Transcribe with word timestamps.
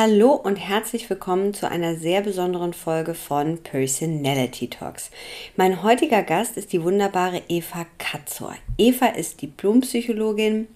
Hallo 0.00 0.30
und 0.34 0.54
herzlich 0.54 1.10
willkommen 1.10 1.54
zu 1.54 1.68
einer 1.68 1.96
sehr 1.96 2.20
besonderen 2.20 2.72
Folge 2.72 3.14
von 3.14 3.58
Personality 3.58 4.70
Talks. 4.70 5.10
Mein 5.56 5.82
heutiger 5.82 6.22
Gast 6.22 6.56
ist 6.56 6.72
die 6.72 6.84
wunderbare 6.84 7.42
Eva 7.48 7.84
Katzor. 7.98 8.54
Eva 8.78 9.06
ist 9.06 9.42
Diplompsychologin, 9.42 10.68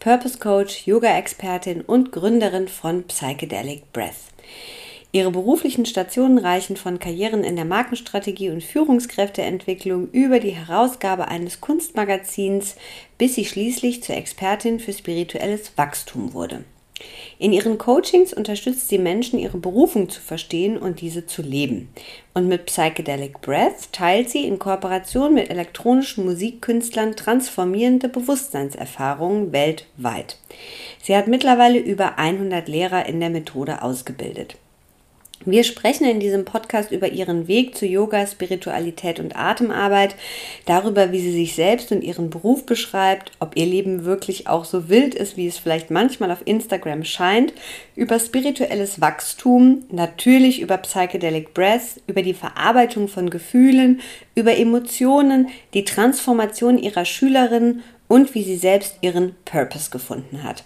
Purpose 0.00 0.38
Coach, 0.38 0.86
Yoga-Expertin 0.86 1.82
und 1.82 2.12
Gründerin 2.12 2.66
von 2.66 3.02
Psychedelic 3.02 3.92
Breath. 3.92 4.32
Ihre 5.12 5.32
beruflichen 5.32 5.84
Stationen 5.84 6.38
reichen 6.38 6.78
von 6.78 6.98
Karrieren 6.98 7.44
in 7.44 7.56
der 7.56 7.66
Markenstrategie 7.66 8.48
und 8.48 8.64
Führungskräfteentwicklung 8.64 10.08
über 10.12 10.40
die 10.40 10.56
Herausgabe 10.56 11.28
eines 11.28 11.60
Kunstmagazins, 11.60 12.76
bis 13.18 13.34
sie 13.34 13.44
schließlich 13.44 14.02
zur 14.02 14.16
Expertin 14.16 14.80
für 14.80 14.94
spirituelles 14.94 15.76
Wachstum 15.76 16.32
wurde. 16.32 16.64
In 17.38 17.52
ihren 17.52 17.76
Coachings 17.76 18.32
unterstützt 18.32 18.88
sie 18.88 18.98
Menschen, 18.98 19.38
ihre 19.38 19.58
Berufung 19.58 20.08
zu 20.08 20.20
verstehen 20.20 20.78
und 20.78 21.00
diese 21.00 21.26
zu 21.26 21.42
leben. 21.42 21.88
Und 22.34 22.46
mit 22.46 22.66
Psychedelic 22.66 23.40
Breath 23.40 23.92
teilt 23.92 24.30
sie 24.30 24.46
in 24.46 24.58
Kooperation 24.58 25.34
mit 25.34 25.50
elektronischen 25.50 26.24
Musikkünstlern 26.24 27.16
transformierende 27.16 28.08
Bewusstseinserfahrungen 28.08 29.52
weltweit. 29.52 30.38
Sie 31.02 31.16
hat 31.16 31.26
mittlerweile 31.26 31.78
über 31.78 32.18
100 32.18 32.68
Lehrer 32.68 33.06
in 33.06 33.18
der 33.18 33.30
Methode 33.30 33.82
ausgebildet. 33.82 34.56
Wir 35.44 35.64
sprechen 35.64 36.06
in 36.06 36.20
diesem 36.20 36.44
Podcast 36.44 36.92
über 36.92 37.08
ihren 37.08 37.48
Weg 37.48 37.76
zu 37.76 37.84
Yoga, 37.84 38.26
Spiritualität 38.28 39.18
und 39.18 39.34
Atemarbeit, 39.34 40.14
darüber, 40.66 41.10
wie 41.10 41.20
sie 41.20 41.32
sich 41.32 41.56
selbst 41.56 41.90
und 41.90 42.04
ihren 42.04 42.30
Beruf 42.30 42.64
beschreibt, 42.64 43.32
ob 43.40 43.56
ihr 43.56 43.66
Leben 43.66 44.04
wirklich 44.04 44.46
auch 44.46 44.64
so 44.64 44.88
wild 44.88 45.16
ist, 45.16 45.36
wie 45.36 45.48
es 45.48 45.58
vielleicht 45.58 45.90
manchmal 45.90 46.30
auf 46.30 46.42
Instagram 46.44 47.04
scheint, 47.04 47.52
über 47.96 48.20
spirituelles 48.20 49.00
Wachstum, 49.00 49.84
natürlich 49.90 50.60
über 50.60 50.76
Psychedelic 50.76 51.54
Breath, 51.54 52.00
über 52.06 52.22
die 52.22 52.34
Verarbeitung 52.34 53.08
von 53.08 53.28
Gefühlen, 53.28 54.00
über 54.36 54.56
Emotionen, 54.56 55.48
die 55.74 55.84
Transformation 55.84 56.78
ihrer 56.78 57.04
Schülerin 57.04 57.82
und 58.06 58.36
wie 58.36 58.44
sie 58.44 58.56
selbst 58.56 58.98
ihren 59.00 59.34
Purpose 59.44 59.90
gefunden 59.90 60.44
hat. 60.44 60.62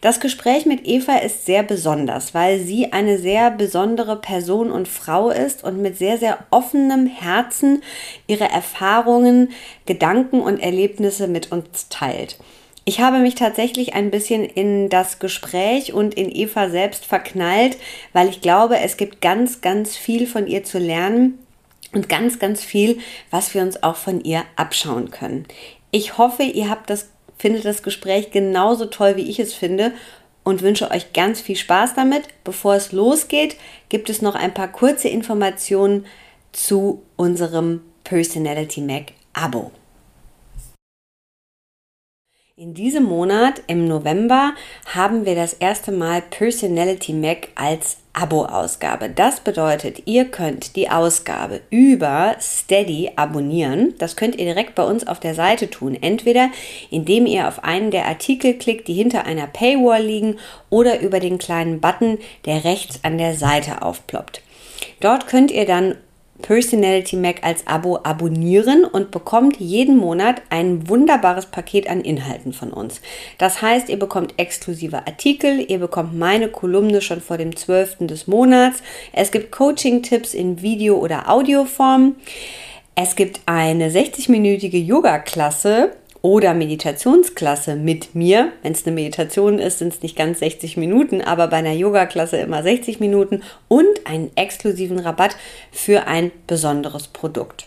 Das 0.00 0.20
Gespräch 0.20 0.66
mit 0.66 0.86
Eva 0.86 1.16
ist 1.16 1.46
sehr 1.46 1.62
besonders, 1.62 2.34
weil 2.34 2.60
sie 2.60 2.92
eine 2.92 3.18
sehr 3.18 3.50
besondere 3.50 4.16
Person 4.16 4.70
und 4.70 4.88
Frau 4.88 5.30
ist 5.30 5.64
und 5.64 5.80
mit 5.80 5.96
sehr, 5.96 6.18
sehr 6.18 6.38
offenem 6.50 7.06
Herzen 7.06 7.82
ihre 8.26 8.48
Erfahrungen, 8.48 9.50
Gedanken 9.86 10.40
und 10.40 10.58
Erlebnisse 10.58 11.28
mit 11.28 11.52
uns 11.52 11.88
teilt. 11.88 12.38
Ich 12.86 13.00
habe 13.00 13.18
mich 13.18 13.34
tatsächlich 13.34 13.94
ein 13.94 14.10
bisschen 14.10 14.44
in 14.44 14.90
das 14.90 15.18
Gespräch 15.18 15.94
und 15.94 16.14
in 16.14 16.30
Eva 16.30 16.68
selbst 16.68 17.06
verknallt, 17.06 17.78
weil 18.12 18.28
ich 18.28 18.42
glaube, 18.42 18.78
es 18.78 18.98
gibt 18.98 19.22
ganz, 19.22 19.62
ganz 19.62 19.96
viel 19.96 20.26
von 20.26 20.46
ihr 20.46 20.64
zu 20.64 20.78
lernen 20.78 21.38
und 21.94 22.10
ganz, 22.10 22.38
ganz 22.38 22.62
viel, 22.62 22.98
was 23.30 23.54
wir 23.54 23.62
uns 23.62 23.82
auch 23.82 23.96
von 23.96 24.20
ihr 24.20 24.42
abschauen 24.56 25.10
können. 25.10 25.46
Ich 25.92 26.18
hoffe, 26.18 26.42
ihr 26.42 26.68
habt 26.68 26.90
das 26.90 27.08
findet 27.38 27.64
das 27.64 27.82
Gespräch 27.82 28.30
genauso 28.30 28.86
toll, 28.86 29.16
wie 29.16 29.28
ich 29.30 29.38
es 29.38 29.54
finde 29.54 29.92
und 30.44 30.62
wünsche 30.62 30.90
euch 30.90 31.12
ganz 31.12 31.40
viel 31.40 31.56
Spaß 31.56 31.94
damit. 31.94 32.24
Bevor 32.44 32.74
es 32.74 32.92
losgeht, 32.92 33.56
gibt 33.88 34.10
es 34.10 34.22
noch 34.22 34.34
ein 34.34 34.54
paar 34.54 34.68
kurze 34.68 35.08
Informationen 35.08 36.06
zu 36.52 37.02
unserem 37.16 37.80
Personality 38.04 38.80
Mac 38.80 39.12
Abo. 39.32 39.72
In 42.56 42.72
diesem 42.72 43.02
Monat, 43.02 43.62
im 43.66 43.88
November, 43.88 44.52
haben 44.86 45.26
wir 45.26 45.34
das 45.34 45.54
erste 45.54 45.90
Mal 45.90 46.22
Personality 46.22 47.12
Mac 47.12 47.48
als 47.56 47.96
Abo-Ausgabe. 48.12 49.10
Das 49.10 49.40
bedeutet, 49.40 50.02
ihr 50.04 50.26
könnt 50.26 50.76
die 50.76 50.88
Ausgabe 50.88 51.62
über 51.70 52.36
Steady 52.40 53.10
abonnieren. 53.16 53.94
Das 53.98 54.14
könnt 54.14 54.36
ihr 54.36 54.44
direkt 54.44 54.76
bei 54.76 54.84
uns 54.84 55.04
auf 55.04 55.18
der 55.18 55.34
Seite 55.34 55.68
tun. 55.68 55.98
Entweder 56.00 56.48
indem 56.90 57.26
ihr 57.26 57.48
auf 57.48 57.64
einen 57.64 57.90
der 57.90 58.06
Artikel 58.06 58.54
klickt, 58.54 58.86
die 58.86 58.94
hinter 58.94 59.26
einer 59.26 59.48
Paywall 59.48 60.04
liegen, 60.04 60.36
oder 60.70 61.00
über 61.00 61.18
den 61.18 61.38
kleinen 61.38 61.80
Button, 61.80 62.18
der 62.46 62.62
rechts 62.62 63.00
an 63.02 63.18
der 63.18 63.34
Seite 63.34 63.82
aufploppt. 63.82 64.42
Dort 65.00 65.26
könnt 65.26 65.50
ihr 65.50 65.66
dann 65.66 65.96
Personality 66.44 67.16
Mac 67.16 67.36
als 67.42 67.66
Abo 67.66 68.00
abonnieren 68.02 68.84
und 68.84 69.10
bekommt 69.10 69.56
jeden 69.60 69.96
Monat 69.96 70.42
ein 70.50 70.90
wunderbares 70.90 71.46
Paket 71.46 71.88
an 71.88 72.02
Inhalten 72.02 72.52
von 72.52 72.70
uns. 72.70 73.00
Das 73.38 73.62
heißt, 73.62 73.88
ihr 73.88 73.98
bekommt 73.98 74.34
exklusive 74.36 75.06
Artikel, 75.06 75.64
ihr 75.70 75.78
bekommt 75.78 76.18
meine 76.18 76.48
Kolumne 76.48 77.00
schon 77.00 77.22
vor 77.22 77.38
dem 77.38 77.56
12. 77.56 78.06
des 78.06 78.26
Monats. 78.26 78.82
Es 79.14 79.32
gibt 79.32 79.52
Coaching-Tipps 79.52 80.34
in 80.34 80.60
Video- 80.60 80.98
oder 80.98 81.30
Audioform. 81.30 82.16
Es 82.94 83.16
gibt 83.16 83.40
eine 83.46 83.88
60-minütige 83.88 84.76
Yoga-Klasse 84.76 85.92
oder 86.24 86.54
Meditationsklasse 86.54 87.76
mit 87.76 88.14
mir. 88.14 88.50
Wenn 88.62 88.72
es 88.72 88.86
eine 88.86 88.94
Meditation 88.94 89.58
ist, 89.58 89.80
sind 89.80 89.92
es 89.92 90.00
nicht 90.00 90.16
ganz 90.16 90.38
60 90.38 90.78
Minuten, 90.78 91.20
aber 91.20 91.48
bei 91.48 91.58
einer 91.58 91.74
Yoga-Klasse 91.74 92.38
immer 92.38 92.62
60 92.62 92.98
Minuten 92.98 93.42
und 93.68 94.06
einen 94.06 94.34
exklusiven 94.34 94.98
Rabatt 94.98 95.36
für 95.70 96.06
ein 96.06 96.32
besonderes 96.46 97.08
Produkt. 97.08 97.66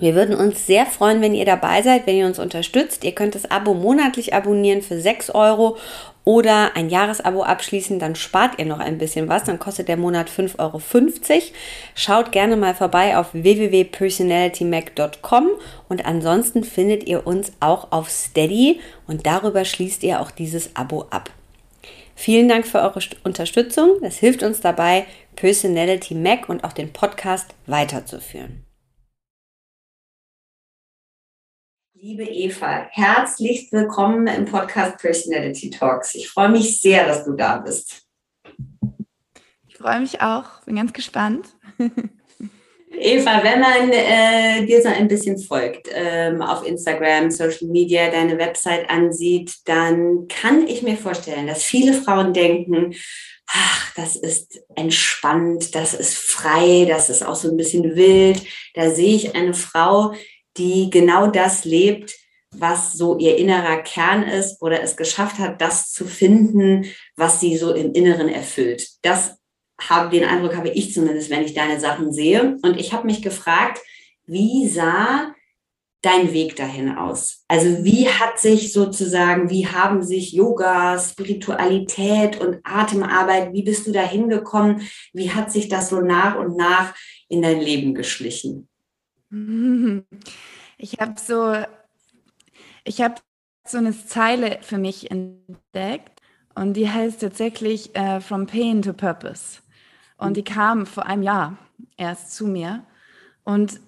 Wir 0.00 0.14
würden 0.14 0.34
uns 0.34 0.66
sehr 0.66 0.86
freuen, 0.86 1.20
wenn 1.20 1.34
ihr 1.34 1.44
dabei 1.44 1.82
seid, 1.82 2.06
wenn 2.06 2.16
ihr 2.16 2.24
uns 2.26 2.38
unterstützt. 2.38 3.04
Ihr 3.04 3.12
könnt 3.12 3.34
das 3.34 3.50
Abo 3.50 3.74
monatlich 3.74 4.32
abonnieren 4.32 4.80
für 4.80 4.98
6 4.98 5.28
Euro 5.30 5.76
oder 6.24 6.76
ein 6.76 6.88
Jahresabo 6.88 7.42
abschließen, 7.42 7.98
dann 7.98 8.14
spart 8.14 8.56
ihr 8.58 8.64
noch 8.64 8.78
ein 8.78 8.98
bisschen 8.98 9.28
was, 9.28 9.42
dann 9.44 9.58
kostet 9.58 9.88
der 9.88 9.96
Monat 9.96 10.30
5,50 10.30 10.60
Euro. 10.60 10.80
Schaut 11.94 12.30
gerne 12.32 12.56
mal 12.56 12.74
vorbei 12.74 13.16
auf 13.16 13.28
www.personalitymac.com 13.32 15.48
und 15.88 16.06
ansonsten 16.06 16.62
findet 16.64 17.08
ihr 17.08 17.26
uns 17.26 17.52
auch 17.60 17.90
auf 17.90 18.08
Steady 18.08 18.80
und 19.06 19.26
darüber 19.26 19.64
schließt 19.64 20.02
ihr 20.04 20.20
auch 20.20 20.30
dieses 20.30 20.76
Abo 20.76 21.06
ab. 21.10 21.30
Vielen 22.14 22.48
Dank 22.48 22.68
für 22.68 22.80
eure 22.80 23.00
Unterstützung. 23.24 23.90
Das 24.00 24.16
hilft 24.16 24.44
uns 24.44 24.60
dabei, 24.60 25.06
Personality 25.34 26.14
Mac 26.14 26.48
und 26.48 26.62
auch 26.62 26.72
den 26.72 26.92
Podcast 26.92 27.52
weiterzuführen. 27.66 28.62
Liebe 32.04 32.24
Eva, 32.24 32.88
herzlich 32.90 33.70
willkommen 33.70 34.26
im 34.26 34.44
Podcast 34.44 34.98
Personality 34.98 35.70
Talks. 35.70 36.16
Ich 36.16 36.28
freue 36.28 36.48
mich 36.48 36.80
sehr, 36.80 37.06
dass 37.06 37.24
du 37.24 37.34
da 37.34 37.58
bist. 37.58 38.02
Ich 39.68 39.76
freue 39.76 40.00
mich 40.00 40.20
auch, 40.20 40.64
bin 40.64 40.74
ganz 40.74 40.92
gespannt. 40.92 41.46
Eva, 42.90 43.44
wenn 43.44 43.60
man 43.60 43.92
äh, 43.92 44.66
dir 44.66 44.82
so 44.82 44.88
ein 44.88 45.06
bisschen 45.06 45.38
folgt, 45.38 45.90
ähm, 45.94 46.42
auf 46.42 46.66
Instagram, 46.66 47.30
Social 47.30 47.68
Media, 47.68 48.10
deine 48.10 48.36
Website 48.36 48.90
ansieht, 48.90 49.54
dann 49.66 50.26
kann 50.26 50.66
ich 50.66 50.82
mir 50.82 50.96
vorstellen, 50.96 51.46
dass 51.46 51.62
viele 51.62 51.92
Frauen 51.92 52.32
denken, 52.32 52.96
ach, 53.46 53.94
das 53.94 54.16
ist 54.16 54.60
entspannt, 54.74 55.76
das 55.76 55.94
ist 55.94 56.18
frei, 56.18 56.84
das 56.88 57.10
ist 57.10 57.24
auch 57.24 57.36
so 57.36 57.48
ein 57.48 57.56
bisschen 57.56 57.94
wild. 57.94 58.42
Da 58.74 58.90
sehe 58.90 59.14
ich 59.14 59.36
eine 59.36 59.54
Frau, 59.54 60.14
die 60.56 60.90
genau 60.90 61.28
das 61.28 61.64
lebt, 61.64 62.14
was 62.54 62.92
so 62.92 63.18
ihr 63.18 63.38
innerer 63.38 63.78
Kern 63.78 64.22
ist 64.22 64.60
oder 64.60 64.82
es 64.82 64.96
geschafft 64.96 65.38
hat, 65.38 65.60
das 65.60 65.90
zu 65.90 66.04
finden, 66.04 66.86
was 67.16 67.40
sie 67.40 67.56
so 67.56 67.72
im 67.72 67.92
Inneren 67.92 68.28
erfüllt. 68.28 68.88
Das 69.02 69.38
habe 69.80 70.10
den 70.10 70.28
Eindruck 70.28 70.54
habe 70.56 70.68
ich 70.68 70.92
zumindest, 70.92 71.30
wenn 71.30 71.44
ich 71.44 71.54
deine 71.54 71.80
Sachen 71.80 72.12
sehe. 72.12 72.58
Und 72.62 72.78
ich 72.78 72.92
habe 72.92 73.06
mich 73.06 73.22
gefragt, 73.22 73.80
wie 74.26 74.68
sah 74.68 75.34
dein 76.02 76.32
Weg 76.32 76.56
dahin 76.56 76.96
aus? 76.96 77.44
Also 77.48 77.84
wie 77.84 78.08
hat 78.08 78.38
sich 78.38 78.72
sozusagen, 78.72 79.50
wie 79.50 79.66
haben 79.66 80.02
sich 80.02 80.32
Yoga, 80.32 80.98
Spiritualität 80.98 82.40
und 82.40 82.58
Atemarbeit, 82.64 83.52
wie 83.52 83.62
bist 83.62 83.86
du 83.86 83.92
da 83.92 84.02
hingekommen? 84.02 84.88
Wie 85.12 85.30
hat 85.30 85.52
sich 85.52 85.68
das 85.68 85.90
so 85.90 86.00
nach 86.00 86.36
und 86.36 86.56
nach 86.56 86.94
in 87.28 87.42
dein 87.42 87.60
Leben 87.60 87.94
geschlichen? 87.94 88.68
Ich 90.78 90.98
habe 90.98 91.14
so, 91.16 91.54
ich 92.82 93.00
habe 93.00 93.14
so 93.64 93.78
eine 93.78 93.92
Zeile 93.92 94.58
für 94.62 94.78
mich 94.78 95.12
entdeckt 95.12 96.20
und 96.56 96.74
die 96.74 96.90
heißt 96.90 97.20
tatsächlich 97.20 97.96
uh, 97.96 98.18
From 98.18 98.48
Pain 98.48 98.82
to 98.82 98.92
Purpose. 98.92 99.60
Und 100.16 100.36
die 100.36 100.42
kam 100.42 100.86
vor 100.86 101.06
einem 101.06 101.22
Jahr 101.22 101.56
erst 101.96 102.34
zu 102.34 102.48
mir. 102.48 102.84
Und 103.44 103.80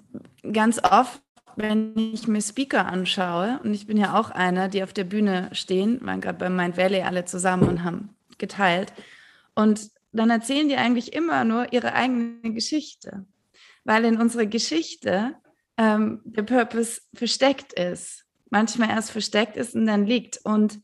ganz 0.53 0.79
oft 0.85 1.21
wenn 1.57 1.97
ich 1.97 2.27
mir 2.27 2.43
Speaker 2.43 2.87
anschaue, 2.87 3.61
und 3.63 3.75
ich 3.75 3.87
bin 3.87 3.97
ja 3.97 4.19
auch 4.19 4.31
einer, 4.31 4.69
die 4.69 4.83
auf 4.83 4.93
der 4.93 5.05
Bühne 5.05 5.51
stehen, 5.53 6.05
waren 6.05 6.21
gerade 6.21 6.39
bei 6.39 6.51
Mind 6.51 6.77
Valley 6.77 7.03
alle 7.03 7.25
zusammen 7.25 7.69
und 7.69 7.85
haben 7.85 8.11
geteilt. 8.39 8.93
Und 9.55 9.91
dann 10.13 10.31
erzählen 10.31 10.69
die 10.69 10.77
eigentlich 10.77 11.13
immer 11.13 11.45
nur 11.45 11.73
ihre 11.73 11.93
eigene 11.95 12.53
Geschichte, 12.53 13.25
weil 13.85 14.05
in 14.05 14.21
unserer 14.21 14.47
Geschichte 14.47 15.35
ähm, 15.77 16.21
der 16.25 16.43
Purpose 16.43 17.01
versteckt 17.15 17.73
ist. 17.73 18.25
Manchmal 18.51 18.91
erst 18.91 19.11
versteckt 19.11 19.57
ist 19.57 19.75
und 19.75 19.87
dann 19.87 20.07
liegt. 20.07 20.39
Und 20.45 20.81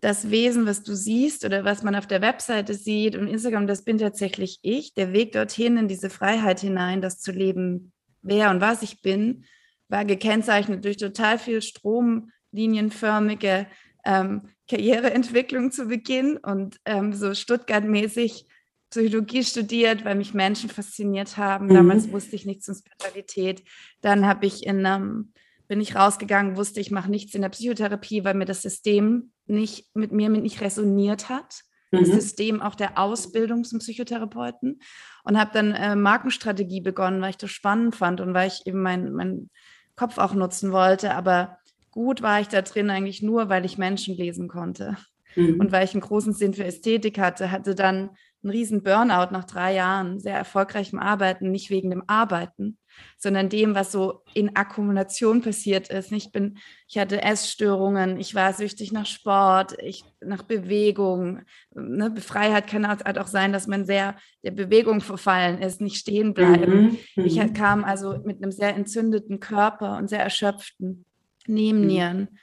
das 0.00 0.30
Wesen, 0.30 0.66
was 0.66 0.82
du 0.82 0.94
siehst 0.94 1.44
oder 1.44 1.64
was 1.64 1.82
man 1.82 1.96
auf 1.96 2.06
der 2.06 2.20
Webseite 2.20 2.74
sieht 2.74 3.16
und 3.16 3.26
Instagram, 3.26 3.66
das 3.66 3.82
bin 3.82 3.98
tatsächlich 3.98 4.58
ich. 4.62 4.94
Der 4.94 5.12
Weg 5.12 5.32
dorthin 5.32 5.76
in 5.76 5.88
diese 5.88 6.10
Freiheit 6.10 6.60
hinein, 6.60 7.00
das 7.00 7.20
zu 7.20 7.32
leben, 7.32 7.92
wer 8.22 8.50
und 8.50 8.60
was 8.60 8.82
ich 8.82 9.02
bin, 9.02 9.44
war 9.88 10.04
gekennzeichnet 10.04 10.84
durch 10.84 10.98
total 10.98 11.38
viel 11.38 11.62
stromlinienförmige 11.62 13.66
ähm, 14.04 14.42
Karriereentwicklung 14.68 15.72
zu 15.72 15.86
Beginn 15.86 16.36
und 16.36 16.78
ähm, 16.84 17.14
so 17.14 17.34
Stuttgart-mäßig 17.34 18.46
Psychologie 18.90 19.44
studiert, 19.44 20.04
weil 20.04 20.14
mich 20.14 20.34
Menschen 20.34 20.70
fasziniert 20.70 21.36
haben. 21.36 21.66
Mhm. 21.66 21.74
Damals 21.74 22.10
wusste 22.10 22.36
ich 22.36 22.46
nichts 22.46 22.66
von 22.66 22.74
Spiritualität. 22.74 23.62
Dann 24.00 24.26
habe 24.26 24.46
ich 24.46 24.66
in 24.66 24.84
ähm, 24.84 25.32
bin 25.68 25.80
ich 25.82 25.94
rausgegangen, 25.94 26.56
wusste 26.56 26.80
ich 26.80 26.90
mache 26.90 27.10
nichts 27.10 27.34
in 27.34 27.42
der 27.42 27.50
Psychotherapie, 27.50 28.24
weil 28.24 28.34
mir 28.34 28.46
das 28.46 28.62
System 28.62 29.32
nicht 29.46 29.94
mit 29.94 30.12
mir 30.12 30.30
nicht 30.30 30.62
resoniert 30.62 31.28
hat. 31.28 31.60
Mhm. 31.90 32.00
Das 32.00 32.08
System 32.08 32.62
auch 32.62 32.74
der 32.74 32.98
Ausbildung 32.98 33.64
zum 33.64 33.78
Psychotherapeuten 33.78 34.80
und 35.24 35.38
habe 35.38 35.50
dann 35.52 35.72
äh, 35.72 35.94
Markenstrategie 35.94 36.80
begonnen, 36.80 37.20
weil 37.20 37.30
ich 37.30 37.36
das 37.36 37.50
spannend 37.50 37.96
fand 37.96 38.20
und 38.20 38.34
weil 38.34 38.48
ich 38.48 38.66
eben 38.66 38.80
mein, 38.80 39.12
mein 39.12 39.50
Kopf 39.94 40.18
auch 40.18 40.34
nutzen 40.34 40.72
wollte. 40.72 41.14
Aber 41.14 41.58
gut 41.90 42.22
war 42.22 42.40
ich 42.40 42.48
da 42.48 42.62
drin 42.62 42.90
eigentlich 42.90 43.22
nur, 43.22 43.48
weil 43.48 43.64
ich 43.64 43.78
Menschen 43.78 44.16
lesen 44.16 44.48
konnte. 44.48 44.96
Mhm. 45.36 45.60
Und 45.60 45.72
weil 45.72 45.84
ich 45.84 45.92
einen 45.92 46.00
großen 46.00 46.32
Sinn 46.32 46.54
für 46.54 46.64
Ästhetik 46.64 47.18
hatte, 47.18 47.50
hatte 47.50 47.74
dann 47.74 48.10
einen 48.48 48.56
riesen 48.56 48.82
Burnout 48.82 49.32
nach 49.32 49.44
drei 49.44 49.74
Jahren, 49.74 50.18
sehr 50.18 50.36
erfolgreichem 50.36 50.98
Arbeiten, 50.98 51.50
nicht 51.50 51.70
wegen 51.70 51.90
dem 51.90 52.02
Arbeiten, 52.06 52.78
sondern 53.16 53.48
dem, 53.48 53.74
was 53.74 53.92
so 53.92 54.22
in 54.34 54.56
Akkumulation 54.56 55.42
passiert 55.42 55.88
ist. 55.88 56.10
Ich 56.12 56.32
bin, 56.32 56.58
ich 56.88 56.98
hatte 56.98 57.22
Essstörungen, 57.22 58.18
ich 58.18 58.34
war 58.34 58.52
süchtig 58.52 58.92
nach 58.92 59.06
Sport, 59.06 59.76
ich 59.82 60.04
nach 60.20 60.42
Bewegung. 60.42 61.42
Ne? 61.74 62.14
Freiheit 62.20 62.66
kann 62.66 62.88
halt 62.88 63.18
auch 63.18 63.26
sein, 63.26 63.52
dass 63.52 63.66
man 63.66 63.84
sehr 63.84 64.16
der 64.42 64.52
Bewegung 64.52 65.00
verfallen 65.00 65.60
ist, 65.60 65.80
nicht 65.80 65.96
stehen 65.96 66.34
bleiben. 66.34 66.98
Mhm. 67.14 67.24
Ich 67.24 67.36
mhm. 67.36 67.52
kam 67.52 67.84
also 67.84 68.18
mit 68.24 68.42
einem 68.42 68.52
sehr 68.52 68.74
entzündeten 68.74 69.40
Körper 69.40 69.98
und 69.98 70.08
sehr 70.08 70.22
erschöpften 70.22 71.04
Nebennieren 71.46 72.20
mhm. 72.20 72.38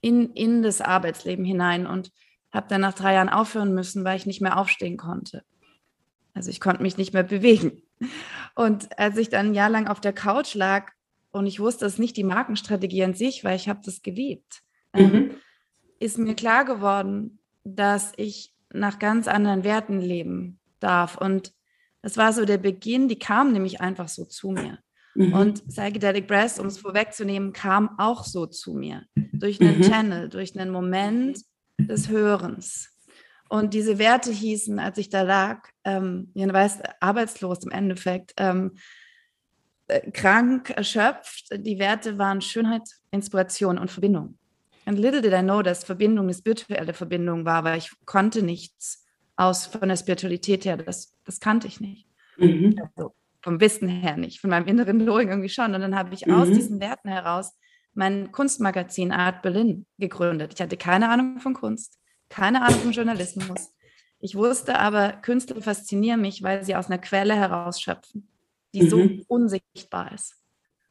in, 0.00 0.32
in 0.34 0.62
das 0.62 0.80
Arbeitsleben 0.80 1.44
hinein 1.44 1.86
und 1.86 2.10
habe 2.52 2.68
dann 2.68 2.80
nach 2.82 2.94
drei 2.94 3.14
Jahren 3.14 3.28
aufhören 3.28 3.74
müssen, 3.74 4.04
weil 4.04 4.16
ich 4.16 4.26
nicht 4.26 4.40
mehr 4.40 4.58
aufstehen 4.58 4.96
konnte. 4.96 5.42
Also 6.34 6.50
ich 6.50 6.60
konnte 6.60 6.82
mich 6.82 6.96
nicht 6.96 7.12
mehr 7.12 7.22
bewegen. 7.22 7.82
Und 8.54 8.98
als 8.98 9.16
ich 9.16 9.28
dann 9.28 9.48
ein 9.48 9.54
Jahr 9.54 9.70
lang 9.70 9.86
auf 9.88 10.00
der 10.00 10.12
Couch 10.12 10.54
lag 10.54 10.90
und 11.30 11.46
ich 11.46 11.60
wusste, 11.60 11.86
es 11.86 11.94
ist 11.94 11.98
nicht 11.98 12.16
die 12.16 12.24
Markenstrategie 12.24 13.04
an 13.04 13.14
sich, 13.14 13.44
weil 13.44 13.56
ich 13.56 13.68
habe 13.68 13.80
das 13.84 14.02
geliebt, 14.02 14.62
ähm, 14.92 15.12
mhm. 15.12 15.30
ist 15.98 16.18
mir 16.18 16.34
klar 16.34 16.64
geworden, 16.64 17.38
dass 17.64 18.12
ich 18.16 18.54
nach 18.72 18.98
ganz 18.98 19.28
anderen 19.28 19.64
Werten 19.64 20.00
leben 20.00 20.58
darf. 20.80 21.16
Und 21.16 21.52
das 22.02 22.16
war 22.16 22.32
so 22.32 22.44
der 22.44 22.58
Beginn, 22.58 23.08
die 23.08 23.18
kam 23.18 23.52
nämlich 23.52 23.80
einfach 23.80 24.08
so 24.08 24.24
zu 24.24 24.50
mir. 24.50 24.78
Mhm. 25.14 25.32
Und 25.34 25.68
Psychedelic 25.68 26.26
Breast, 26.26 26.58
um 26.58 26.66
es 26.66 26.78
vorwegzunehmen, 26.78 27.52
kam 27.52 27.98
auch 27.98 28.24
so 28.24 28.46
zu 28.46 28.74
mir. 28.74 29.04
Durch 29.14 29.60
einen 29.60 29.78
mhm. 29.78 29.82
Channel, 29.82 30.28
durch 30.28 30.58
einen 30.58 30.70
Moment 30.70 31.38
des 31.88 32.08
Hörens. 32.08 32.90
Und 33.48 33.74
diese 33.74 33.98
Werte 33.98 34.32
hießen, 34.32 34.78
als 34.78 34.96
ich 34.96 35.10
da 35.10 35.22
lag, 35.22 35.68
ähm, 35.84 36.30
ja, 36.34 36.46
du 36.46 36.52
weißt, 36.54 36.82
arbeitslos 37.00 37.64
im 37.64 37.70
Endeffekt, 37.70 38.32
ähm, 38.38 38.76
äh, 39.88 40.10
krank, 40.10 40.70
erschöpft. 40.70 41.48
Die 41.54 41.78
Werte 41.78 42.16
waren 42.16 42.40
Schönheit, 42.40 42.88
Inspiration 43.10 43.78
und 43.78 43.90
Verbindung. 43.90 44.38
And 44.86 44.98
little 44.98 45.20
did 45.20 45.32
I 45.32 45.42
know, 45.42 45.62
dass 45.62 45.84
Verbindung 45.84 46.26
eine 46.26 46.34
spirituelle 46.34 46.94
Verbindung 46.94 47.44
war, 47.44 47.62
weil 47.62 47.78
ich 47.78 47.90
konnte 48.04 48.42
nichts 48.42 49.06
aus 49.36 49.66
von 49.66 49.88
der 49.88 49.96
Spiritualität 49.96 50.64
her. 50.64 50.76
Das, 50.76 51.14
das 51.24 51.38
kannte 51.38 51.66
ich 51.66 51.80
nicht. 51.80 52.06
Mhm. 52.38 52.80
Also 52.96 53.14
vom 53.42 53.60
Wissen 53.60 53.88
her 53.88 54.16
nicht, 54.16 54.40
von 54.40 54.50
meinem 54.50 54.66
inneren 54.66 55.00
Knowing 55.00 55.28
irgendwie 55.28 55.48
schon. 55.48 55.74
Und 55.74 55.80
dann 55.80 55.94
habe 55.94 56.14
ich 56.14 56.26
mhm. 56.26 56.34
aus 56.34 56.48
diesen 56.48 56.80
Werten 56.80 57.08
heraus 57.08 57.52
mein 57.94 58.32
Kunstmagazin 58.32 59.12
Art 59.12 59.42
Berlin 59.42 59.86
gegründet. 59.98 60.54
Ich 60.54 60.60
hatte 60.62 60.76
keine 60.76 61.08
Ahnung 61.08 61.40
von 61.40 61.54
Kunst 61.54 61.98
keine 62.32 62.62
Ahnung 62.62 62.80
vom 62.80 62.90
Journalismus. 62.92 63.72
Ich 64.18 64.34
wusste 64.34 64.78
aber, 64.78 65.12
Künstler 65.12 65.60
faszinieren 65.60 66.20
mich, 66.20 66.42
weil 66.42 66.64
sie 66.64 66.74
aus 66.74 66.86
einer 66.86 66.98
Quelle 66.98 67.34
herausschöpfen, 67.34 68.26
die 68.74 68.82
mhm. 68.82 68.88
so 68.88 69.08
unsichtbar 69.28 70.12
ist 70.12 70.36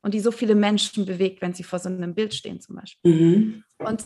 und 0.02 0.14
die 0.14 0.20
so 0.20 0.32
viele 0.32 0.54
Menschen 0.54 1.06
bewegt, 1.06 1.42
wenn 1.42 1.54
sie 1.54 1.64
vor 1.64 1.80
so 1.80 1.90
einem 1.90 2.14
Bild 2.14 2.34
stehen 2.34 2.62
zum 2.62 2.76
Beispiel. 2.76 3.12
Mhm. 3.12 3.64
Und 3.80 4.06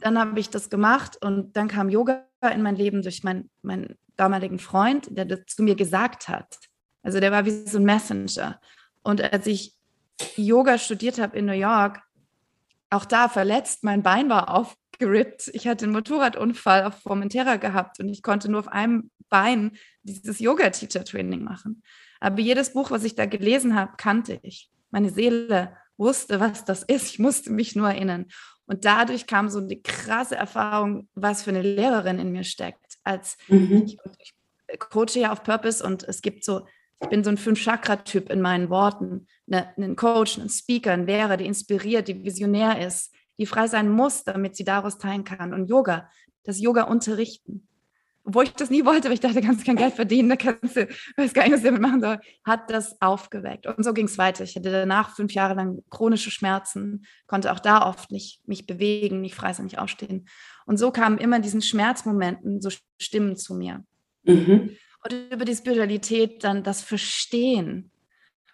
dann 0.00 0.18
habe 0.18 0.38
ich 0.38 0.50
das 0.50 0.68
gemacht 0.68 1.16
und 1.24 1.56
dann 1.56 1.68
kam 1.68 1.88
Yoga 1.88 2.26
in 2.52 2.62
mein 2.62 2.76
Leben 2.76 3.02
durch 3.02 3.22
meinen, 3.22 3.48
meinen 3.62 3.96
damaligen 4.16 4.58
Freund, 4.58 5.06
der 5.16 5.24
das 5.24 5.40
zu 5.46 5.62
mir 5.62 5.76
gesagt 5.76 6.28
hat. 6.28 6.58
Also 7.02 7.20
der 7.20 7.32
war 7.32 7.46
wie 7.46 7.66
so 7.66 7.78
ein 7.78 7.84
Messenger. 7.84 8.60
Und 9.02 9.22
als 9.32 9.46
ich 9.46 9.74
Yoga 10.36 10.76
studiert 10.76 11.18
habe 11.18 11.38
in 11.38 11.46
New 11.46 11.52
York, 11.52 12.02
auch 12.90 13.04
da 13.04 13.28
verletzt, 13.28 13.84
mein 13.84 14.02
Bein 14.02 14.28
war 14.28 14.54
auf, 14.54 14.76
gerippt. 14.98 15.50
Ich 15.54 15.66
hatte 15.66 15.86
einen 15.86 15.94
Motorradunfall 15.94 16.84
auf 16.84 17.00
Formentera 17.00 17.56
gehabt 17.56 17.98
und 18.00 18.08
ich 18.08 18.22
konnte 18.22 18.50
nur 18.50 18.60
auf 18.60 18.68
einem 18.68 19.10
Bein 19.28 19.72
dieses 20.02 20.38
Yoga-Teacher-Training 20.40 21.42
machen. 21.42 21.82
Aber 22.20 22.40
jedes 22.40 22.74
Buch, 22.74 22.90
was 22.90 23.04
ich 23.04 23.14
da 23.14 23.26
gelesen 23.26 23.74
habe, 23.74 23.92
kannte 23.96 24.38
ich. 24.42 24.70
Meine 24.90 25.10
Seele 25.10 25.74
wusste, 25.96 26.38
was 26.38 26.64
das 26.64 26.82
ist. 26.82 27.10
Ich 27.10 27.18
musste 27.18 27.50
mich 27.50 27.74
nur 27.74 27.88
erinnern. 27.88 28.26
Und 28.66 28.84
dadurch 28.84 29.26
kam 29.26 29.48
so 29.48 29.58
eine 29.58 29.80
krasse 29.80 30.36
Erfahrung, 30.36 31.08
was 31.14 31.42
für 31.42 31.50
eine 31.50 31.62
Lehrerin 31.62 32.18
in 32.18 32.30
mir 32.30 32.44
steckt. 32.44 32.98
Als 33.02 33.36
mhm. 33.48 33.84
ich, 33.86 33.98
ich 34.18 34.78
coache 34.78 35.18
ja 35.18 35.32
auf 35.32 35.42
Purpose 35.42 35.84
und 35.84 36.04
es 36.04 36.20
gibt 36.22 36.44
so, 36.44 36.66
ich 37.02 37.08
bin 37.08 37.24
so 37.24 37.30
ein 37.30 37.38
Fünf-Chakra-Typ 37.38 38.30
in 38.30 38.40
meinen 38.40 38.68
Worten. 38.68 39.26
Eine, 39.50 39.74
einen 39.76 39.96
Coach, 39.96 40.38
einen 40.38 40.50
Speaker, 40.50 40.92
ein 40.92 41.06
Lehrer, 41.06 41.36
der 41.36 41.46
inspiriert, 41.46 42.08
die 42.08 42.22
visionär 42.24 42.86
ist, 42.86 43.14
die 43.38 43.46
frei 43.46 43.68
sein 43.68 43.88
muss, 43.90 44.24
damit 44.24 44.54
sie 44.54 44.64
daraus 44.64 44.98
teilen 44.98 45.24
kann. 45.24 45.54
Und 45.54 45.68
Yoga, 45.68 46.10
das 46.44 46.60
Yoga 46.60 46.84
unterrichten. 46.84 47.66
Obwohl 48.22 48.44
ich 48.44 48.52
das 48.52 48.68
nie 48.68 48.84
wollte, 48.84 49.08
weil 49.08 49.14
ich 49.14 49.20
dachte, 49.20 49.40
kannst 49.40 49.64
kein 49.64 49.76
Geld 49.76 49.94
verdienen, 49.94 50.28
da 50.28 50.36
kannst 50.36 50.76
du, 50.76 50.86
weiß 51.16 51.32
gar 51.32 51.44
nicht, 51.44 51.52
was 51.52 51.60
ich 51.60 51.66
damit 51.66 51.80
machen 51.80 52.02
soll, 52.02 52.20
hat 52.44 52.70
das 52.70 53.00
aufgeweckt. 53.00 53.66
Und 53.66 53.82
so 53.82 53.94
ging 53.94 54.04
es 54.04 54.18
weiter. 54.18 54.44
Ich 54.44 54.54
hatte 54.56 54.70
danach 54.70 55.16
fünf 55.16 55.32
Jahre 55.32 55.54
lang 55.54 55.82
chronische 55.88 56.30
Schmerzen, 56.30 57.06
konnte 57.26 57.50
auch 57.50 57.60
da 57.60 57.88
oft 57.88 58.10
nicht 58.10 58.46
mich 58.46 58.66
bewegen, 58.66 59.22
nicht 59.22 59.34
frei 59.34 59.54
sein, 59.54 59.64
nicht 59.64 59.78
aufstehen. 59.78 60.28
Und 60.66 60.76
so 60.76 60.90
kamen 60.90 61.16
immer 61.16 61.36
in 61.36 61.42
diesen 61.42 61.62
Schmerzmomenten 61.62 62.60
so 62.60 62.68
Stimmen 62.98 63.36
zu 63.36 63.54
mir. 63.54 63.84
Mhm. 64.24 64.76
Und 65.02 65.32
über 65.32 65.44
die 65.44 65.54
Spiritualität 65.54 66.44
dann 66.44 66.62
das 66.62 66.82
Verstehen, 66.82 67.90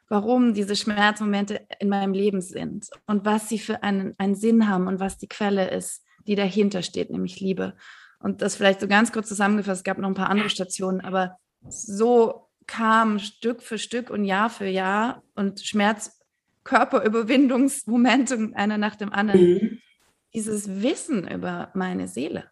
warum 0.09 0.55
diese 0.55 0.77
Schmerzmomente 0.77 1.67
in 1.81 1.89
meinem 1.89 2.13
Leben 2.13 2.41
sind 2.41 2.89
und 3.07 3.25
was 3.25 3.49
sie 3.49 3.59
für 3.59 3.83
einen, 3.83 4.15
einen 4.19 4.37
Sinn 4.37 4.69
haben 4.69 4.87
und 4.87 5.01
was 5.01 5.19
die 5.19 5.29
Quelle 5.29 5.71
ist, 5.71 6.05
die 6.27 6.37
dahinter 6.37 6.83
steht, 6.83 7.11
nämlich 7.11 7.41
Liebe. 7.41 7.75
Und 8.21 8.43
das 8.43 8.57
vielleicht 8.57 8.81
so 8.81 8.89
ganz 8.89 9.13
kurz 9.13 9.29
zusammengefasst, 9.29 9.81
es 9.81 9.85
gab 9.85 9.99
noch 9.99 10.09
ein 10.09 10.15
paar 10.15 10.31
andere 10.31 10.51
Stationen, 10.51 11.01
aber 11.01 11.39
so 11.69 12.49
kam 12.67 13.19
Stück 13.19 13.63
für 13.63 13.79
Stück 13.79 14.11
und 14.11 14.25
Jahr 14.25 14.51
für 14.51 14.67
Jahr 14.67 15.23
und 15.35 15.61
Schmerz 15.61 16.21
Körperüberwindungsmomente, 16.65 18.51
einer 18.55 18.79
nach 18.79 18.97
dem 18.97 19.13
anderen. 19.13 19.41
Mhm. 19.41 19.79
Dieses 20.35 20.83
Wissen 20.83 21.29
über 21.29 21.71
meine 21.75 22.09
Seele 22.09 22.51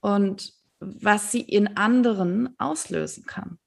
und 0.00 0.54
was 0.80 1.30
sie 1.30 1.42
in 1.42 1.76
anderen 1.76 2.54
auslösen 2.58 3.24
kann. 3.26 3.58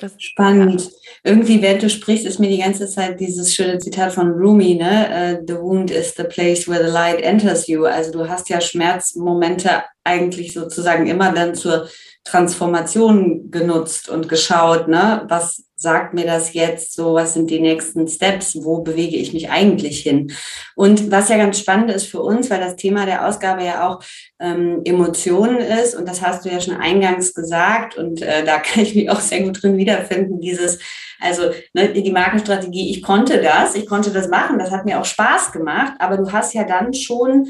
Das, 0.00 0.14
Spannend. 0.18 0.84
Ja. 0.84 0.90
Irgendwie, 1.24 1.60
während 1.60 1.82
du 1.82 1.90
sprichst, 1.90 2.24
ist 2.24 2.38
mir 2.38 2.48
die 2.48 2.58
ganze 2.58 2.88
Zeit 2.88 3.18
dieses 3.18 3.54
schöne 3.54 3.78
Zitat 3.78 4.12
von 4.12 4.30
Rumi, 4.30 4.74
ne? 4.76 5.40
Uh, 5.40 5.44
the 5.46 5.60
wound 5.60 5.90
is 5.90 6.14
the 6.14 6.24
place 6.24 6.68
where 6.68 6.84
the 6.84 6.90
light 6.90 7.20
enters 7.20 7.66
you. 7.66 7.84
Also 7.84 8.12
du 8.12 8.28
hast 8.28 8.48
ja 8.48 8.60
Schmerzmomente 8.60 9.82
eigentlich 10.08 10.54
sozusagen 10.54 11.06
immer 11.06 11.32
dann 11.32 11.54
zur 11.54 11.88
Transformation 12.24 13.50
genutzt 13.50 14.08
und 14.08 14.28
geschaut, 14.28 14.88
ne? 14.88 15.24
Was 15.28 15.64
sagt 15.76 16.12
mir 16.12 16.26
das 16.26 16.52
jetzt 16.54 16.92
so? 16.94 17.14
Was 17.14 17.34
sind 17.34 17.50
die 17.50 17.60
nächsten 17.60 18.08
Steps? 18.08 18.56
Wo 18.62 18.82
bewege 18.82 19.16
ich 19.16 19.32
mich 19.32 19.48
eigentlich 19.48 20.00
hin? 20.00 20.32
Und 20.74 21.10
was 21.10 21.28
ja 21.28 21.36
ganz 21.36 21.58
spannend 21.58 21.90
ist 21.90 22.06
für 22.06 22.20
uns, 22.20 22.50
weil 22.50 22.60
das 22.60 22.76
Thema 22.76 23.06
der 23.06 23.26
Ausgabe 23.26 23.64
ja 23.64 23.88
auch 23.88 24.02
ähm, 24.40 24.82
Emotionen 24.84 25.58
ist, 25.58 25.94
und 25.94 26.06
das 26.08 26.20
hast 26.20 26.44
du 26.44 26.50
ja 26.50 26.60
schon 26.60 26.76
eingangs 26.76 27.32
gesagt, 27.32 27.96
und 27.96 28.20
äh, 28.20 28.44
da 28.44 28.58
kann 28.58 28.82
ich 28.82 28.94
mich 28.94 29.08
auch 29.08 29.20
sehr 29.20 29.42
gut 29.42 29.62
drin 29.62 29.76
wiederfinden, 29.76 30.40
dieses, 30.40 30.80
also 31.20 31.50
ne, 31.72 31.92
die 31.92 32.12
Markenstrategie, 32.12 32.90
ich 32.90 33.02
konnte 33.02 33.40
das, 33.40 33.74
ich 33.74 33.86
konnte 33.86 34.10
das 34.10 34.28
machen, 34.28 34.58
das 34.58 34.70
hat 34.70 34.84
mir 34.84 35.00
auch 35.00 35.04
Spaß 35.04 35.52
gemacht, 35.52 35.94
aber 36.00 36.16
du 36.16 36.30
hast 36.32 36.54
ja 36.54 36.64
dann 36.64 36.92
schon 36.92 37.48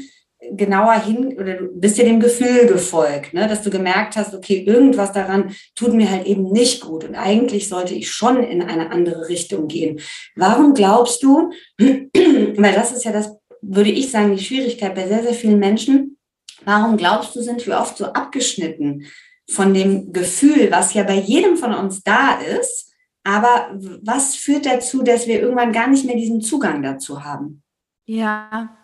genauer 0.51 0.93
hin 1.03 1.37
oder 1.37 1.55
du 1.55 1.67
bist 1.79 1.97
ja 1.97 2.05
dem 2.05 2.19
Gefühl 2.19 2.67
gefolgt, 2.67 3.33
ne? 3.33 3.47
dass 3.47 3.61
du 3.61 3.69
gemerkt 3.69 4.15
hast, 4.15 4.33
okay, 4.33 4.63
irgendwas 4.65 5.11
daran 5.11 5.53
tut 5.75 5.93
mir 5.93 6.09
halt 6.09 6.25
eben 6.25 6.51
nicht 6.51 6.81
gut 6.81 7.03
und 7.03 7.15
eigentlich 7.15 7.67
sollte 7.67 7.93
ich 7.93 8.11
schon 8.11 8.41
in 8.43 8.61
eine 8.61 8.91
andere 8.91 9.27
Richtung 9.27 9.67
gehen. 9.67 9.99
Warum 10.35 10.73
glaubst 10.73 11.23
du, 11.23 11.51
weil 11.77 12.73
das 12.73 12.93
ist 12.93 13.03
ja 13.03 13.11
das, 13.11 13.35
würde 13.61 13.91
ich 13.91 14.11
sagen, 14.11 14.35
die 14.35 14.43
Schwierigkeit 14.43 14.95
bei 14.95 15.07
sehr, 15.07 15.23
sehr 15.23 15.33
vielen 15.33 15.59
Menschen, 15.59 16.17
warum 16.63 16.95
glaubst 16.95 17.35
du, 17.35 17.41
sind 17.41 17.65
wir 17.67 17.77
oft 17.77 17.97
so 17.97 18.05
abgeschnitten 18.05 19.05
von 19.49 19.73
dem 19.73 20.13
Gefühl, 20.13 20.71
was 20.71 20.93
ja 20.93 21.03
bei 21.03 21.15
jedem 21.15 21.57
von 21.57 21.73
uns 21.73 22.01
da 22.03 22.39
ist, 22.39 22.93
aber 23.25 23.77
was 24.01 24.35
führt 24.35 24.65
dazu, 24.65 25.03
dass 25.03 25.27
wir 25.27 25.41
irgendwann 25.41 25.73
gar 25.73 25.87
nicht 25.87 26.05
mehr 26.05 26.15
diesen 26.15 26.39
Zugang 26.39 26.81
dazu 26.81 27.25
haben? 27.25 27.61
Ja, 28.05 28.78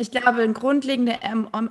ich 0.00 0.10
glaube, 0.10 0.42
eine 0.42 0.52
grundlegende 0.52 1.18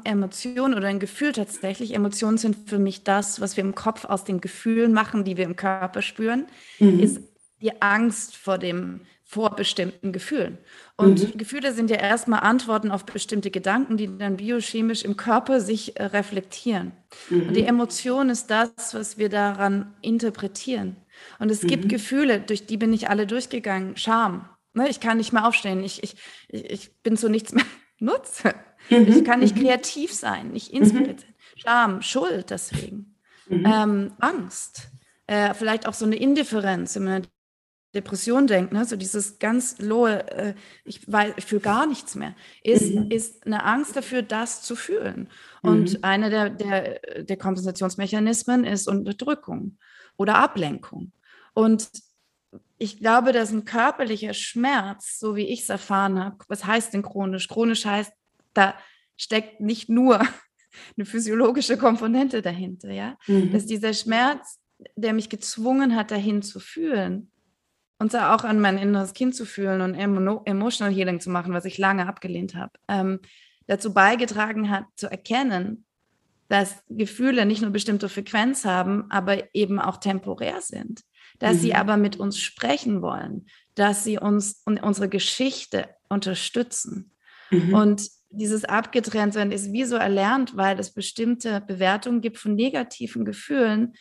Emotion 0.04 0.74
oder 0.74 0.88
ein 0.88 1.00
Gefühl 1.00 1.32
tatsächlich, 1.32 1.94
Emotionen 1.94 2.38
sind 2.38 2.70
für 2.70 2.80
mich 2.80 3.04
das, 3.04 3.42
was 3.42 3.58
wir 3.58 3.64
im 3.64 3.76
Kopf 3.76 4.06
aus 4.06 4.24
den 4.24 4.40
Gefühlen 4.40 4.94
machen, 4.94 5.24
die 5.24 5.36
wir 5.36 5.46
im 5.46 5.56
Körper 5.56 6.02
spüren, 6.02 6.46
mhm. 6.80 7.00
ist 7.00 7.22
die 7.62 7.82
Angst 7.82 8.38
vor 8.38 8.58
dem 8.58 9.02
vor 9.26 9.56
bestimmten 9.56 10.12
Gefühlen. 10.12 10.58
Und 10.96 11.22
mhm. 11.22 11.38
Gefühle 11.38 11.72
sind 11.72 11.92
ja 11.92 11.98
erstmal 11.98 12.40
Antworten 12.40 12.90
auf 12.90 13.06
bestimmte 13.06 13.52
Gedanken, 13.52 13.96
die 13.96 14.18
dann 14.18 14.38
biochemisch 14.38 15.04
im 15.04 15.18
Körper 15.18 15.62
sich 15.62 16.00
äh, 16.00 16.06
reflektieren. 16.06 16.94
Mhm. 17.30 17.50
Und 17.50 17.54
die 17.56 17.64
Emotion 17.64 18.30
ist 18.32 18.48
das, 18.50 18.72
was 18.94 19.20
wir 19.20 19.30
daran 19.30 19.94
interpretieren. 20.02 20.96
Und 21.38 21.52
es 21.52 21.62
gibt 21.62 21.86
mhm. 21.86 21.90
Gefühle, 21.90 22.40
durch 22.40 22.66
die 22.66 22.78
bin 22.78 22.92
ich 22.92 23.08
alle 23.08 23.28
durchgegangen. 23.28 23.98
Scham. 23.98 24.50
Ne, 24.74 24.90
ich 24.90 25.00
kann 25.00 25.18
nicht 25.18 25.32
mehr 25.32 25.48
aufstehen. 25.48 25.84
Ich, 25.84 26.02
ich, 26.02 26.16
ich 26.48 26.92
bin 27.04 27.16
zu 27.16 27.30
nichts 27.30 27.54
mehr 27.54 27.66
nutze. 28.02 28.54
Mhm. 28.90 29.08
Ich 29.08 29.24
kann 29.24 29.40
nicht 29.40 29.56
mhm. 29.56 29.62
kreativ 29.62 30.14
sein, 30.14 30.52
nicht 30.52 30.74
mhm. 30.74 30.82
inspiriert 30.82 31.20
sein. 31.22 31.36
Scham, 31.58 32.02
Schuld 32.02 32.50
deswegen. 32.50 33.16
Mhm. 33.48 33.66
Ähm, 33.66 34.12
Angst, 34.20 34.90
äh, 35.28 35.54
vielleicht 35.54 35.88
auch 35.88 35.94
so 35.94 36.06
eine 36.06 36.16
Indifferenz, 36.16 36.96
wenn 36.96 37.04
man 37.04 37.14
an 37.14 37.28
Depression 37.96 38.46
denkt, 38.46 38.72
ne? 38.72 38.86
so 38.86 38.96
dieses 38.96 39.40
ganz 39.40 39.80
lohe, 39.80 40.30
äh, 40.32 40.54
ich, 40.86 41.08
ich 41.38 41.46
fühle 41.46 41.62
gar 41.62 41.88
nichts 41.88 42.14
mehr, 42.16 42.36
ist, 42.64 42.94
mhm. 42.94 43.10
ist 43.10 43.46
eine 43.48 43.64
Angst 43.64 43.96
dafür, 43.96 44.22
das 44.22 44.62
zu 44.62 44.76
fühlen. 44.76 45.30
Und 45.64 45.94
mhm. 45.94 46.00
einer 46.04 46.30
der, 46.30 46.50
der, 46.52 47.24
der 47.24 47.38
Kompensationsmechanismen 47.38 48.64
ist 48.64 48.88
Unterdrückung 48.88 49.78
oder 50.18 50.36
Ablenkung. 50.36 51.12
Und 51.54 51.90
ich 52.80 52.98
glaube, 52.98 53.34
dass 53.34 53.52
ein 53.52 53.66
körperlicher 53.66 54.34
Schmerz, 54.34 55.20
so 55.20 55.36
wie 55.36 55.48
ich 55.48 55.62
es 55.62 55.70
erfahren 55.70 56.24
habe, 56.24 56.38
was 56.48 56.66
heißt 56.66 56.94
denn 56.94 57.04
chronisch? 57.04 57.50
Chronisch 57.50 57.86
heißt, 57.86 58.12
da 58.54 58.74
steckt 59.18 59.60
nicht 59.60 59.90
nur 59.90 60.20
eine 60.98 61.06
physiologische 61.06 61.78
Komponente 61.78 62.42
dahinter, 62.42 62.90
ja. 62.92 63.18
Mhm. 63.28 63.52
Dass 63.52 63.66
dieser 63.66 63.94
Schmerz, 63.94 64.60
der 64.96 65.14
mich 65.14 65.30
gezwungen 65.30 65.96
hat, 65.96 66.10
dahin 66.10 66.42
zu 66.42 66.62
fühlen, 66.62 67.32
und 68.02 68.12
zwar 68.12 68.34
auch 68.34 68.46
an 68.46 68.62
mein 68.62 68.78
inneres 68.78 69.14
Kind 69.14 69.36
zu 69.36 69.46
fühlen 69.46 69.82
und 69.82 69.94
emotional 69.94 70.94
healing 70.94 71.20
zu 71.20 71.30
machen, 71.30 71.54
was 71.54 71.66
ich 71.66 71.78
lange 71.78 72.08
abgelehnt 72.08 72.56
habe, 72.56 72.72
ähm, 72.88 73.20
dazu 73.68 73.94
beigetragen 73.94 74.70
hat, 74.70 74.86
zu 74.96 75.12
erkennen, 75.12 75.84
dass 76.48 76.82
Gefühle 76.88 77.46
nicht 77.46 77.62
nur 77.62 77.72
bestimmte 77.72 78.08
Frequenz 78.08 78.64
haben, 78.64 79.12
aber 79.12 79.54
eben 79.54 79.80
auch 79.80 79.98
temporär 79.98 80.62
sind 80.62 81.04
dass 81.40 81.56
mhm. 81.56 81.60
sie 81.60 81.76
aber 81.76 81.98
mit 81.98 82.18
uns 82.18 82.38
sprechen 82.38 83.02
wollen, 83.02 83.48
dass 83.76 84.04
sie 84.04 84.18
uns 84.18 84.62
und 84.66 84.82
unsere 84.84 85.10
Geschichte 85.10 85.90
unterstützen. 86.10 87.12
Mhm. 87.50 87.74
Und 87.74 88.10
dieses 88.30 88.66
Abgetrenntsein 88.66 89.52
ist 89.52 89.72
wie 89.72 89.86
so 89.86 89.96
erlernt, 89.96 90.56
weil 90.56 90.80
es 90.80 90.94
bestimmte 90.94 91.62
Bewertungen 91.62 92.22
gibt 92.22 92.38
von 92.38 92.56
negativen 92.56 93.26
Gefühlen, 93.26 93.94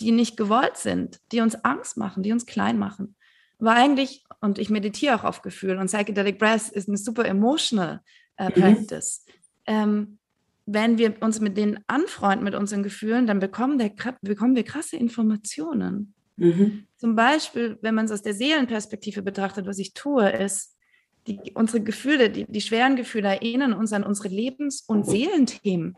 die 0.00 0.12
nicht 0.12 0.36
gewollt 0.36 0.76
sind, 0.76 1.20
die 1.32 1.40
uns 1.40 1.54
Angst 1.64 1.96
machen, 1.96 2.22
die 2.22 2.32
uns 2.32 2.46
klein 2.46 2.78
machen. 2.78 3.16
Aber 3.58 3.72
eigentlich, 3.72 4.24
und 4.40 4.58
ich 4.58 4.70
meditiere 4.70 5.14
auch 5.14 5.24
auf 5.24 5.42
Gefühl 5.42 5.76
und 5.76 5.86
Psychedelic 5.86 6.38
Breath 6.38 6.68
ist 6.70 6.88
eine 6.88 6.96
super 6.96 7.24
emotional 7.24 8.00
äh, 8.36 8.46
mhm. 8.46 8.52
Practice. 8.52 9.24
Ähm, 9.66 10.18
wenn 10.66 10.98
wir 10.98 11.22
uns 11.22 11.40
mit 11.40 11.56
denen 11.56 11.80
anfreunden, 11.86 12.44
mit 12.44 12.54
unseren 12.54 12.82
Gefühlen, 12.82 13.26
dann 13.26 13.38
bekommen, 13.38 13.78
der, 13.78 13.92
bekommen 14.22 14.56
wir 14.56 14.64
krasse 14.64 14.96
Informationen. 14.96 16.14
Mhm. 16.36 16.86
Zum 16.96 17.14
Beispiel, 17.14 17.78
wenn 17.82 17.94
man 17.94 18.06
es 18.06 18.12
aus 18.12 18.22
der 18.22 18.34
Seelenperspektive 18.34 19.22
betrachtet, 19.22 19.66
was 19.66 19.78
ich 19.78 19.94
tue, 19.94 20.28
ist, 20.30 20.76
die, 21.26 21.52
unsere 21.54 21.82
Gefühle, 21.82 22.30
die, 22.30 22.44
die 22.46 22.60
schweren 22.60 22.96
Gefühle 22.96 23.28
erinnern 23.28 23.72
uns 23.72 23.92
an 23.92 24.04
unsere 24.04 24.28
Lebens- 24.28 24.82
und 24.86 25.06
Seelenthemen. 25.06 25.96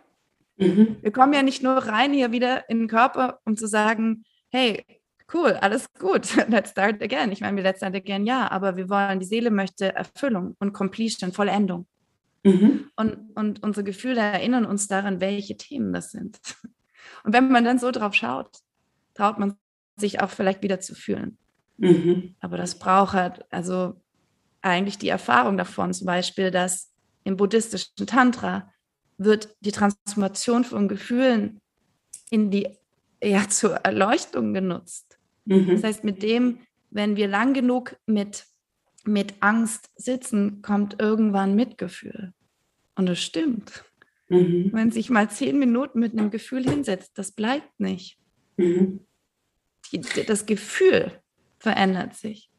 Mhm. 0.56 0.96
Wir 1.00 1.10
kommen 1.10 1.32
ja 1.32 1.42
nicht 1.42 1.62
nur 1.62 1.76
rein 1.76 2.12
hier 2.12 2.32
wieder 2.32 2.68
in 2.70 2.80
den 2.80 2.88
Körper, 2.88 3.40
um 3.44 3.56
zu 3.56 3.66
sagen, 3.66 4.24
hey, 4.50 4.84
cool, 5.34 5.52
alles 5.60 5.92
gut, 5.98 6.28
let's 6.48 6.70
start 6.70 7.02
again. 7.02 7.32
Ich 7.32 7.40
meine, 7.40 7.56
wir 7.56 7.64
let's 7.64 7.78
start 7.78 7.94
again, 7.94 8.24
ja, 8.26 8.50
aber 8.50 8.76
wir 8.76 8.88
wollen, 8.88 9.20
die 9.20 9.26
Seele 9.26 9.50
möchte 9.50 9.94
Erfüllung 9.94 10.56
und 10.60 10.72
Completion, 10.72 11.32
Vollendung. 11.32 11.86
Mhm. 12.44 12.90
Und, 12.94 13.36
und 13.36 13.62
unsere 13.62 13.84
Gefühle 13.84 14.20
erinnern 14.20 14.64
uns 14.64 14.86
daran, 14.86 15.20
welche 15.20 15.56
Themen 15.56 15.92
das 15.92 16.12
sind. 16.12 16.38
Und 17.24 17.32
wenn 17.32 17.50
man 17.50 17.64
dann 17.64 17.78
so 17.78 17.90
drauf 17.90 18.14
schaut, 18.14 18.50
traut 19.14 19.38
man 19.38 19.56
sich 19.96 20.20
auch 20.20 20.30
vielleicht 20.30 20.62
wieder 20.62 20.80
zu 20.80 20.94
fühlen. 20.94 21.38
Mhm. 21.78 22.34
Aber 22.40 22.56
das 22.56 22.78
braucht 22.78 23.14
halt, 23.14 23.44
also 23.50 24.00
eigentlich 24.62 24.98
die 24.98 25.08
Erfahrung 25.08 25.56
davon, 25.56 25.92
zum 25.92 26.06
Beispiel, 26.06 26.50
dass 26.50 26.92
im 27.24 27.36
buddhistischen 27.36 28.06
Tantra 28.06 28.72
wird 29.18 29.56
die 29.60 29.72
Transformation 29.72 30.64
von 30.64 30.88
Gefühlen 30.88 31.60
in 32.30 32.50
die 32.50 32.68
ja 33.22 33.48
zur 33.48 33.76
Erleuchtung 33.76 34.52
genutzt. 34.52 35.18
Mhm. 35.44 35.68
Das 35.68 35.84
heißt, 35.84 36.04
mit 36.04 36.22
dem, 36.22 36.60
wenn 36.90 37.16
wir 37.16 37.28
lang 37.28 37.54
genug 37.54 37.96
mit, 38.06 38.44
mit 39.04 39.34
Angst 39.40 39.90
sitzen, 39.96 40.60
kommt 40.62 41.00
irgendwann 41.00 41.54
Mitgefühl. 41.54 42.32
Und 42.94 43.06
das 43.06 43.20
stimmt. 43.20 43.84
Mhm. 44.28 44.70
Wenn 44.72 44.90
sich 44.90 45.08
mal 45.08 45.30
zehn 45.30 45.58
Minuten 45.58 46.00
mit 46.00 46.12
einem 46.12 46.30
Gefühl 46.30 46.68
hinsetzt, 46.68 47.16
das 47.16 47.32
bleibt 47.32 47.78
nicht. 47.78 48.18
Mhm 48.56 49.00
die, 49.90 50.00
das 50.26 50.46
Gefühl 50.46 51.12
verändert 51.58 52.14
sich. 52.14 52.50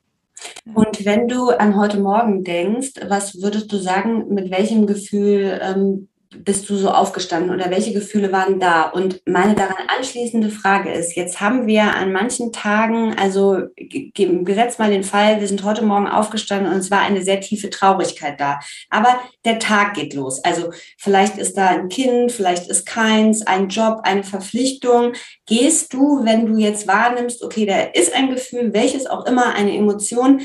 Und 0.74 1.06
wenn 1.06 1.28
du 1.28 1.50
an 1.50 1.76
heute 1.76 2.00
Morgen 2.00 2.44
denkst, 2.44 2.92
was 3.08 3.42
würdest 3.42 3.72
du 3.72 3.78
sagen, 3.78 4.34
mit 4.34 4.52
welchem 4.52 4.86
Gefühl 4.86 5.60
ähm, 5.62 6.10
bist 6.36 6.70
du 6.70 6.76
so 6.76 6.90
aufgestanden 6.90 7.54
oder 7.54 7.70
welche 7.72 7.94
Gefühle 7.94 8.32
waren 8.32 8.60
da? 8.60 8.84
Und 8.84 9.22
meine 9.26 9.56
daran 9.56 9.88
anschließende 9.98 10.50
Frage 10.50 10.92
ist, 10.92 11.16
jetzt 11.16 11.40
haben 11.40 11.68
wir 11.68 11.96
an 11.96 12.12
manchen 12.12 12.52
Tagen, 12.52 13.16
also 13.18 13.62
gesetzt 13.76 14.80
mal 14.80 14.92
den 14.92 15.04
Fall, 15.04 15.40
wir 15.40 15.48
sind 15.48 15.64
heute 15.64 15.84
Morgen 15.84 16.08
aufgestanden 16.08 16.72
und 16.72 16.80
es 16.80 16.92
war 16.92 17.02
eine 17.02 17.22
sehr 17.24 17.40
tiefe 17.40 17.70
Traurigkeit 17.70 18.40
da. 18.40 18.60
Aber 18.90 19.20
der 19.46 19.60
Tag 19.60 19.94
geht 19.94 20.14
los. 20.14 20.44
Also 20.44 20.72
vielleicht 20.98 21.38
ist 21.38 21.58
da 21.58 21.68
ein 21.68 21.90
Kind, 21.90 22.32
vielleicht 22.32 22.68
ist 22.68 22.86
keins, 22.86 23.46
ein 23.48 23.70
Job, 23.70 24.02
eine 24.04 24.24
Verpflichtung. 24.24 25.14
Gehst 25.46 25.94
du, 25.94 26.26
wenn 26.26 26.46
du 26.46 26.58
jetzt 26.58 26.88
wahrnimmst, 26.88 27.44
okay, 27.44 27.66
da 27.66 27.80
ist 28.00 28.14
ein 28.14 28.30
Gefühl, 28.30 28.74
welches 28.74 29.08
auch 29.08 29.26
immer, 29.26 29.56
eine 29.56 29.76
Emotion, 29.76 30.42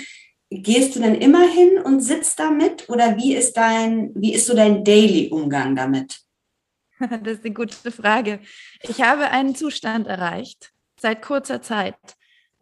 gehst 0.61 0.97
du 0.97 1.01
denn 1.01 1.15
immer 1.15 1.49
hin 1.49 1.79
und 1.83 2.01
sitzt 2.01 2.39
damit 2.39 2.89
oder 2.89 3.17
wie 3.17 3.35
ist 3.35 3.55
dein, 3.57 4.11
wie 4.15 4.35
ist 4.35 4.47
so 4.47 4.55
dein 4.55 4.85
Daily-Umgang 4.85 5.77
damit? 5.77 6.21
Das 7.25 7.39
ist 7.39 7.45
eine 7.45 7.55
gute 7.55 7.91
Frage. 7.91 8.41
Ich 8.83 9.03
habe 9.03 9.31
einen 9.31 9.55
Zustand 9.57 10.07
erreicht 10.07 10.73
seit 11.01 11.21
kurzer 11.21 11.61
Zeit, 11.61 11.97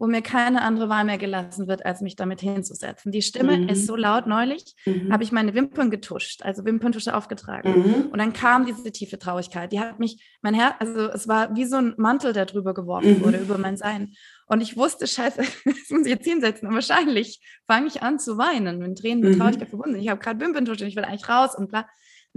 wo 0.00 0.06
mir 0.06 0.22
keine 0.22 0.62
andere 0.62 0.88
Wahl 0.88 1.04
mehr 1.04 1.18
gelassen 1.18 1.68
wird, 1.68 1.84
als 1.84 2.00
mich 2.00 2.16
damit 2.16 2.40
hinzusetzen. 2.40 3.12
Die 3.12 3.20
Stimme 3.20 3.58
mhm. 3.58 3.68
ist 3.68 3.86
so 3.86 3.96
laut. 3.96 4.26
Neulich 4.26 4.74
mhm. 4.86 5.12
habe 5.12 5.22
ich 5.22 5.30
meine 5.30 5.54
Wimpern 5.54 5.90
getuscht, 5.90 6.42
also 6.42 6.64
Wimperntusche 6.64 7.14
aufgetragen. 7.14 7.78
Mhm. 7.78 7.94
Und 8.10 8.18
dann 8.18 8.32
kam 8.32 8.64
diese 8.64 8.90
tiefe 8.90 9.18
Traurigkeit. 9.18 9.72
Die 9.72 9.78
hat 9.78 9.98
mich, 9.98 10.38
mein 10.40 10.54
Herz, 10.54 10.76
also 10.78 11.10
es 11.10 11.28
war 11.28 11.54
wie 11.54 11.66
so 11.66 11.76
ein 11.76 11.94
Mantel, 11.98 12.32
der 12.32 12.46
drüber 12.46 12.72
geworfen 12.72 13.18
mhm. 13.18 13.24
wurde, 13.24 13.38
über 13.38 13.58
mein 13.58 13.76
Sein. 13.76 14.14
Und 14.50 14.60
ich 14.62 14.76
wusste, 14.76 15.06
scheiße, 15.06 15.36
das 15.64 15.90
muss 15.90 16.02
ich 16.04 16.08
jetzt 16.08 16.24
hinsetzen. 16.24 16.66
Und 16.66 16.74
wahrscheinlich 16.74 17.40
fange 17.68 17.86
ich 17.86 18.02
an 18.02 18.18
zu 18.18 18.36
weinen, 18.36 18.78
mit 18.78 18.98
Tränen 18.98 19.20
mit 19.20 19.34
mhm. 19.34 19.38
Traurigkeit 19.38 19.68
verbunden. 19.68 20.00
Ich 20.00 20.08
habe 20.08 20.20
gerade 20.20 20.40
Wimperntusche 20.40 20.82
und 20.82 20.88
ich 20.88 20.96
will 20.96 21.04
eigentlich 21.04 21.28
raus 21.28 21.54
und 21.54 21.68
bla. 21.68 21.82
Und 21.82 21.88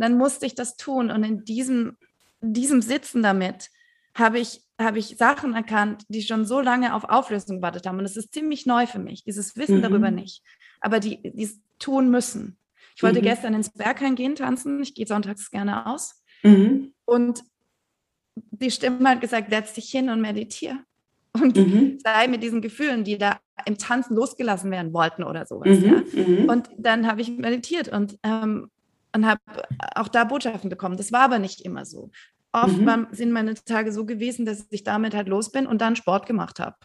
dann 0.03 0.15
musste 0.15 0.45
ich 0.45 0.53
das 0.53 0.77
tun. 0.77 1.09
Und 1.09 1.23
in 1.23 1.43
diesem, 1.43 1.97
diesem 2.39 2.83
Sitzen 2.83 3.23
damit 3.23 3.71
habe 4.13 4.37
ich, 4.37 4.61
habe 4.79 4.99
ich 4.99 5.17
Sachen 5.17 5.55
erkannt, 5.55 6.03
die 6.07 6.21
schon 6.21 6.45
so 6.45 6.61
lange 6.61 6.93
auf 6.93 7.03
Auflösung 7.03 7.57
gewartet 7.57 7.87
haben. 7.87 7.97
Und 7.97 8.05
es 8.05 8.15
ist 8.15 8.31
ziemlich 8.31 8.67
neu 8.67 8.85
für 8.85 8.99
mich, 8.99 9.23
dieses 9.23 9.57
Wissen 9.57 9.77
mhm. 9.77 9.81
darüber 9.81 10.11
nicht. 10.11 10.43
Aber 10.81 10.99
die, 10.99 11.19
die 11.33 11.43
es 11.43 11.59
tun 11.79 12.11
müssen. 12.11 12.59
Ich 12.95 13.01
wollte 13.01 13.21
mhm. 13.21 13.23
gestern 13.23 13.55
ins 13.55 13.71
Berghain 13.71 14.13
gehen 14.13 14.35
tanzen. 14.35 14.83
Ich 14.83 14.93
gehe 14.93 15.07
sonntags 15.07 15.49
gerne 15.49 15.87
aus. 15.87 16.23
Mhm. 16.43 16.93
Und 17.05 17.43
die 18.35 18.69
Stimme 18.69 19.09
hat 19.09 19.21
gesagt, 19.21 19.49
setz 19.49 19.73
dich 19.73 19.89
hin 19.89 20.11
und 20.11 20.21
meditiere. 20.21 20.77
Und 21.33 21.55
mhm. 21.55 21.97
sei 22.03 22.27
mit 22.27 22.43
diesen 22.43 22.61
Gefühlen, 22.61 23.03
die 23.03 23.17
da 23.17 23.39
im 23.65 23.77
Tanzen 23.77 24.15
losgelassen 24.15 24.69
werden 24.69 24.93
wollten 24.93 25.23
oder 25.23 25.45
sowas. 25.45 25.79
Mhm. 25.79 25.85
Ja? 25.85 26.23
Mhm. 26.23 26.49
Und 26.49 26.69
dann 26.77 27.07
habe 27.07 27.21
ich 27.21 27.29
meditiert 27.29 27.87
und, 27.87 28.19
ähm, 28.23 28.69
und 29.15 29.25
habe 29.25 29.41
auch 29.95 30.07
da 30.07 30.25
Botschaften 30.25 30.69
bekommen. 30.69 30.97
Das 30.97 31.11
war 31.11 31.21
aber 31.21 31.39
nicht 31.39 31.61
immer 31.61 31.85
so. 31.85 32.11
Oft 32.51 32.77
mhm. 32.77 33.07
sind 33.11 33.31
meine 33.31 33.55
Tage 33.55 33.91
so 33.91 34.05
gewesen, 34.05 34.45
dass 34.45 34.67
ich 34.69 34.83
damit 34.83 35.15
halt 35.15 35.27
los 35.27 35.51
bin 35.51 35.65
und 35.65 35.81
dann 35.81 35.95
Sport 35.95 36.27
gemacht 36.27 36.59
habe. 36.59 36.75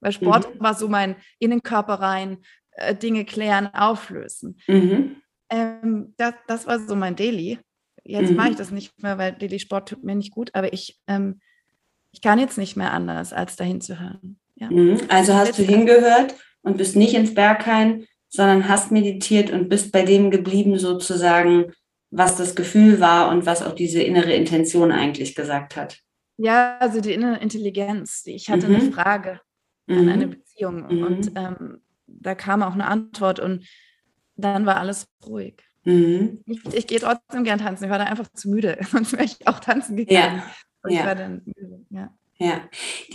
Weil 0.00 0.12
Sport 0.12 0.54
mhm. 0.54 0.60
war 0.60 0.74
so 0.74 0.88
mein 0.88 1.16
in 1.40 1.50
den 1.50 1.64
Körper 1.64 1.94
rein, 1.94 2.38
äh, 2.72 2.94
Dinge 2.94 3.24
klären, 3.24 3.66
auflösen. 3.74 4.60
Mhm. 4.68 5.16
Ähm, 5.50 6.14
das, 6.16 6.34
das 6.46 6.66
war 6.68 6.78
so 6.78 6.94
mein 6.94 7.16
Daily. 7.16 7.58
Jetzt 8.04 8.32
mache 8.32 8.50
ich 8.50 8.56
das 8.56 8.70
nicht 8.70 9.02
mehr, 9.02 9.18
weil 9.18 9.32
Daily 9.32 9.58
Sport 9.58 9.88
tut 9.88 10.04
mir 10.04 10.14
nicht 10.14 10.30
gut, 10.30 10.50
aber 10.54 10.72
ich, 10.72 11.00
ähm, 11.08 11.40
ich 12.16 12.22
kann 12.22 12.38
jetzt 12.38 12.56
nicht 12.56 12.78
mehr 12.78 12.94
anders, 12.94 13.34
als 13.34 13.56
dahin 13.56 13.82
zu 13.82 14.00
hören. 14.00 14.38
Ja. 14.54 14.70
Mhm. 14.70 15.02
Also 15.08 15.34
hast 15.34 15.58
du 15.58 15.62
hingehört 15.62 16.34
und 16.62 16.78
bist 16.78 16.96
nicht 16.96 17.12
ins 17.12 17.34
Berghain, 17.34 18.06
sondern 18.30 18.70
hast 18.70 18.90
meditiert 18.90 19.50
und 19.50 19.68
bist 19.68 19.92
bei 19.92 20.02
dem 20.02 20.30
geblieben 20.30 20.78
sozusagen, 20.78 21.74
was 22.10 22.38
das 22.38 22.56
Gefühl 22.56 23.00
war 23.00 23.28
und 23.28 23.44
was 23.44 23.62
auch 23.62 23.74
diese 23.74 24.00
innere 24.00 24.32
Intention 24.32 24.92
eigentlich 24.92 25.34
gesagt 25.34 25.76
hat. 25.76 25.98
Ja, 26.38 26.78
also 26.78 27.02
die 27.02 27.12
innere 27.12 27.36
Intelligenz. 27.36 28.22
Ich 28.24 28.48
hatte 28.48 28.66
mhm. 28.66 28.76
eine 28.76 28.92
Frage 28.92 29.40
mhm. 29.86 29.98
an 29.98 30.08
eine 30.08 30.28
Beziehung 30.28 30.86
mhm. 30.88 31.04
und 31.04 31.32
ähm, 31.34 31.82
da 32.06 32.34
kam 32.34 32.62
auch 32.62 32.72
eine 32.72 32.86
Antwort 32.86 33.40
und 33.40 33.66
dann 34.36 34.64
war 34.64 34.78
alles 34.78 35.06
ruhig. 35.26 35.56
Mhm. 35.84 36.42
Ich, 36.46 36.64
ich 36.72 36.86
gehe 36.86 36.98
trotzdem 36.98 37.44
gern 37.44 37.58
tanzen. 37.58 37.84
Ich 37.84 37.90
war 37.90 37.98
da 37.98 38.04
einfach 38.04 38.28
zu 38.32 38.48
müde, 38.48 38.78
sonst 38.90 39.12
wäre 39.12 39.24
ich 39.24 39.46
auch 39.46 39.60
tanzen 39.60 39.96
gegangen. 39.96 40.42
Ja. 40.88 40.90
Und 40.90 40.92
ja. 40.92 41.00
ich 41.00 41.06
war 41.06 41.14
dann 41.14 41.42
müde. 41.44 41.84
Ja. 42.38 42.60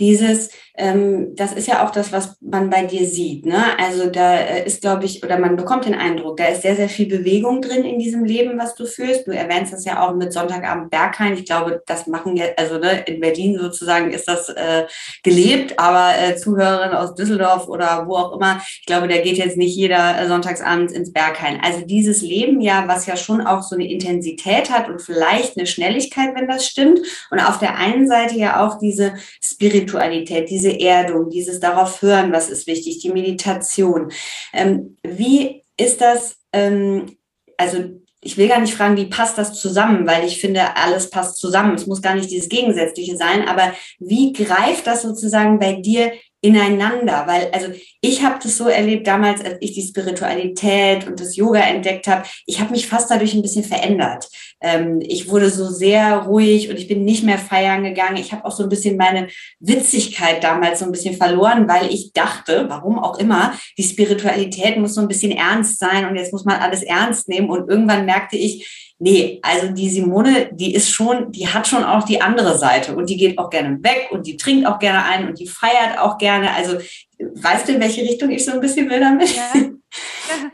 Dieses, 0.00 0.50
ähm, 0.76 1.36
das 1.36 1.52
ist 1.52 1.68
ja 1.68 1.86
auch 1.86 1.90
das, 1.90 2.10
was 2.10 2.36
man 2.40 2.70
bei 2.70 2.86
dir 2.86 3.06
sieht. 3.06 3.46
Ne? 3.46 3.78
Also 3.78 4.10
da 4.10 4.36
äh, 4.36 4.66
ist, 4.66 4.80
glaube 4.80 5.04
ich, 5.04 5.22
oder 5.22 5.38
man 5.38 5.54
bekommt 5.54 5.84
den 5.84 5.94
Eindruck, 5.94 6.38
da 6.38 6.46
ist 6.46 6.62
sehr, 6.62 6.74
sehr 6.74 6.88
viel 6.88 7.06
Bewegung 7.06 7.62
drin 7.62 7.84
in 7.84 8.00
diesem 8.00 8.24
Leben, 8.24 8.58
was 8.58 8.74
du 8.74 8.84
führst. 8.84 9.28
Du 9.28 9.30
erwähnst 9.30 9.72
das 9.72 9.84
ja 9.84 10.04
auch 10.04 10.14
mit 10.16 10.32
Sonntagabend 10.32 10.90
Berghain. 10.90 11.34
Ich 11.34 11.44
glaube, 11.44 11.82
das 11.86 12.08
machen 12.08 12.36
ja, 12.36 12.46
also 12.56 12.78
ne, 12.78 13.04
in 13.06 13.20
Berlin 13.20 13.56
sozusagen 13.60 14.10
ist 14.10 14.26
das 14.26 14.48
äh, 14.48 14.86
gelebt, 15.22 15.78
aber 15.78 16.18
äh, 16.18 16.34
Zuhörerin 16.34 16.92
aus 16.92 17.14
Düsseldorf 17.14 17.68
oder 17.68 18.08
wo 18.08 18.16
auch 18.16 18.32
immer, 18.32 18.60
ich 18.80 18.86
glaube, 18.86 19.06
da 19.06 19.18
geht 19.18 19.36
jetzt 19.36 19.56
nicht 19.56 19.76
jeder 19.76 20.20
äh, 20.20 20.26
sonntagsabends 20.26 20.92
ins 20.92 21.12
Berghain. 21.12 21.60
Also 21.62 21.86
dieses 21.86 22.22
Leben 22.22 22.60
ja, 22.60 22.88
was 22.88 23.06
ja 23.06 23.16
schon 23.16 23.40
auch 23.40 23.62
so 23.62 23.76
eine 23.76 23.88
Intensität 23.88 24.68
hat 24.72 24.88
und 24.88 25.00
vielleicht 25.00 25.56
eine 25.56 25.68
Schnelligkeit, 25.68 26.34
wenn 26.34 26.48
das 26.48 26.66
stimmt. 26.66 26.98
Und 27.30 27.38
auf 27.38 27.60
der 27.60 27.76
einen 27.76 28.08
Seite 28.08 28.36
ja 28.36 28.66
auch 28.66 28.80
diese 28.80 29.11
Spiritualität, 29.40 30.50
diese 30.50 30.78
Erdung, 30.78 31.30
dieses 31.30 31.60
darauf 31.60 32.02
hören, 32.02 32.32
was 32.32 32.48
ist 32.48 32.66
wichtig, 32.66 32.98
die 32.98 33.12
Meditation. 33.12 34.12
Ähm, 34.52 34.98
wie 35.02 35.62
ist 35.76 36.00
das, 36.00 36.36
ähm, 36.52 37.16
also 37.56 37.78
ich 38.24 38.36
will 38.36 38.48
gar 38.48 38.60
nicht 38.60 38.74
fragen, 38.74 38.96
wie 38.96 39.06
passt 39.06 39.36
das 39.36 39.60
zusammen, 39.60 40.06
weil 40.06 40.24
ich 40.24 40.40
finde, 40.40 40.76
alles 40.76 41.10
passt 41.10 41.38
zusammen. 41.38 41.74
Es 41.74 41.88
muss 41.88 42.00
gar 42.00 42.14
nicht 42.14 42.30
dieses 42.30 42.48
Gegensätzliche 42.48 43.16
sein, 43.16 43.48
aber 43.48 43.72
wie 43.98 44.32
greift 44.32 44.86
das 44.86 45.02
sozusagen 45.02 45.58
bei 45.58 45.72
dir 45.72 46.12
ineinander, 46.42 47.24
weil 47.26 47.50
also 47.52 47.68
ich 48.00 48.24
habe 48.24 48.40
das 48.42 48.56
so 48.56 48.66
erlebt 48.66 49.06
damals, 49.06 49.44
als 49.44 49.58
ich 49.60 49.74
die 49.74 49.86
Spiritualität 49.86 51.06
und 51.06 51.20
das 51.20 51.36
Yoga 51.36 51.60
entdeckt 51.60 52.08
habe, 52.08 52.24
ich 52.46 52.60
habe 52.60 52.72
mich 52.72 52.88
fast 52.88 53.10
dadurch 53.10 53.32
ein 53.32 53.42
bisschen 53.42 53.62
verändert. 53.62 54.28
Ähm, 54.60 55.00
ich 55.00 55.28
wurde 55.28 55.50
so 55.50 55.70
sehr 55.70 56.16
ruhig 56.18 56.68
und 56.68 56.76
ich 56.76 56.88
bin 56.88 57.04
nicht 57.04 57.22
mehr 57.22 57.38
feiern 57.38 57.84
gegangen. 57.84 58.16
Ich 58.16 58.32
habe 58.32 58.44
auch 58.44 58.50
so 58.50 58.64
ein 58.64 58.68
bisschen 58.68 58.96
meine 58.96 59.28
Witzigkeit 59.60 60.42
damals 60.42 60.80
so 60.80 60.84
ein 60.84 60.92
bisschen 60.92 61.16
verloren, 61.16 61.68
weil 61.68 61.94
ich 61.94 62.12
dachte, 62.12 62.66
warum 62.68 62.98
auch 62.98 63.20
immer, 63.20 63.54
die 63.78 63.84
Spiritualität 63.84 64.78
muss 64.78 64.94
so 64.94 65.00
ein 65.00 65.08
bisschen 65.08 65.30
ernst 65.30 65.78
sein 65.78 66.08
und 66.08 66.16
jetzt 66.16 66.32
muss 66.32 66.44
man 66.44 66.60
alles 66.60 66.82
ernst 66.82 67.28
nehmen 67.28 67.50
und 67.50 67.70
irgendwann 67.70 68.04
merkte 68.04 68.36
ich, 68.36 68.81
Nee, 69.04 69.40
also 69.42 69.66
die 69.72 69.90
Simone, 69.90 70.50
die 70.52 70.76
ist 70.76 70.88
schon, 70.88 71.32
die 71.32 71.48
hat 71.48 71.66
schon 71.66 71.82
auch 71.82 72.04
die 72.04 72.20
andere 72.20 72.56
Seite 72.56 72.94
und 72.94 73.10
die 73.10 73.16
geht 73.16 73.36
auch 73.36 73.50
gerne 73.50 73.82
weg 73.82 74.10
und 74.12 74.28
die 74.28 74.36
trinkt 74.36 74.64
auch 74.64 74.78
gerne 74.78 75.02
ein 75.04 75.26
und 75.26 75.40
die 75.40 75.48
feiert 75.48 75.98
auch 75.98 76.18
gerne. 76.18 76.54
Also 76.54 76.78
weißt 77.18 77.66
du, 77.66 77.72
in 77.72 77.80
welche 77.80 78.02
Richtung 78.02 78.30
ich 78.30 78.44
so 78.44 78.52
ein 78.52 78.60
bisschen 78.60 78.88
will 78.88 79.00
damit? 79.00 79.34
Ja. 79.34 79.52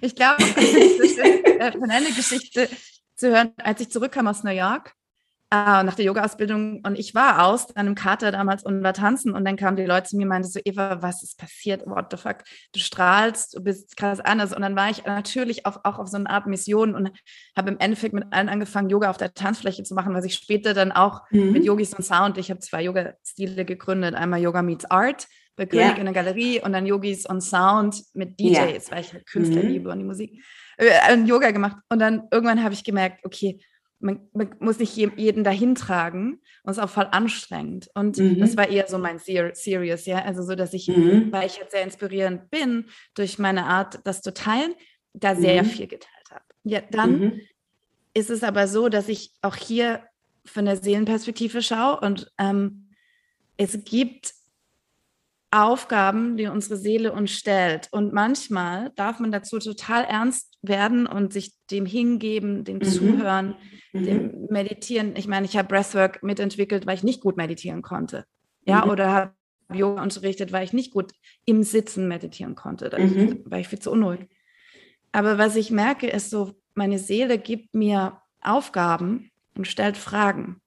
Ich 0.00 0.14
glaube, 0.14 0.44
äh, 0.44 1.72
von 1.72 1.90
einer 1.90 2.10
Geschichte 2.10 2.68
zu 3.16 3.30
hören, 3.30 3.52
als 3.56 3.80
ich 3.80 3.90
zurückkam 3.90 4.28
aus 4.28 4.44
New 4.44 4.52
York 4.52 4.94
äh, 5.52 5.82
nach 5.82 5.94
der 5.94 6.04
Yoga-Ausbildung 6.04 6.80
und 6.86 6.96
ich 6.96 7.14
war 7.14 7.44
aus 7.44 7.74
einem 7.74 7.96
Kater 7.96 8.30
damals 8.30 8.62
und 8.62 8.84
war 8.84 8.94
tanzen 8.94 9.34
und 9.34 9.44
dann 9.44 9.56
kamen 9.56 9.76
die 9.76 9.84
Leute 9.84 10.08
zu 10.08 10.16
mir 10.16 10.22
und 10.22 10.28
meinten 10.28 10.48
so, 10.48 10.60
Eva, 10.64 11.02
was 11.02 11.24
ist 11.24 11.38
passiert? 11.38 11.84
What 11.86 12.06
the 12.12 12.16
fuck? 12.16 12.38
Du 12.72 12.78
strahlst, 12.78 13.56
du 13.56 13.60
bist 13.62 13.96
krass 13.96 14.20
anders 14.20 14.54
und 14.54 14.62
dann 14.62 14.76
war 14.76 14.90
ich 14.90 15.04
natürlich 15.04 15.66
auch, 15.66 15.80
auch 15.82 15.98
auf 15.98 16.06
so 16.06 16.16
eine 16.16 16.30
Art 16.30 16.46
Mission 16.46 16.94
und 16.94 17.10
habe 17.56 17.70
im 17.70 17.78
Endeffekt 17.80 18.14
mit 18.14 18.24
allen 18.30 18.48
angefangen, 18.48 18.90
Yoga 18.90 19.10
auf 19.10 19.16
der 19.16 19.34
Tanzfläche 19.34 19.82
zu 19.82 19.94
machen, 19.94 20.14
was 20.14 20.24
ich 20.24 20.34
später 20.34 20.72
dann 20.72 20.92
auch 20.92 21.22
mhm. 21.30 21.50
mit 21.50 21.64
Yogis 21.64 21.94
und 21.94 22.04
Sound, 22.04 22.38
ich 22.38 22.50
habe 22.50 22.60
zwei 22.60 22.82
Yoga-Stile 22.82 23.64
gegründet, 23.64 24.14
einmal 24.14 24.40
Yoga 24.40 24.62
Meets 24.62 24.84
Art 24.84 25.26
bei 25.56 25.66
König 25.66 25.86
yeah. 25.86 25.96
in 25.96 26.04
der 26.04 26.14
Galerie 26.14 26.60
und 26.60 26.72
dann 26.72 26.86
Yogis 26.86 27.26
und 27.26 27.40
Sound 27.40 28.04
mit 28.14 28.38
DJs, 28.38 28.52
yeah. 28.52 28.80
weil 28.90 29.00
ich 29.00 29.12
halt 29.12 29.26
Künstler 29.26 29.64
mhm. 29.64 29.68
liebe 29.68 29.90
und 29.90 29.98
die 29.98 30.04
Musik, 30.04 30.44
äh, 30.78 31.16
Yoga 31.24 31.50
gemacht 31.50 31.76
und 31.88 31.98
dann 31.98 32.28
irgendwann 32.30 32.62
habe 32.62 32.72
ich 32.72 32.84
gemerkt, 32.84 33.24
okay, 33.24 33.58
man, 34.00 34.28
man, 34.32 34.54
muss 34.58 34.78
nicht 34.78 34.96
jeden 34.96 35.44
dahin 35.44 35.74
tragen 35.74 36.40
und 36.62 36.70
es 36.70 36.78
ist 36.78 36.82
auch 36.82 36.90
voll 36.90 37.08
anstrengend. 37.10 37.88
Und 37.94 38.18
mhm. 38.18 38.40
das 38.40 38.56
war 38.56 38.68
eher 38.68 38.88
so 38.88 38.98
mein 38.98 39.18
Ser 39.18 39.54
Serious, 39.54 40.06
ja. 40.06 40.24
Also 40.24 40.42
so, 40.42 40.54
dass 40.54 40.72
ich, 40.72 40.88
mhm. 40.88 41.30
weil 41.30 41.46
ich 41.46 41.58
jetzt 41.58 41.72
sehr 41.72 41.82
inspirierend 41.82 42.50
bin, 42.50 42.86
durch 43.14 43.38
meine 43.38 43.66
Art, 43.66 44.00
das 44.04 44.22
zu 44.22 44.32
teilen, 44.32 44.74
da 45.12 45.34
sehr 45.34 45.62
mhm. 45.62 45.66
viel 45.66 45.86
geteilt 45.86 46.30
habe. 46.30 46.44
Ja, 46.64 46.80
dann 46.90 47.20
mhm. 47.20 47.40
ist 48.14 48.30
es 48.30 48.42
aber 48.42 48.68
so, 48.68 48.88
dass 48.88 49.08
ich 49.08 49.32
auch 49.42 49.56
hier 49.56 50.02
von 50.44 50.64
der 50.64 50.76
Seelenperspektive 50.76 51.62
schaue 51.62 52.00
und 52.00 52.32
ähm, 52.38 52.90
es 53.56 53.84
gibt 53.84 54.32
Aufgaben, 55.50 56.36
die 56.36 56.46
unsere 56.46 56.76
Seele 56.76 57.12
uns 57.12 57.32
stellt. 57.32 57.88
Und 57.90 58.12
manchmal 58.12 58.92
darf 58.94 59.18
man 59.18 59.32
dazu 59.32 59.58
total 59.58 60.04
ernst 60.04 60.56
werden 60.62 61.06
und 61.06 61.32
sich 61.32 61.54
dem 61.70 61.86
hingeben, 61.86 62.64
dem 62.64 62.76
mhm. 62.76 62.84
Zuhören, 62.84 63.56
mhm. 63.92 64.04
dem 64.04 64.46
Meditieren. 64.48 65.16
Ich 65.16 65.26
meine, 65.26 65.46
ich 65.46 65.56
habe 65.56 65.68
Breathwork 65.68 66.22
mitentwickelt, 66.22 66.86
weil 66.86 66.96
ich 66.96 67.02
nicht 67.02 67.20
gut 67.20 67.36
meditieren 67.36 67.82
konnte. 67.82 68.24
Ja, 68.64 68.84
mhm. 68.84 68.90
oder 68.90 69.12
habe 69.12 69.32
Yoga 69.72 70.02
unterrichtet, 70.02 70.52
weil 70.52 70.64
ich 70.64 70.72
nicht 70.72 70.92
gut 70.92 71.12
im 71.44 71.62
Sitzen 71.62 72.06
meditieren 72.06 72.54
konnte. 72.54 72.88
Da 72.88 72.98
mhm. 72.98 73.42
war 73.44 73.58
ich 73.58 73.68
viel 73.68 73.78
zu 73.80 73.90
unruhig. 73.90 74.28
Aber 75.12 75.38
was 75.38 75.56
ich 75.56 75.70
merke, 75.70 76.06
ist 76.06 76.30
so, 76.30 76.54
meine 76.74 76.98
Seele 76.98 77.38
gibt 77.38 77.74
mir 77.74 78.20
Aufgaben 78.40 79.30
und 79.56 79.66
stellt 79.66 79.96
Fragen. 79.96 80.60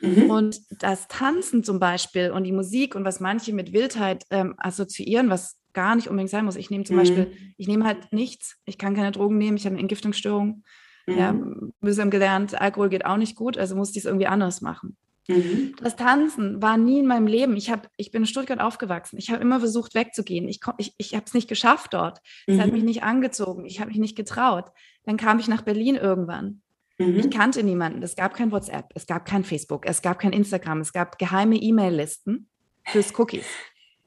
Mhm. 0.00 0.30
Und 0.30 0.60
das 0.82 1.08
Tanzen 1.08 1.64
zum 1.64 1.80
Beispiel 1.80 2.30
und 2.30 2.44
die 2.44 2.52
Musik 2.52 2.94
und 2.94 3.04
was 3.04 3.20
manche 3.20 3.52
mit 3.52 3.72
Wildheit 3.72 4.24
ähm, 4.30 4.54
assoziieren, 4.58 5.30
was 5.30 5.56
gar 5.72 5.94
nicht 5.94 6.08
unbedingt 6.08 6.30
sein 6.30 6.44
muss. 6.44 6.56
Ich 6.56 6.70
nehme 6.70 6.84
zum 6.84 6.96
mhm. 6.96 7.00
Beispiel, 7.00 7.32
ich 7.56 7.68
nehme 7.68 7.84
halt 7.84 8.12
nichts, 8.12 8.56
ich 8.64 8.78
kann 8.78 8.94
keine 8.94 9.12
Drogen 9.12 9.38
nehmen, 9.38 9.56
ich 9.56 9.64
habe 9.64 9.74
eine 9.74 9.82
Entgiftungsstörung. 9.82 10.64
Mhm. 11.06 11.18
Ja, 11.18 11.28
haben 11.28 12.10
gelernt, 12.10 12.60
Alkohol 12.60 12.88
geht 12.88 13.04
auch 13.04 13.16
nicht 13.16 13.36
gut, 13.36 13.56
also 13.58 13.76
musste 13.76 13.98
ich 13.98 14.04
es 14.04 14.06
irgendwie 14.06 14.26
anders 14.26 14.60
machen. 14.60 14.96
Mhm. 15.28 15.74
Das 15.82 15.96
Tanzen 15.96 16.62
war 16.62 16.76
nie 16.76 17.00
in 17.00 17.06
meinem 17.06 17.26
Leben. 17.26 17.56
Ich, 17.56 17.70
hab, 17.70 17.88
ich 17.96 18.10
bin 18.10 18.22
in 18.22 18.26
Stuttgart 18.26 18.60
aufgewachsen. 18.60 19.18
Ich 19.18 19.30
habe 19.30 19.42
immer 19.42 19.58
versucht, 19.58 19.94
wegzugehen. 19.94 20.48
Ich, 20.48 20.60
ich, 20.78 20.94
ich 20.98 21.14
habe 21.14 21.24
es 21.26 21.34
nicht 21.34 21.48
geschafft 21.48 21.94
dort. 21.94 22.20
Es 22.46 22.58
hat 22.58 22.68
mhm. 22.68 22.72
mich 22.74 22.84
nicht 22.84 23.02
angezogen. 23.02 23.64
Ich 23.66 23.80
habe 23.80 23.90
mich 23.90 23.98
nicht 23.98 24.16
getraut. 24.16 24.70
Dann 25.04 25.16
kam 25.16 25.38
ich 25.38 25.48
nach 25.48 25.62
Berlin 25.62 25.96
irgendwann. 25.96 26.62
Mhm. 26.98 27.18
Ich 27.18 27.30
kannte 27.30 27.62
niemanden. 27.62 28.02
Es 28.02 28.16
gab 28.16 28.34
kein 28.34 28.50
WhatsApp, 28.52 28.86
es 28.94 29.06
gab 29.06 29.26
kein 29.26 29.44
Facebook, 29.44 29.86
es 29.86 30.02
gab 30.02 30.18
kein 30.18 30.32
Instagram, 30.32 30.80
es 30.80 30.92
gab 30.92 31.18
geheime 31.18 31.56
E-Mail-Listen 31.56 32.48
fürs 32.86 33.12
Cookies. 33.18 33.46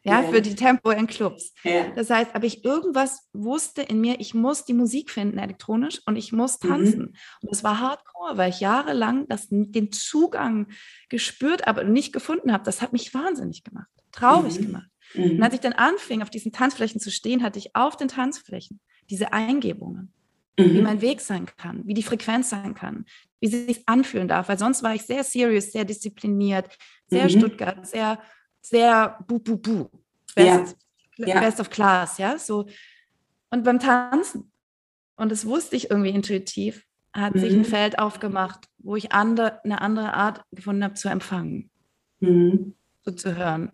ja, 0.04 0.22
ja, 0.22 0.30
für 0.30 0.42
die 0.42 0.56
Tempo 0.56 0.90
in 0.92 1.08
Clubs. 1.08 1.54
Ja. 1.64 1.90
Das 1.96 2.10
heißt, 2.10 2.34
aber 2.34 2.46
ich 2.46 2.66
irgendwas 2.66 3.30
wusste 3.34 3.82
in 3.82 4.02
mir, 4.02 4.20
ich 4.20 4.34
muss 4.34 4.66
die 4.66 4.74
Musik 4.74 5.12
finden 5.12 5.38
elektronisch 5.38 6.02
und 6.06 6.16
ich 6.16 6.32
muss 6.32 6.62
mhm. 6.64 6.68
tanzen. 6.68 7.00
Mhm. 7.00 7.14
Und 7.42 7.52
das 7.52 7.64
war 7.64 7.80
hardcore, 7.80 8.38
weil 8.38 8.50
ich 8.50 8.60
jahrelang 8.60 9.28
das, 9.28 9.48
den 9.50 9.92
Zugang 9.92 10.68
gespürt, 11.10 11.68
aber 11.68 11.84
nicht 11.84 12.14
gefunden 12.14 12.52
habe. 12.52 12.64
Das 12.64 12.82
hat 12.82 12.94
mich 12.94 13.14
wahnsinnig 13.14 13.64
gemacht, 13.64 13.90
traurig 14.12 14.60
mhm. 14.60 14.66
gemacht. 14.66 14.90
Mhm. 15.14 15.32
Und 15.32 15.44
als 15.44 15.54
ich 15.54 15.60
dann 15.60 15.74
anfing, 15.74 16.22
auf 16.22 16.30
diesen 16.30 16.52
Tanzflächen 16.52 17.00
zu 17.00 17.12
stehen, 17.12 17.44
hatte 17.44 17.60
ich 17.60 17.76
auf 17.76 17.98
den 17.98 18.08
Tanzflächen 18.08 18.80
diese 19.10 19.34
Eingebungen, 19.34 20.14
wie 20.66 20.78
mhm. 20.78 20.84
mein 20.84 21.02
Weg 21.02 21.22
sein 21.22 21.46
kann, 21.46 21.82
wie 21.86 21.94
die 21.94 22.04
Frequenz 22.04 22.50
sein 22.50 22.74
kann, 22.74 23.06
wie 23.40 23.48
sie 23.48 23.66
sich 23.66 23.88
anfühlen 23.88 24.28
darf. 24.28 24.50
Weil 24.50 24.60
sonst 24.60 24.84
war 24.84 24.94
ich 24.94 25.04
sehr 25.04 25.24
serious, 25.24 25.72
sehr 25.72 25.86
diszipliniert, 25.86 26.78
sehr 27.08 27.26
mhm. 27.26 27.30
Stuttgart, 27.30 27.88
sehr 27.88 28.20
sehr 28.62 29.18
bu 29.28 29.40
bu 29.40 29.58
bu. 29.58 29.90
Best, 30.36 30.78
ja. 31.18 31.40
best 31.40 31.60
of 31.60 31.70
class, 31.70 32.18
ja, 32.18 32.38
so. 32.38 32.68
Und 33.50 33.64
beim 33.64 33.80
Tanzen, 33.80 34.52
und 35.16 35.32
das 35.32 35.46
wusste 35.46 35.76
ich 35.76 35.90
irgendwie 35.90 36.12
intuitiv, 36.12 36.86
hat 37.14 37.36
mhm. 37.36 37.40
sich 37.40 37.54
ein 37.54 37.60
mhm. 37.60 37.66
Feld 37.66 38.00
aufgemacht, 38.00 38.66
wo 38.78 38.96
ich 38.96 39.12
andere, 39.12 39.64
eine 39.64 39.82
andere 39.82 40.14
Art 40.14 40.44
gefunden 40.52 40.84
habe 40.84 40.94
zu 40.94 41.10
empfangen, 41.10 41.72
mhm. 42.20 42.76
so 43.02 43.12
zu 43.12 43.36
hören. 43.36 43.72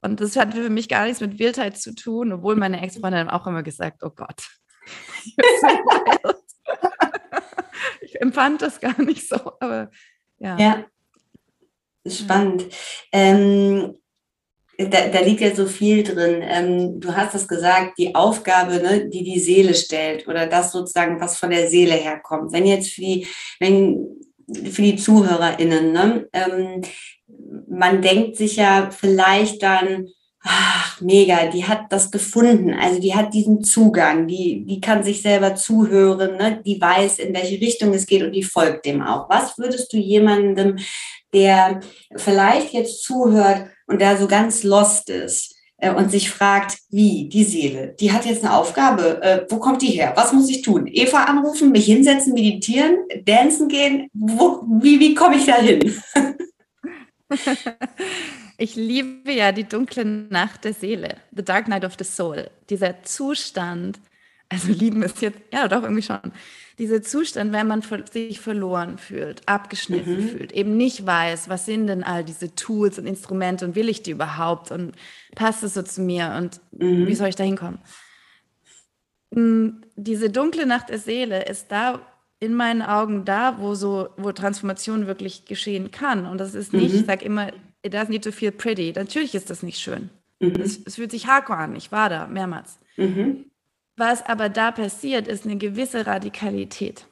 Und 0.00 0.20
das 0.20 0.36
hat 0.36 0.54
für 0.54 0.70
mich 0.70 0.88
gar 0.88 1.04
nichts 1.04 1.20
mit 1.20 1.38
Wildheit 1.38 1.78
zu 1.78 1.94
tun, 1.94 2.32
obwohl 2.32 2.56
meine 2.56 2.80
Ex-Freundin 2.80 3.28
auch 3.28 3.46
immer 3.46 3.62
gesagt, 3.62 4.02
oh 4.02 4.10
Gott, 4.10 4.48
ich 8.00 8.20
empfand 8.20 8.62
das 8.62 8.80
gar 8.80 9.00
nicht 9.00 9.28
so, 9.28 9.36
aber 9.60 9.90
ja. 10.38 10.58
Ja, 10.58 10.84
spannend. 12.06 12.66
Ähm, 13.12 13.94
da, 14.78 15.08
da, 15.08 15.20
liegt 15.20 15.40
ja 15.40 15.54
so 15.54 15.66
viel 15.66 16.02
drin. 16.02 16.42
Ähm, 16.42 17.00
du 17.00 17.14
hast 17.14 17.34
es 17.34 17.46
gesagt, 17.46 17.98
die 17.98 18.14
Aufgabe, 18.14 18.82
ne, 18.82 19.08
die 19.08 19.22
die 19.22 19.38
Seele 19.38 19.74
stellt 19.74 20.26
oder 20.26 20.46
das 20.46 20.72
sozusagen, 20.72 21.20
was 21.20 21.38
von 21.38 21.50
der 21.50 21.68
Seele 21.68 21.94
herkommt. 21.94 22.52
Wenn 22.52 22.66
jetzt 22.66 22.90
für 22.90 23.02
die, 23.02 23.26
wenn, 23.60 24.20
für 24.70 24.82
die 24.82 24.96
ZuhörerInnen, 24.96 25.92
ne, 25.92 26.28
ähm, 26.32 26.82
man 27.68 28.02
denkt 28.02 28.36
sich 28.36 28.56
ja 28.56 28.90
vielleicht 28.90 29.62
dann, 29.62 30.08
ach, 30.44 31.00
mega, 31.00 31.46
die 31.46 31.64
hat 31.64 31.90
das 31.90 32.10
gefunden. 32.10 32.74
Also 32.74 33.00
die 33.00 33.14
hat 33.14 33.32
diesen 33.34 33.62
Zugang, 33.62 34.26
die, 34.26 34.64
die 34.64 34.80
kann 34.80 35.04
sich 35.04 35.22
selber 35.22 35.54
zuhören, 35.54 36.36
ne? 36.36 36.60
die 36.64 36.80
weiß, 36.80 37.18
in 37.20 37.34
welche 37.34 37.60
Richtung 37.60 37.92
es 37.94 38.06
geht 38.06 38.22
und 38.22 38.32
die 38.32 38.42
folgt 38.42 38.86
dem 38.86 39.02
auch. 39.02 39.28
Was 39.30 39.58
würdest 39.58 39.92
du 39.92 39.96
jemandem, 39.96 40.78
der 41.32 41.80
vielleicht 42.16 42.72
jetzt 42.72 43.02
zuhört 43.04 43.66
und 43.86 44.00
der 44.00 44.16
so 44.16 44.26
ganz 44.26 44.62
lost 44.62 45.08
ist, 45.10 45.54
äh, 45.82 45.92
und 45.92 46.10
sich 46.10 46.30
fragt, 46.30 46.78
wie 46.90 47.28
die 47.28 47.44
Seele, 47.44 47.96
die 47.98 48.12
hat 48.12 48.24
jetzt 48.24 48.44
eine 48.44 48.54
Aufgabe, 48.56 49.20
äh, 49.22 49.46
wo 49.48 49.58
kommt 49.58 49.82
die 49.82 49.88
her? 49.88 50.12
Was 50.14 50.32
muss 50.32 50.48
ich 50.48 50.62
tun? 50.62 50.86
Eva 50.86 51.24
anrufen, 51.24 51.72
mich 51.72 51.86
hinsetzen, 51.86 52.34
meditieren, 52.34 52.98
dancen 53.24 53.68
gehen? 53.68 54.08
Wo, 54.12 54.62
wie 54.80 55.00
wie 55.00 55.14
komme 55.14 55.36
ich 55.36 55.46
da 55.46 55.56
hin? 55.56 56.00
Ich 58.58 58.76
liebe 58.76 59.32
ja 59.32 59.52
die 59.52 59.64
dunkle 59.64 60.04
Nacht 60.04 60.64
der 60.64 60.74
Seele, 60.74 61.16
The 61.34 61.44
Dark 61.44 61.68
Night 61.68 61.84
of 61.84 61.94
the 61.98 62.04
Soul. 62.04 62.50
Dieser 62.70 63.02
Zustand, 63.02 63.98
also 64.48 64.72
lieben 64.72 65.02
ist 65.02 65.20
jetzt, 65.22 65.38
ja 65.52 65.68
doch 65.68 65.82
irgendwie 65.82 66.02
schon, 66.02 66.20
dieser 66.78 67.02
Zustand, 67.02 67.52
wenn 67.52 67.66
man 67.66 67.82
sich 68.10 68.40
verloren 68.40 68.98
fühlt, 68.98 69.46
abgeschnitten 69.46 70.16
mhm. 70.16 70.28
fühlt, 70.28 70.52
eben 70.52 70.76
nicht 70.76 71.06
weiß, 71.06 71.48
was 71.48 71.66
sind 71.66 71.86
denn 71.86 72.02
all 72.02 72.24
diese 72.24 72.54
Tools 72.54 72.98
und 72.98 73.06
Instrumente 73.06 73.64
und 73.64 73.74
will 73.74 73.88
ich 73.88 74.02
die 74.02 74.12
überhaupt 74.12 74.70
und 74.70 74.92
passt 75.34 75.62
es 75.62 75.74
so 75.74 75.82
zu 75.82 76.00
mir 76.02 76.34
und 76.38 76.60
mhm. 76.72 77.06
wie 77.06 77.14
soll 77.14 77.28
ich 77.28 77.36
da 77.36 77.44
hinkommen? 77.44 77.78
Hm, 79.34 79.82
diese 79.96 80.30
dunkle 80.30 80.66
Nacht 80.66 80.88
der 80.88 80.98
Seele 80.98 81.44
ist 81.44 81.70
da 81.70 82.00
in 82.40 82.54
meinen 82.54 82.82
Augen 82.82 83.24
da, 83.24 83.58
wo 83.60 83.74
so, 83.74 84.08
wo 84.16 84.32
Transformation 84.32 85.06
wirklich 85.06 85.44
geschehen 85.44 85.92
kann. 85.92 86.26
Und 86.26 86.38
das 86.38 86.54
ist 86.54 86.72
nicht, 86.72 86.92
mhm. 86.92 87.00
ich 87.00 87.06
sage 87.06 87.24
immer, 87.24 87.52
it 87.82 87.92
doesn't 87.92 88.10
need 88.10 88.24
to 88.24 88.32
feel 88.32 88.52
pretty. 88.52 88.92
Natürlich 88.94 89.34
ist 89.34 89.50
das 89.50 89.62
nicht 89.62 89.78
schön. 89.78 90.10
Mhm. 90.40 90.60
Es, 90.60 90.80
es, 90.84 90.96
fühlt 90.96 91.10
sich 91.10 91.26
hardcore 91.26 91.58
an. 91.58 91.76
Ich 91.76 91.92
war 91.92 92.08
da 92.08 92.26
mehrmals. 92.26 92.78
Mhm. 92.96 93.46
Was 93.96 94.24
aber 94.24 94.48
da 94.48 94.70
passiert, 94.70 95.28
ist 95.28 95.44
eine 95.44 95.56
gewisse 95.56 96.06
Radikalität. 96.06 97.06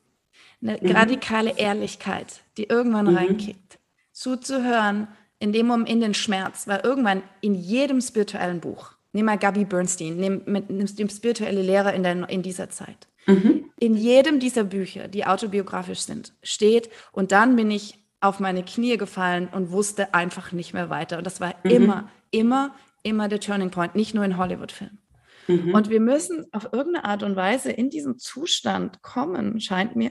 Eine 0.62 0.78
mhm. 0.80 0.90
radikale 0.90 1.58
Ehrlichkeit, 1.58 2.40
die 2.56 2.64
irgendwann 2.64 3.06
mhm. 3.06 3.16
reinkickt. 3.16 3.78
Zuzuhören, 4.12 5.08
in 5.38 5.52
dem 5.52 5.66
Moment 5.66 5.88
in 5.88 6.00
den 6.00 6.14
Schmerz, 6.14 6.68
weil 6.68 6.80
irgendwann 6.80 7.22
in 7.40 7.54
jedem 7.54 8.00
spirituellen 8.00 8.60
Buch, 8.60 8.92
nimm 9.12 9.24
mal 9.24 9.38
Gabi 9.38 9.64
Bernstein, 9.64 10.16
nimm, 10.16 10.42
mit, 10.44 10.68
nimm 10.68 10.86
dem 10.94 11.08
spirituelle 11.08 11.62
Lehrer 11.62 11.94
in, 11.94 12.02
der, 12.02 12.28
in 12.28 12.42
dieser 12.42 12.68
Zeit. 12.68 13.08
Mhm. 13.26 13.70
In 13.78 13.96
jedem 13.96 14.38
dieser 14.38 14.64
Bücher, 14.64 15.08
die 15.08 15.26
autobiografisch 15.26 16.00
sind, 16.00 16.34
steht, 16.42 16.90
und 17.12 17.32
dann 17.32 17.56
bin 17.56 17.70
ich 17.70 17.99
auf 18.20 18.40
meine 18.40 18.62
Knie 18.62 18.96
gefallen 18.96 19.48
und 19.48 19.70
wusste 19.70 20.14
einfach 20.14 20.52
nicht 20.52 20.74
mehr 20.74 20.90
weiter. 20.90 21.18
Und 21.18 21.24
das 21.24 21.40
war 21.40 21.54
mhm. 21.64 21.70
immer, 21.70 22.10
immer, 22.30 22.74
immer 23.02 23.28
der 23.28 23.40
Turning 23.40 23.70
Point, 23.70 23.94
nicht 23.94 24.14
nur 24.14 24.24
in 24.24 24.36
Hollywood-Filmen. 24.36 24.98
Mhm. 25.48 25.74
Und 25.74 25.90
wir 25.90 26.00
müssen 26.00 26.46
auf 26.52 26.68
irgendeine 26.72 27.04
Art 27.04 27.22
und 27.22 27.36
Weise 27.36 27.72
in 27.72 27.90
diesen 27.90 28.18
Zustand 28.18 29.02
kommen, 29.02 29.60
scheint 29.60 29.96
mir, 29.96 30.10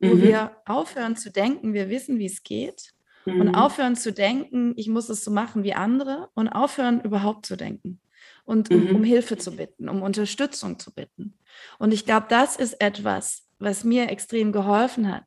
wo 0.00 0.14
mhm. 0.14 0.22
wir 0.22 0.56
aufhören 0.66 1.16
zu 1.16 1.30
denken, 1.30 1.74
wir 1.74 1.88
wissen, 1.90 2.18
wie 2.18 2.26
es 2.26 2.42
geht. 2.42 2.92
Und 3.26 3.48
mhm. 3.48 3.54
aufhören 3.54 3.96
zu 3.96 4.12
denken, 4.12 4.74
ich 4.76 4.88
muss 4.88 5.08
es 5.08 5.24
so 5.24 5.30
machen 5.30 5.64
wie 5.64 5.72
andere 5.72 6.28
und 6.34 6.48
aufhören 6.48 7.00
überhaupt 7.00 7.46
zu 7.46 7.56
denken 7.56 7.98
und 8.44 8.70
um, 8.70 8.86
um 8.88 8.98
mhm. 8.98 9.04
Hilfe 9.04 9.38
zu 9.38 9.56
bitten, 9.56 9.88
um 9.88 10.02
Unterstützung 10.02 10.78
zu 10.78 10.92
bitten. 10.92 11.38
Und 11.78 11.94
ich 11.94 12.04
glaube, 12.04 12.26
das 12.28 12.56
ist 12.56 12.80
etwas, 12.80 13.46
was 13.58 13.84
mir 13.84 14.10
extrem 14.10 14.52
geholfen 14.52 15.10
hat, 15.10 15.24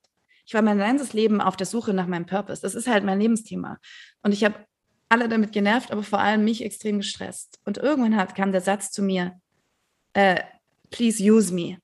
ich 0.48 0.54
war 0.54 0.62
mein 0.62 0.78
ganzes 0.78 1.12
Leben 1.12 1.42
auf 1.42 1.58
der 1.58 1.68
Suche 1.68 1.94
nach 1.94 2.08
meinem 2.08 2.26
Purpose. 2.26 2.62
Das 2.62 2.74
ist 2.74 2.88
halt 2.88 3.04
mein 3.04 3.20
Lebensthema. 3.20 3.80
Und 4.24 4.32
ich 4.32 4.46
habe 4.46 4.56
alle 5.10 5.28
damit 5.28 5.52
genervt, 5.52 5.92
aber 5.92 6.04
vor 6.04 6.20
allem 6.20 6.46
mich 6.46 6.64
extrem 6.64 7.00
gestresst. 7.00 7.60
Und 7.66 7.78
irgendwann 7.78 8.16
hat, 8.16 8.34
kam 8.34 8.54
der 8.54 8.62
Satz 8.62 8.92
zu 8.92 9.04
mir, 9.04 9.34
äh, 10.14 10.40
please 10.90 11.22
use 11.22 11.54
me. 11.54 11.80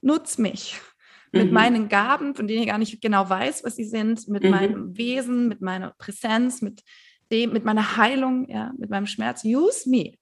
Nutz 0.00 0.38
mich. 0.38 0.80
Mhm. 1.32 1.40
Mit 1.40 1.52
meinen 1.52 1.88
Gaben, 1.90 2.34
von 2.34 2.48
denen 2.48 2.62
ich 2.62 2.68
gar 2.68 2.78
nicht 2.78 3.02
genau 3.02 3.28
weiß, 3.28 3.64
was 3.64 3.76
sie 3.76 3.84
sind, 3.84 4.26
mit 4.28 4.44
mhm. 4.44 4.50
meinem 4.50 4.96
Wesen, 4.96 5.48
mit 5.48 5.60
meiner 5.60 5.90
Präsenz, 5.90 6.62
mit 6.62 6.82
dem, 7.30 7.52
mit 7.52 7.66
meiner 7.66 7.98
Heilung, 7.98 8.48
ja, 8.48 8.72
mit 8.78 8.88
meinem 8.88 9.06
Schmerz. 9.06 9.44
Use 9.44 9.86
me. 9.86 10.14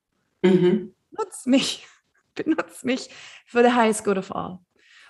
Mhm. 0.42 0.94
Nutz 1.12 1.46
mich. 1.46 1.86
Benutz 2.34 2.82
mich 2.82 3.08
for 3.46 3.62
the 3.62 3.70
highest 3.70 4.02
good 4.04 4.18
of 4.18 4.34
all. 4.34 4.58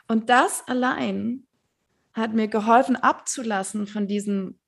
Und 0.07 0.28
das 0.28 0.62
allein 0.66 1.47
hat 2.18 2.35
mir 2.35 2.48
geholfen 2.48 2.96
abzulassen 2.96 3.87
von 3.87 4.07
diesem, 4.07 4.59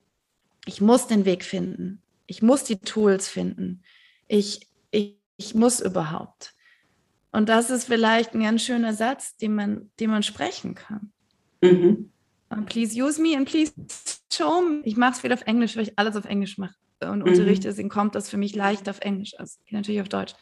ich 0.67 0.81
muss 0.81 1.07
den 1.07 1.25
Weg 1.25 1.45
finden, 1.45 2.03
ich 2.27 2.43
muss 2.43 2.65
die 2.65 2.79
Tools 2.79 3.29
finden, 3.29 3.83
ich, 4.29 4.69
ich, 4.91 5.19
ich 5.37 5.55
muss 5.55 5.81
überhaupt. 5.81 6.55
Und 7.33 7.49
das 7.49 7.71
ist 7.71 7.85
vielleicht 7.85 8.35
ein 8.35 8.43
ganz 8.43 8.63
schöner 8.63 8.93
Satz, 8.93 9.37
den 9.37 9.55
man, 9.55 9.91
den 10.01 10.11
man 10.11 10.23
sprechen 10.23 10.75
kann. 10.75 11.13
Mhm. 11.61 12.11
Please 12.67 13.01
use 13.01 13.21
me 13.21 13.37
and 13.37 13.49
please 13.49 13.73
show 14.33 14.61
me. 14.61 14.81
Ich 14.85 14.97
mache 14.97 15.13
es 15.13 15.23
wieder 15.23 15.35
auf 15.35 15.47
Englisch, 15.47 15.77
weil 15.77 15.85
ich 15.85 15.99
alles 15.99 16.17
auf 16.17 16.25
Englisch 16.25 16.59
mache 16.59 16.75
und 17.01 17.21
mhm. 17.21 17.29
unterrichte, 17.29 17.69
deswegen 17.69 17.89
kommt 17.89 18.15
das 18.15 18.29
für 18.29 18.37
mich 18.37 18.55
leicht 18.55 18.89
auf 18.89 19.01
Englisch, 19.01 19.35
also 19.39 19.59
natürlich 19.71 20.01
auf 20.01 20.09
Deutsch. 20.09 20.35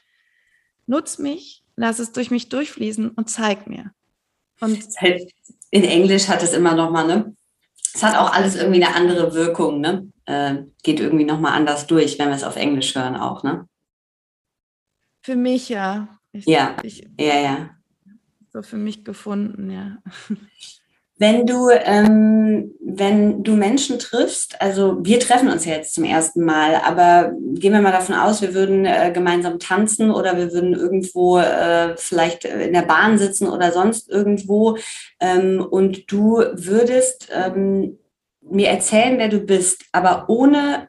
Nutz 0.86 1.18
mich, 1.18 1.64
lass 1.76 1.98
es 1.98 2.12
durch 2.12 2.30
mich 2.30 2.48
durchfließen 2.48 3.10
und 3.10 3.28
zeig 3.28 3.66
mir. 3.66 3.92
Und 4.60 4.78
in 5.70 5.84
Englisch 5.84 6.28
hat 6.28 6.42
es 6.42 6.52
immer 6.52 6.74
noch 6.74 6.90
mal, 6.90 7.06
ne? 7.06 7.34
Es 7.94 8.02
hat 8.02 8.16
auch 8.16 8.32
alles 8.32 8.56
irgendwie 8.56 8.84
eine 8.84 8.94
andere 8.94 9.34
Wirkung, 9.34 9.80
ne? 9.80 10.10
Äh, 10.24 10.64
geht 10.82 11.00
irgendwie 11.00 11.24
noch 11.24 11.40
mal 11.40 11.52
anders 11.52 11.86
durch, 11.86 12.18
wenn 12.18 12.28
wir 12.28 12.36
es 12.36 12.44
auf 12.44 12.56
Englisch 12.56 12.94
hören 12.94 13.16
auch, 13.16 13.42
ne? 13.42 13.68
Für 15.22 15.36
mich 15.36 15.68
ja. 15.68 16.08
Ich, 16.32 16.46
ja, 16.46 16.76
ich, 16.82 17.08
ja, 17.18 17.40
ja. 17.40 17.70
So 18.52 18.62
für 18.62 18.76
mich 18.76 19.04
gefunden, 19.04 19.70
ja. 19.70 19.98
Wenn 21.20 21.46
du, 21.46 21.68
ähm, 21.70 22.74
wenn 22.80 23.42
du 23.42 23.54
Menschen 23.54 23.98
triffst, 23.98 24.62
also 24.62 24.98
wir 25.02 25.18
treffen 25.18 25.48
uns 25.48 25.64
ja 25.64 25.74
jetzt 25.74 25.92
zum 25.94 26.04
ersten 26.04 26.44
Mal, 26.44 26.76
aber 26.76 27.32
gehen 27.54 27.72
wir 27.72 27.80
mal 27.80 27.90
davon 27.90 28.14
aus, 28.14 28.40
wir 28.40 28.54
würden 28.54 28.86
äh, 28.86 29.10
gemeinsam 29.12 29.58
tanzen 29.58 30.12
oder 30.12 30.36
wir 30.36 30.52
würden 30.52 30.74
irgendwo 30.74 31.38
äh, 31.38 31.96
vielleicht 31.96 32.44
in 32.44 32.72
der 32.72 32.82
Bahn 32.82 33.18
sitzen 33.18 33.48
oder 33.48 33.72
sonst 33.72 34.08
irgendwo 34.08 34.78
ähm, 35.18 35.66
und 35.68 36.10
du 36.10 36.44
würdest 36.52 37.28
ähm, 37.32 37.98
mir 38.40 38.68
erzählen, 38.68 39.18
wer 39.18 39.28
du 39.28 39.40
bist, 39.40 39.86
aber 39.90 40.26
ohne 40.28 40.88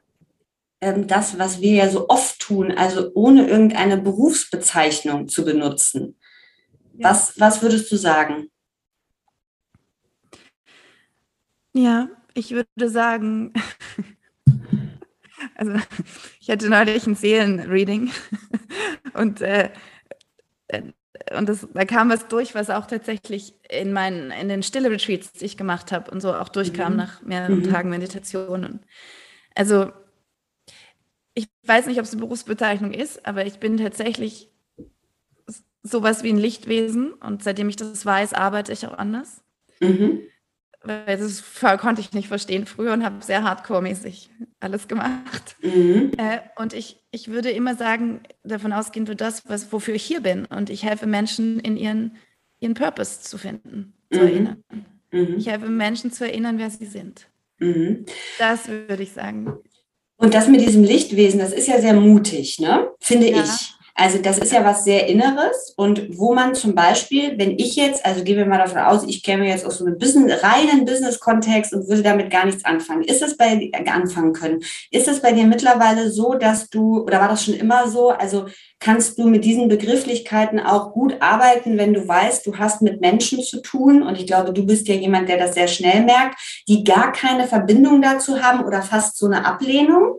ähm, 0.79 1.07
das, 1.07 1.39
was 1.39 1.59
wir 1.59 1.73
ja 1.73 1.89
so 1.89 2.07
oft 2.07 2.39
tun, 2.39 2.71
also 2.71 3.09
ohne 3.15 3.47
irgendeine 3.47 3.97
Berufsbezeichnung 3.97 5.27
zu 5.27 5.43
benutzen. 5.43 6.19
Ja. 6.97 7.09
Was, 7.09 7.39
was 7.39 7.63
würdest 7.63 7.91
du 7.91 7.95
sagen? 7.95 8.49
Ja, 11.83 12.09
ich 12.33 12.51
würde 12.51 12.89
sagen, 12.89 13.53
also 15.55 15.73
ich 16.39 16.49
hatte 16.49 16.69
neulich 16.69 17.07
ein 17.07 17.15
Seelenreading 17.15 18.11
Und, 19.13 19.41
äh, 19.41 19.69
äh, 20.67 20.83
und 21.37 21.49
das, 21.49 21.67
da 21.73 21.85
kam 21.85 22.09
was 22.09 22.27
durch, 22.27 22.55
was 22.55 22.69
auch 22.69 22.85
tatsächlich 22.85 23.53
in, 23.69 23.91
meinen, 23.91 24.31
in 24.31 24.49
den 24.49 24.63
stille 24.63 24.89
Retreats, 24.89 25.33
die 25.33 25.45
ich 25.45 25.57
gemacht 25.57 25.91
habe 25.91 26.09
und 26.11 26.21
so 26.21 26.33
auch 26.33 26.49
durchkam 26.49 26.93
mhm. 26.93 26.97
nach 26.97 27.21
mehreren 27.21 27.59
mhm. 27.59 27.69
Tagen 27.69 27.89
Meditationen. 27.89 28.79
Also 29.55 29.91
ich 31.33 31.47
weiß 31.63 31.87
nicht, 31.87 31.99
ob 31.99 32.05
es 32.05 32.11
eine 32.11 32.21
Berufsbezeichnung 32.21 32.93
ist, 32.93 33.25
aber 33.25 33.45
ich 33.45 33.59
bin 33.59 33.77
tatsächlich 33.77 34.49
sowas 35.83 36.23
wie 36.23 36.29
ein 36.29 36.37
Lichtwesen 36.37 37.13
und 37.13 37.43
seitdem 37.43 37.69
ich 37.69 37.75
das 37.75 38.05
weiß, 38.05 38.33
arbeite 38.33 38.73
ich 38.73 38.85
auch 38.87 38.97
anders. 38.97 39.43
Mhm. 39.79 40.21
Weil 40.81 41.17
das 41.17 41.43
konnte 41.79 41.99
ich 41.99 42.13
nicht 42.13 42.29
verstehen 42.29 42.65
früher 42.65 42.93
und 42.93 43.03
habe 43.03 43.23
sehr 43.23 43.43
hardcore-mäßig 43.43 44.29
alles 44.61 44.87
gemacht. 44.87 45.57
Mhm. 45.61 46.11
Äh, 46.17 46.39
und 46.55 46.73
ich, 46.73 47.01
ich 47.11 47.27
würde 47.27 47.51
immer 47.51 47.75
sagen, 47.75 48.21
davon 48.43 48.71
ausgehen 48.71 49.05
für 49.05 49.15
das, 49.15 49.49
was, 49.49 49.73
wofür 49.73 49.95
ich 49.95 50.03
hier 50.03 50.21
bin. 50.21 50.45
Und 50.45 50.69
ich 50.69 50.83
helfe 50.83 51.05
Menschen 51.05 51.59
in 51.59 51.75
ihren, 51.75 52.15
ihren 52.59 52.75
Purpose 52.75 53.21
zu 53.21 53.37
finden, 53.37 53.93
zu 54.11 54.19
mhm. 54.19 54.27
erinnern. 54.27 54.63
Mhm. 55.11 55.35
Ich 55.37 55.47
helfe 55.47 55.67
Menschen 55.67 56.13
zu 56.13 56.25
erinnern, 56.25 56.57
wer 56.57 56.69
sie 56.69 56.85
sind. 56.85 57.27
Mhm. 57.57 58.05
Das 58.37 58.69
würde 58.69 59.03
ich 59.03 59.11
sagen. 59.11 59.57
Und 60.15 60.33
das 60.33 60.47
mit 60.47 60.61
diesem 60.61 60.83
Lichtwesen, 60.83 61.39
das 61.39 61.51
ist 61.51 61.67
ja 61.67 61.79
sehr 61.81 61.93
mutig, 61.93 62.59
ne? 62.59 62.89
Finde 62.99 63.31
ja. 63.31 63.43
ich. 63.43 63.73
Also 63.95 64.19
das 64.19 64.37
ist 64.37 64.51
ja 64.51 64.63
was 64.63 64.83
sehr 64.83 65.07
Inneres 65.07 65.73
und 65.75 66.17
wo 66.17 66.33
man 66.33 66.55
zum 66.55 66.75
Beispiel, 66.75 67.37
wenn 67.37 67.57
ich 67.57 67.75
jetzt, 67.75 68.05
also 68.05 68.23
gehen 68.23 68.37
wir 68.37 68.45
mal 68.45 68.57
davon 68.57 68.79
aus, 68.79 69.03
ich 69.03 69.23
käme 69.23 69.47
jetzt 69.47 69.65
aus 69.65 69.79
so 69.79 69.85
einem 69.85 69.97
Business, 69.97 70.43
reinen 70.43 70.85
Business-Kontext 70.85 71.73
und 71.73 71.87
würde 71.87 72.03
damit 72.03 72.29
gar 72.29 72.45
nichts 72.45 72.65
anfangen. 72.65 73.03
Ist 73.03 73.21
das 73.21 73.37
bei 73.37 73.71
anfangen 73.91 74.33
können? 74.33 74.63
Ist 74.91 75.07
das 75.07 75.21
bei 75.21 75.31
dir 75.31 75.45
mittlerweile 75.45 76.09
so, 76.09 76.33
dass 76.33 76.69
du, 76.69 77.03
oder 77.03 77.19
war 77.19 77.27
das 77.27 77.43
schon 77.43 77.53
immer 77.53 77.89
so? 77.89 78.09
Also 78.09 78.45
kannst 78.79 79.17
du 79.17 79.27
mit 79.27 79.43
diesen 79.43 79.67
Begrifflichkeiten 79.67 80.59
auch 80.59 80.93
gut 80.93 81.17
arbeiten, 81.19 81.77
wenn 81.77 81.93
du 81.93 82.07
weißt, 82.07 82.45
du 82.45 82.57
hast 82.57 82.81
mit 82.81 83.01
Menschen 83.01 83.41
zu 83.43 83.61
tun? 83.61 84.03
Und 84.03 84.17
ich 84.17 84.27
glaube, 84.27 84.53
du 84.53 84.65
bist 84.65 84.87
ja 84.87 84.95
jemand, 84.95 85.29
der 85.29 85.37
das 85.37 85.53
sehr 85.53 85.67
schnell 85.67 86.03
merkt, 86.03 86.39
die 86.67 86.83
gar 86.83 87.11
keine 87.11 87.47
Verbindung 87.47 88.01
dazu 88.01 88.41
haben 88.41 88.63
oder 88.65 88.81
fast 88.81 89.17
so 89.17 89.25
eine 89.25 89.45
Ablehnung? 89.45 90.15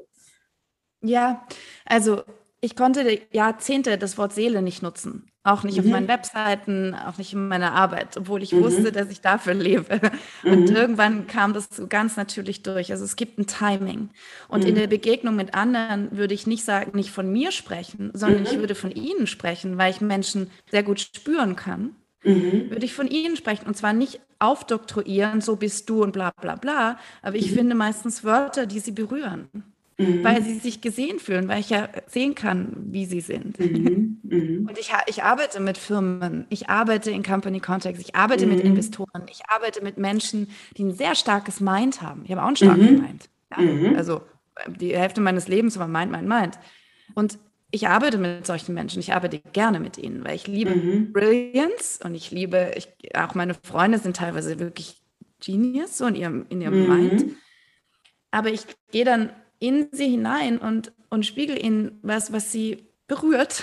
Ja, 1.02 1.46
also 1.86 2.22
ich 2.62 2.76
konnte 2.76 3.20
Jahrzehnte 3.32 3.96
das 3.96 4.18
Wort 4.18 4.34
Seele 4.34 4.60
nicht 4.60 4.82
nutzen. 4.82 5.26
Auch 5.42 5.62
nicht 5.62 5.78
mhm. 5.78 5.84
auf 5.84 5.90
meinen 5.90 6.08
Webseiten, 6.08 6.94
auch 6.94 7.16
nicht 7.16 7.32
in 7.32 7.48
meiner 7.48 7.72
Arbeit, 7.72 8.18
obwohl 8.18 8.42
ich 8.42 8.52
mhm. 8.52 8.62
wusste, 8.62 8.92
dass 8.92 9.08
ich 9.08 9.22
dafür 9.22 9.54
lebe. 9.54 9.98
Und 10.44 10.68
mhm. 10.68 10.76
irgendwann 10.76 11.26
kam 11.26 11.54
das 11.54 11.68
so 11.72 11.86
ganz 11.86 12.18
natürlich 12.18 12.62
durch. 12.62 12.92
Also 12.92 13.04
es 13.04 13.16
gibt 13.16 13.38
ein 13.38 13.46
Timing. 13.46 14.10
Und 14.48 14.66
in 14.66 14.74
mhm. 14.74 14.80
der 14.80 14.86
Begegnung 14.88 15.36
mit 15.36 15.54
anderen 15.54 16.14
würde 16.16 16.34
ich 16.34 16.46
nicht 16.46 16.64
sagen, 16.64 16.90
nicht 16.94 17.10
von 17.10 17.32
mir 17.32 17.52
sprechen, 17.52 18.10
sondern 18.12 18.42
ich 18.42 18.56
mhm. 18.56 18.60
würde 18.60 18.74
von 18.74 18.90
ihnen 18.90 19.26
sprechen, 19.26 19.78
weil 19.78 19.90
ich 19.90 20.02
Menschen 20.02 20.50
sehr 20.70 20.82
gut 20.82 21.00
spüren 21.00 21.56
kann. 21.56 21.96
Mhm. 22.22 22.68
Würde 22.70 22.84
ich 22.84 22.92
von 22.92 23.08
ihnen 23.08 23.36
sprechen 23.36 23.66
und 23.66 23.78
zwar 23.78 23.94
nicht 23.94 24.20
aufdoktroyieren, 24.38 25.40
so 25.40 25.56
bist 25.56 25.88
du 25.88 26.02
und 26.02 26.12
bla 26.12 26.32
bla 26.38 26.56
bla, 26.56 26.98
aber 27.22 27.36
ich 27.36 27.52
finde 27.52 27.74
meistens 27.74 28.24
Wörter, 28.24 28.66
die 28.66 28.80
sie 28.80 28.92
berühren 28.92 29.48
mhm. 30.00 30.24
weil 30.24 30.42
sie 30.42 30.58
sich 30.58 30.80
gesehen 30.80 31.18
fühlen, 31.18 31.48
weil 31.48 31.60
ich 31.60 31.70
ja 31.70 31.88
sehen 32.06 32.34
kann, 32.34 32.72
wie 32.90 33.06
sie 33.06 33.20
sind. 33.20 33.58
Mhm. 33.58 34.20
Mhm. 34.22 34.66
Und 34.68 34.78
ich, 34.78 34.92
ich 35.06 35.22
arbeite 35.22 35.60
mit 35.60 35.78
Firmen, 35.78 36.46
ich 36.48 36.68
arbeite 36.68 37.10
in 37.10 37.22
Company 37.22 37.60
Context, 37.60 38.00
ich 38.00 38.14
arbeite 38.14 38.46
mit 38.46 38.60
mhm. 38.60 38.70
Investoren, 38.70 39.26
ich 39.30 39.42
arbeite 39.48 39.82
mit 39.82 39.98
Menschen, 39.98 40.48
die 40.76 40.84
ein 40.84 40.94
sehr 40.94 41.14
starkes 41.14 41.60
Mind 41.60 42.02
haben. 42.02 42.22
Ich 42.24 42.30
habe 42.30 42.42
auch 42.42 42.46
einen 42.46 42.56
starken 42.56 42.94
mhm. 42.94 43.02
Mind. 43.02 43.28
Ja? 43.50 43.62
Mhm. 43.62 43.96
Also 43.96 44.22
die 44.66 44.96
Hälfte 44.96 45.20
meines 45.20 45.48
Lebens 45.48 45.78
war 45.78 45.88
Mind, 45.88 46.10
Mind, 46.10 46.28
Mind. 46.28 46.58
Und 47.14 47.38
ich 47.70 47.86
arbeite 47.86 48.18
mit 48.18 48.46
solchen 48.46 48.74
Menschen, 48.74 49.00
ich 49.00 49.12
arbeite 49.12 49.40
gerne 49.52 49.78
mit 49.78 49.96
ihnen, 49.96 50.24
weil 50.24 50.34
ich 50.34 50.46
liebe 50.46 50.74
mhm. 50.74 51.12
Brilliance 51.12 52.00
und 52.04 52.14
ich 52.14 52.30
liebe, 52.30 52.72
ich, 52.76 52.88
auch 53.14 53.34
meine 53.34 53.54
Freunde 53.54 53.98
sind 53.98 54.16
teilweise 54.16 54.58
wirklich 54.58 55.00
Genius 55.44 55.96
so 55.96 56.06
in 56.06 56.14
ihrem, 56.14 56.46
in 56.48 56.60
ihrem 56.60 56.82
mhm. 56.82 56.88
Mind. 56.88 57.24
Aber 58.30 58.50
ich 58.50 58.62
gehe 58.90 59.04
dann 59.04 59.30
in 59.60 59.88
sie 59.92 60.08
hinein 60.08 60.58
und, 60.58 60.92
und 61.08 61.24
spiegel 61.24 61.62
ihnen 61.62 62.00
was, 62.02 62.32
was 62.32 62.50
sie 62.50 62.88
berührt. 63.06 63.62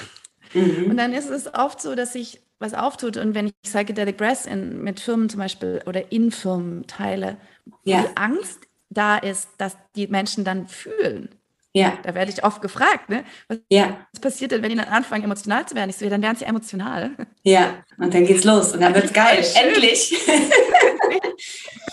Mhm. 0.53 0.91
Und 0.91 0.97
dann 0.97 1.13
ist 1.13 1.29
es 1.29 1.53
oft 1.53 1.81
so, 1.81 1.95
dass 1.95 2.13
sich 2.13 2.41
was 2.60 2.73
auftut. 2.73 3.17
Und 3.17 3.36
wenn 3.36 3.47
ich 3.47 3.53
Psychedelic 3.63 4.17
Breath 4.17 4.45
in, 4.45 4.81
mit 4.81 4.99
Firmen 4.99 5.29
zum 5.29 5.39
Beispiel 5.39 5.81
oder 5.86 6.12
in 6.12 6.31
Firmen 6.31 6.88
teile, 6.88 7.38
ja. 7.83 8.03
die 8.03 8.17
Angst 8.17 8.60
da 8.89 9.17
ist, 9.17 9.49
dass 9.57 9.75
die 9.95 10.07
Menschen 10.07 10.43
dann 10.43 10.67
fühlen. 10.67 11.29
Ja. 11.73 11.97
Da 12.01 12.15
werde 12.15 12.31
ich 12.31 12.43
oft 12.43 12.62
gefragt, 12.62 13.10
ne? 13.10 13.23
Was, 13.49 13.60
ja. 13.69 13.97
was 14.12 14.19
passiert 14.19 14.51
denn, 14.51 14.63
wenn 14.63 14.71
die 14.71 14.77
dann 14.77 14.88
anfangen, 14.88 15.23
emotional 15.23 15.67
zu 15.67 15.75
werden? 15.75 15.89
Ich 15.89 15.97
so, 15.97 16.10
dann 16.10 16.23
werden 16.23 16.38
sie 16.38 16.45
emotional. 16.45 17.12
Ja, 17.43 17.83
und 17.99 18.13
dann 18.13 18.25
geht's 18.25 18.45
los 18.45 18.73
und 18.73 18.81
dann 18.81 18.95
wird's 18.95 19.13
geil. 19.13 19.45
Endlich. 19.55 20.15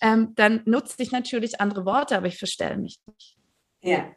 ähm, 0.00 0.34
dann 0.34 0.62
nutze 0.64 1.02
ich 1.02 1.12
natürlich 1.12 1.60
andere 1.60 1.84
Worte, 1.84 2.16
aber 2.16 2.26
ich 2.26 2.38
verstelle 2.38 2.76
mich 2.76 2.98
nicht. 3.06 3.36
Ja. 3.80 4.10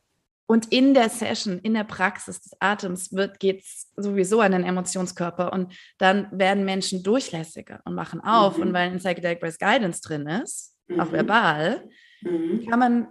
Und 0.52 0.72
in 0.74 0.94
der 0.94 1.08
Session, 1.08 1.60
in 1.60 1.76
der 1.76 1.86
Praxis 1.86 2.42
des 2.42 2.58
Atems 2.60 3.10
geht 3.40 3.62
es 3.62 3.90
sowieso 3.96 4.42
an 4.42 4.52
den 4.52 4.66
Emotionskörper 4.66 5.54
und 5.54 5.74
dann 5.98 6.28
werden 6.32 6.66
Menschen 6.66 7.04
durchlässiger 7.04 7.80
und 7.86 7.96
machen 7.96 8.20
auf. 8.20 8.58
Mhm. 8.58 8.64
Und 8.64 8.74
weil 8.74 8.92
in 8.92 8.98
Psychedelic 8.98 9.40
Breath 9.40 9.60
Guidance 9.60 10.02
drin 10.02 10.28
ist, 10.28 10.76
mhm. 10.88 11.00
auch 11.00 11.12
verbal, 11.14 11.88
mhm. 12.22 12.68
kann 12.68 12.80
man, 12.80 13.08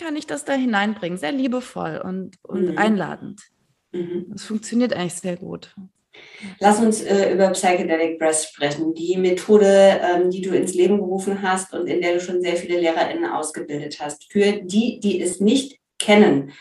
kann 0.00 0.16
ich 0.16 0.26
das 0.26 0.44
da 0.44 0.54
hineinbringen, 0.54 1.16
sehr 1.16 1.30
liebevoll 1.30 2.02
und, 2.04 2.36
und 2.42 2.72
mhm. 2.72 2.78
einladend. 2.78 3.40
Mhm. 3.92 4.26
Das 4.30 4.42
funktioniert 4.42 4.92
eigentlich 4.92 5.14
sehr 5.14 5.36
gut. 5.36 5.76
Lass 6.58 6.80
uns 6.80 7.02
äh, 7.02 7.32
über 7.32 7.50
Psychedelic 7.50 8.18
Breath 8.18 8.44
sprechen, 8.44 8.94
die 8.94 9.16
Methode, 9.16 10.00
ähm, 10.02 10.30
die 10.30 10.40
du 10.40 10.50
ins 10.50 10.74
Leben 10.74 10.98
gerufen 10.98 11.42
hast 11.42 11.72
und 11.74 11.86
in 11.86 12.00
der 12.00 12.14
du 12.14 12.20
schon 12.20 12.40
sehr 12.40 12.56
viele 12.56 12.80
LehrerInnen 12.80 13.30
ausgebildet 13.30 14.00
hast. 14.00 14.30
Für 14.30 14.52
die, 14.52 15.00
die 15.00 15.20
es 15.20 15.40
nicht 15.40 15.78
kennen, 15.98 16.52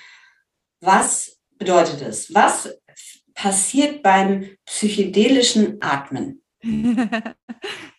was 0.81 1.39
bedeutet 1.57 2.01
es? 2.01 2.33
Was 2.33 2.77
passiert 3.33 4.03
beim 4.03 4.49
psychedelischen 4.65 5.77
Atmen? 5.81 6.41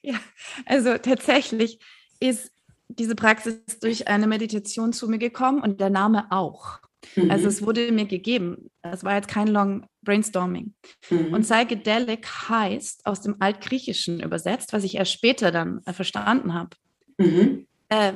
ja, 0.03 0.21
also 0.67 0.99
tatsächlich 0.99 1.79
ist 2.21 2.53
diese 2.89 3.15
Praxis 3.15 3.63
durch 3.81 4.09
eine 4.09 4.27
Meditation 4.27 4.93
zu 4.93 5.09
mir 5.09 5.19
gekommen 5.19 5.63
und 5.63 5.81
der 5.81 5.91
Name 5.91 6.27
auch. 6.31 6.81
Mhm. 7.17 7.31
Also 7.31 7.49
es 7.49 7.63
wurde 7.63 7.91
mir 7.93 8.07
gegeben. 8.07 8.71
Es 8.83 9.05
war 9.05 9.15
jetzt 9.15 9.29
kein 9.29 9.49
Long 9.49 9.87
Brainstorming. 10.03 10.75
Mhm. 11.11 11.35
Und 11.35 11.43
Psychedelic 11.43 12.27
heißt 12.27 13.07
aus 13.07 13.21
dem 13.21 13.37
Altgriechischen 13.41 14.21
übersetzt, 14.21 14.73
was 14.73 14.85
ich 14.85 14.97
erst 14.97 15.13
später 15.13 15.51
dann 15.51 15.81
äh, 15.87 15.93
verstanden 15.93 16.55
habe. 16.55 16.71
Mhm. 17.19 17.67
Äh, 17.89 18.13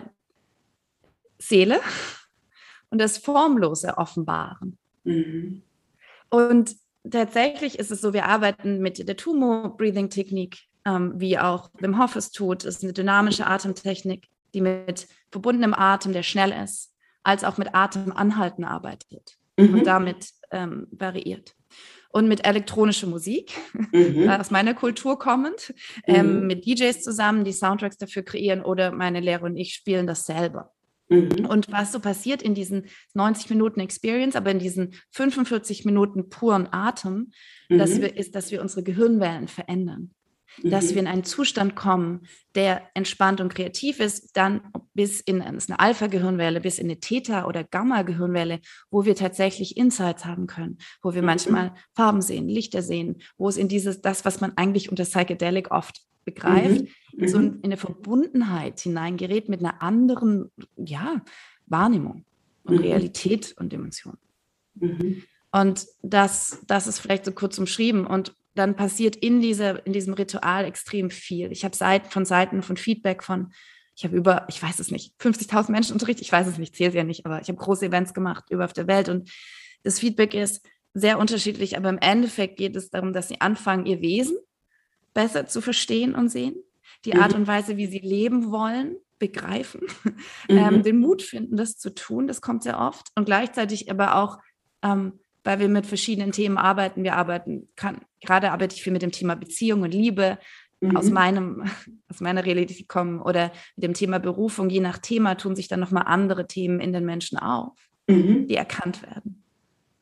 Seele 1.38 1.80
und 2.90 2.98
das 3.00 3.18
Formlose 3.18 3.98
offenbaren. 3.98 4.78
Mhm. 5.04 5.62
Und 6.30 6.76
tatsächlich 7.08 7.78
ist 7.78 7.90
es 7.90 8.00
so, 8.00 8.12
wir 8.12 8.26
arbeiten 8.26 8.80
mit 8.80 9.06
der 9.06 9.16
Tumo-Breathing-Technik, 9.16 10.58
ähm, 10.86 11.12
wie 11.16 11.38
auch 11.38 11.70
Wim 11.78 12.00
Hof 12.00 12.16
es 12.16 12.30
tut. 12.30 12.64
Es 12.64 12.76
ist 12.76 12.84
eine 12.84 12.92
dynamische 12.92 13.46
Atemtechnik, 13.46 14.28
die 14.54 14.60
mit 14.60 15.06
verbundenem 15.30 15.74
Atem, 15.74 16.12
der 16.12 16.22
schnell 16.22 16.52
ist, 16.52 16.93
als 17.24 17.42
auch 17.42 17.58
mit 17.58 17.74
Atemanhalten 17.74 18.64
arbeitet 18.64 19.36
mhm. 19.56 19.74
und 19.74 19.86
damit 19.86 20.28
ähm, 20.50 20.86
variiert. 20.92 21.54
Und 22.10 22.28
mit 22.28 22.46
elektronischer 22.46 23.08
Musik, 23.08 23.52
mhm. 23.90 24.28
aus 24.28 24.52
meiner 24.52 24.74
Kultur 24.74 25.18
kommend, 25.18 25.74
ähm, 26.06 26.42
mhm. 26.42 26.46
mit 26.46 26.64
DJs 26.64 27.02
zusammen, 27.02 27.42
die 27.42 27.52
Soundtracks 27.52 27.96
dafür 27.96 28.22
kreieren 28.22 28.62
oder 28.62 28.92
meine 28.92 29.18
Lehrer 29.18 29.42
und 29.42 29.56
ich 29.56 29.74
spielen 29.74 30.06
das 30.06 30.24
selber. 30.24 30.72
Mhm. 31.08 31.46
Und 31.46 31.72
was 31.72 31.90
so 31.90 31.98
passiert 31.98 32.40
in 32.40 32.54
diesen 32.54 32.86
90 33.14 33.50
Minuten 33.50 33.80
Experience, 33.80 34.36
aber 34.36 34.52
in 34.52 34.60
diesen 34.60 34.94
45 35.10 35.84
Minuten 35.84 36.28
puren 36.28 36.68
Atem, 36.70 37.32
mhm. 37.68 37.78
dass 37.78 38.00
wir, 38.00 38.16
ist, 38.16 38.36
dass 38.36 38.52
wir 38.52 38.62
unsere 38.62 38.84
Gehirnwellen 38.84 39.48
verändern 39.48 40.14
dass 40.62 40.90
mhm. 40.90 40.94
wir 40.94 41.02
in 41.02 41.06
einen 41.06 41.24
Zustand 41.24 41.74
kommen, 41.74 42.26
der 42.54 42.82
entspannt 42.94 43.40
und 43.40 43.54
kreativ 43.54 44.00
ist, 44.00 44.36
dann 44.36 44.60
bis 44.94 45.20
in 45.20 45.42
eine 45.42 45.80
Alpha-Gehirnwelle, 45.80 46.60
bis 46.60 46.78
in 46.78 46.86
eine 46.86 47.00
Theta- 47.00 47.46
oder 47.46 47.64
Gamma-Gehirnwelle, 47.64 48.60
wo 48.90 49.04
wir 49.04 49.16
tatsächlich 49.16 49.76
Insights 49.76 50.24
haben 50.24 50.46
können, 50.46 50.78
wo 51.02 51.14
wir 51.14 51.22
mhm. 51.22 51.26
manchmal 51.26 51.74
Farben 51.94 52.22
sehen, 52.22 52.48
Lichter 52.48 52.82
sehen, 52.82 53.22
wo 53.36 53.48
es 53.48 53.56
in 53.56 53.68
dieses, 53.68 54.00
das, 54.00 54.24
was 54.24 54.40
man 54.40 54.56
eigentlich 54.56 54.90
unter 54.90 55.04
Psychedelic 55.04 55.70
oft 55.70 56.02
begreift, 56.24 56.86
mhm. 57.16 57.28
so 57.28 57.38
in 57.38 57.60
eine 57.62 57.76
Verbundenheit 57.76 58.80
hineingerät 58.80 59.48
mit 59.48 59.60
einer 59.60 59.82
anderen, 59.82 60.50
ja, 60.76 61.22
Wahrnehmung 61.66 62.24
und 62.64 62.76
mhm. 62.76 62.80
Realität 62.80 63.54
und 63.58 63.72
Dimension. 63.72 64.16
Mhm. 64.74 65.22
Und 65.52 65.86
das, 66.02 66.62
das 66.66 66.86
ist 66.86 66.98
vielleicht 66.98 67.24
so 67.24 67.32
kurz 67.32 67.58
umschrieben. 67.58 68.06
Und 68.06 68.34
dann 68.54 68.76
passiert 68.76 69.16
in, 69.16 69.40
dieser, 69.40 69.84
in 69.86 69.92
diesem 69.92 70.14
Ritual 70.14 70.64
extrem 70.64 71.10
viel. 71.10 71.50
Ich 71.50 71.64
habe 71.64 71.76
Seiten 71.76 72.10
von 72.10 72.24
Seiten 72.24 72.62
von 72.62 72.76
Feedback 72.76 73.22
von, 73.22 73.52
ich 73.96 74.04
habe 74.04 74.16
über, 74.16 74.46
ich 74.48 74.62
weiß 74.62 74.78
es 74.78 74.90
nicht, 74.90 75.14
50.000 75.20 75.70
Menschen 75.70 75.92
unterrichtet, 75.92 76.24
ich 76.24 76.32
weiß 76.32 76.46
es 76.46 76.58
nicht, 76.58 76.76
zähle 76.76 76.90
es 76.90 76.94
ja 76.94 77.04
nicht, 77.04 77.26
aber 77.26 77.40
ich 77.40 77.48
habe 77.48 77.58
große 77.58 77.86
Events 77.86 78.14
gemacht 78.14 78.44
über 78.50 78.64
auf 78.64 78.72
der 78.72 78.86
Welt 78.86 79.08
und 79.08 79.30
das 79.82 79.98
Feedback 79.98 80.34
ist, 80.34 80.66
sehr 80.94 81.18
unterschiedlich, 81.18 81.76
aber 81.76 81.88
im 81.88 81.98
Endeffekt 81.98 82.56
geht 82.56 82.76
es 82.76 82.88
darum, 82.88 83.12
dass 83.12 83.28
sie 83.28 83.40
anfangen, 83.40 83.84
ihr 83.84 84.00
Wesen 84.00 84.38
besser 85.12 85.46
zu 85.46 85.60
verstehen 85.60 86.14
und 86.14 86.28
sehen, 86.28 86.54
die 87.04 87.14
mhm. 87.14 87.20
Art 87.20 87.34
und 87.34 87.46
Weise, 87.48 87.76
wie 87.76 87.86
sie 87.86 87.98
leben 87.98 88.52
wollen, 88.52 88.96
begreifen, 89.18 89.82
mhm. 90.48 90.56
ähm, 90.56 90.82
den 90.82 90.98
Mut 91.00 91.22
finden, 91.22 91.56
das 91.56 91.76
zu 91.76 91.94
tun, 91.94 92.28
das 92.28 92.40
kommt 92.40 92.62
sehr 92.62 92.78
oft 92.78 93.08
und 93.16 93.24
gleichzeitig 93.24 93.90
aber 93.90 94.16
auch, 94.16 94.38
ähm, 94.82 95.18
weil 95.44 95.60
wir 95.60 95.68
mit 95.68 95.86
verschiedenen 95.86 96.32
Themen 96.32 96.58
arbeiten, 96.58 97.04
wir 97.04 97.16
arbeiten, 97.16 97.68
kann, 97.76 98.00
gerade 98.20 98.50
arbeite 98.50 98.74
ich 98.74 98.82
viel 98.82 98.92
mit 98.92 99.02
dem 99.02 99.12
Thema 99.12 99.36
Beziehung 99.36 99.82
und 99.82 99.92
Liebe, 99.92 100.38
mhm. 100.80 100.96
aus 100.96 101.10
meinem, 101.10 101.64
aus 102.08 102.20
meiner 102.20 102.44
Realität 102.44 102.88
kommen 102.88 103.20
oder 103.20 103.52
mit 103.76 103.84
dem 103.84 103.94
Thema 103.94 104.18
Berufung, 104.18 104.70
je 104.70 104.80
nach 104.80 104.98
Thema 104.98 105.36
tun 105.36 105.54
sich 105.54 105.68
dann 105.68 105.80
nochmal 105.80 106.04
andere 106.06 106.46
Themen 106.46 106.80
in 106.80 106.92
den 106.92 107.04
Menschen 107.04 107.38
auf, 107.38 107.72
mhm. 108.08 108.48
die 108.48 108.56
erkannt 108.56 109.02
werden. 109.02 109.42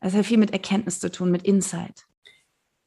Das 0.00 0.14
hat 0.14 0.26
viel 0.26 0.38
mit 0.38 0.52
Erkenntnis 0.52 0.98
zu 0.98 1.11
tun, 1.11 1.31
mit 1.31 1.42
Insight. 1.44 2.07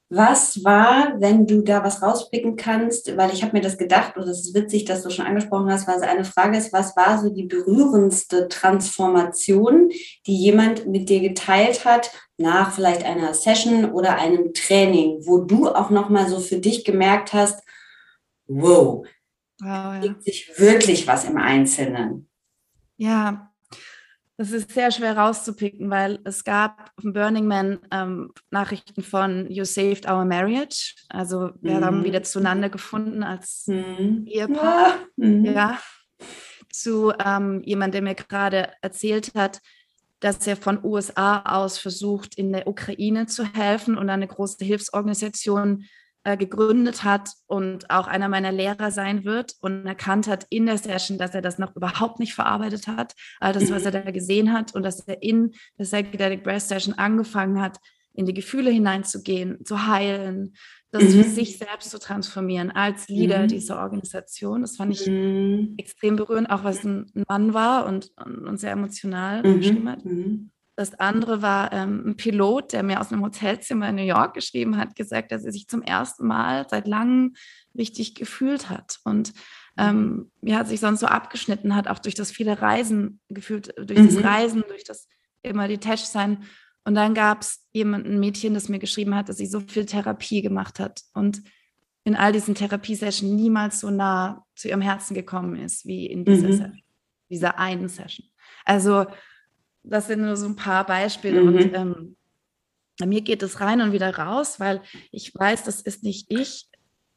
Was 0.10 0.64
war, 0.64 1.20
wenn 1.20 1.48
du 1.48 1.62
da 1.62 1.84
was 1.84 2.04
rauspicken 2.04 2.56
kannst, 2.56 3.18
weil 3.18 3.34
ich 3.34 3.42
habe 3.42 3.54
mir 3.54 3.62
das 3.62 3.78
gedacht 3.78 4.18
und 4.18 4.24
es 4.24 4.42
ist 4.42 4.54
witzig, 4.54 4.86
dass 4.86 5.02
du 5.02 5.10
schon 5.10 5.26
angesprochen 5.26 5.72
hast, 5.72 5.88
weil 5.88 5.98
es 5.98 6.04
eine 6.04 6.26
Frage 6.26 6.58
ist, 6.58 6.72
was 6.72 6.96
war 6.96 7.18
so 7.18 7.30
die 7.30 7.46
berührendste 7.46 8.48
Transformation, 8.48 9.90
die 10.28 10.38
jemand 10.38 10.86
mit 10.86 11.10
dir 11.10 11.22
geteilt 11.22 11.86
hat 11.86 12.12
nach 12.38 12.72
vielleicht 12.74 13.04
einer 13.04 13.34
Session 13.34 13.92
oder 13.92 14.18
einem 14.18 14.54
Training, 14.54 15.22
wo 15.26 15.40
du 15.40 15.70
auch 15.70 15.90
noch 15.90 16.10
mal 16.10 16.30
so 16.30 16.40
für 16.40 16.60
dich 16.60 16.86
gemerkt 16.86 17.34
hast, 17.34 17.64
wow, 18.48 19.04
oh, 19.62 19.66
ja. 19.66 20.00
gibt 20.00 20.24
sich 20.24 20.52
wirklich 20.58 21.08
was 21.08 21.26
im 21.26 21.38
Einzelnen. 21.38 22.30
Ja, 22.98 23.52
das 24.38 24.52
ist 24.52 24.72
sehr 24.72 24.92
schwer 24.92 25.18
rauszupicken, 25.18 25.90
weil 25.90 26.20
es 26.26 26.44
gab 26.44 26.92
auf 26.98 27.04
dem 27.04 27.14
Burning 27.14 27.48
Man 27.48 27.80
ähm, 27.92 28.32
Nachrichten 28.52 29.02
von 29.02 29.50
You 29.50 29.64
Saved 29.64 30.10
Our 30.10 30.26
Marriage. 30.26 30.94
Also 31.10 31.52
wir 31.62 31.80
mhm. 31.80 31.86
haben 31.86 32.04
wieder 32.04 32.22
zueinander 32.24 32.70
gefunden 32.70 33.24
als 33.24 33.66
mhm. 33.68 34.26
Ehepaar. 34.28 35.00
Ja. 35.16 35.28
Mhm. 35.28 35.46
ja. 35.46 35.80
Zu 36.70 37.14
ähm, 37.24 37.62
jemand, 37.64 37.94
der 37.94 38.02
mir 38.02 38.16
gerade 38.16 38.74
erzählt 38.82 39.34
hat, 39.36 39.62
dass 40.20 40.46
er 40.48 40.58
von 40.58 40.84
USA 40.84 41.42
aus 41.46 41.78
versucht, 41.78 42.36
in 42.36 42.52
der 42.52 42.68
Ukraine 42.68 43.28
zu 43.28 43.46
helfen 43.46 43.98
und 43.98 44.10
eine 44.10 44.28
große 44.28 44.66
Hilfsorganisation 44.66 45.86
äh, 46.26 46.38
gegründet 46.38 47.04
hat 47.04 47.30
und 47.46 47.92
auch 47.92 48.08
einer 48.08 48.28
meiner 48.28 48.52
Lehrer 48.52 48.90
sein 48.90 49.26
wird 49.26 49.54
und 49.62 49.86
erkannt 49.86 50.28
hat 50.28 50.48
in 50.50 50.66
der 50.66 50.80
Session, 50.80 51.20
dass 51.20 51.36
er 51.36 51.44
das 51.44 51.60
noch 51.60 51.76
überhaupt 51.76 52.20
nicht 52.20 52.34
verarbeitet 52.34 52.88
hat, 52.88 53.14
all 53.40 53.54
das, 53.54 53.70
was 53.70 53.86
er 53.86 53.92
da 53.92 54.10
gesehen 54.10 54.52
hat 54.52 54.74
und 54.74 54.82
dass 54.82 55.02
er 55.08 55.22
in 55.22 55.54
der 55.78 55.86
Psychedelic 55.86 56.44
Breath 56.44 56.64
Session 56.64 56.96
angefangen 56.96 57.62
hat, 57.62 57.78
in 58.14 58.26
die 58.26 58.34
Gefühle 58.34 58.72
hineinzugehen, 58.72 59.64
zu 59.66 59.86
heilen, 59.86 60.56
das 60.90 61.04
mhm. 61.04 61.10
für 61.10 61.24
sich 61.30 61.60
selbst 61.60 61.92
zu 61.92 62.00
transformieren 62.00 62.72
als 62.72 63.08
Leader 63.08 63.44
mhm. 63.44 63.48
dieser 63.50 63.80
Organisation. 63.80 64.62
Das 64.62 64.78
fand 64.78 64.94
ich 64.94 65.06
mhm. 65.06 65.76
extrem 65.78 66.16
berührend, 66.16 66.50
auch 66.50 66.64
was 66.64 66.84
ein 66.84 67.12
Mann 67.28 67.54
war 67.54 67.86
und, 67.86 68.12
und 68.18 68.60
sehr 68.60 68.72
emotional 68.72 69.44
mhm. 69.44 69.58
geschrieben 69.60 69.90
hat. 69.90 70.04
Mhm. 70.06 70.50
Das 70.76 70.94
andere 71.00 71.42
war 71.42 71.72
ähm, 71.72 72.04
ein 72.06 72.18
Pilot, 72.18 72.74
der 72.74 72.84
mir 72.84 73.00
aus 73.00 73.12
einem 73.12 73.24
Hotelzimmer 73.24 73.90
in 73.90 73.96
New 73.96 74.04
York 74.04 74.34
geschrieben 74.34 74.78
hat, 74.78 74.96
gesagt, 74.96 75.32
dass 75.32 75.46
er 75.46 75.52
sich 75.52 75.68
zum 75.68 75.82
ersten 75.82 76.28
Mal 76.28 76.68
seit 76.70 76.88
langem 76.88 77.36
richtig 77.78 78.16
gefühlt 78.16 78.70
hat 78.70 79.00
und 79.04 79.34
ähm, 79.78 80.32
ja, 80.42 80.64
sich 80.64 80.80
sonst 80.80 81.02
so 81.02 81.08
abgeschnitten 81.08 81.76
hat, 81.76 81.88
auch 81.88 82.00
durch 82.00 82.16
das 82.16 82.32
viele 82.32 82.62
Reisen 82.62 83.20
gefühlt, 83.30 83.74
durch 83.78 84.00
mhm. 84.00 84.08
das 84.08 84.24
Reisen, 84.24 84.64
durch 84.68 84.84
das 84.84 85.08
immer 85.44 85.68
detached 85.68 86.08
sein. 86.08 86.44
Und 86.84 86.96
dann 86.96 87.14
gab 87.14 87.42
es 87.42 87.66
jemand, 87.74 88.06
ein 88.06 88.20
Mädchen, 88.20 88.54
das 88.54 88.70
mir 88.70 88.80
geschrieben 88.80 89.16
hat, 89.16 89.28
dass 89.28 89.38
sie 89.38 89.48
so 89.48 89.60
viel 89.60 89.86
Therapie 89.86 90.42
gemacht 90.42 90.80
hat 90.80 91.02
und 91.14 91.42
in 92.04 92.16
all 92.16 92.32
diesen 92.32 92.54
Therapiesessions 92.54 93.32
niemals 93.32 93.80
so 93.80 93.90
nah 93.90 94.46
zu 94.56 94.70
ihrem 94.70 94.82
Herzen 94.82 95.16
gekommen 95.16 95.56
ist 95.56 95.86
wie 95.86 96.06
in 96.06 96.24
dieser, 96.24 96.48
mhm. 96.48 96.54
Session, 96.54 96.82
dieser 97.30 97.58
einen 97.58 97.90
Session. 97.90 98.28
Also 98.64 99.06
das 99.88 100.08
sind 100.08 100.22
nur 100.22 100.36
so 100.36 100.48
ein 100.48 100.56
paar 100.56 100.86
Beispiele. 100.86 101.42
Mhm. 101.42 101.48
Und 101.48 101.74
ähm, 101.74 102.16
bei 102.98 103.06
mir 103.06 103.22
geht 103.22 103.44
es 103.44 103.60
rein 103.60 103.82
und 103.82 103.92
wieder 103.92 104.16
raus, 104.16 104.60
weil 104.60 104.82
ich 105.12 105.34
weiß, 105.34 105.64
das 105.64 105.82
ist 105.82 106.04
nicht 106.04 106.32
ich. 106.32 106.68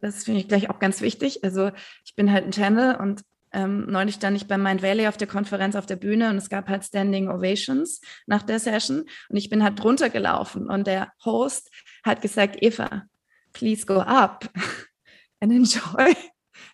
Das 0.00 0.24
finde 0.24 0.40
ich 0.40 0.48
gleich 0.48 0.70
auch 0.70 0.78
ganz 0.78 1.00
wichtig. 1.00 1.44
Also 1.44 1.70
ich 2.04 2.14
bin 2.14 2.32
halt 2.32 2.44
ein 2.44 2.52
Channel 2.52 2.96
und 2.96 3.22
ähm, 3.52 3.86
neulich 3.88 4.16
stand 4.16 4.36
ich 4.36 4.46
bei 4.46 4.58
Mind 4.58 4.82
Valley 4.82 5.08
auf 5.08 5.16
der 5.16 5.26
Konferenz 5.26 5.74
auf 5.74 5.86
der 5.86 5.96
Bühne 5.96 6.30
und 6.30 6.36
es 6.36 6.50
gab 6.50 6.68
halt 6.68 6.84
Standing 6.84 7.28
Ovations 7.28 8.00
nach 8.26 8.42
der 8.42 8.58
Session 8.58 9.04
und 9.28 9.36
ich 9.36 9.48
bin 9.48 9.62
halt 9.62 9.82
drunter 9.82 10.10
gelaufen 10.10 10.68
und 10.68 10.86
der 10.86 11.12
Host 11.24 11.70
hat 12.04 12.20
gesagt, 12.20 12.62
Eva, 12.62 13.04
please 13.52 13.86
go 13.86 14.00
up 14.00 14.50
and 15.40 15.52
enjoy 15.52 16.14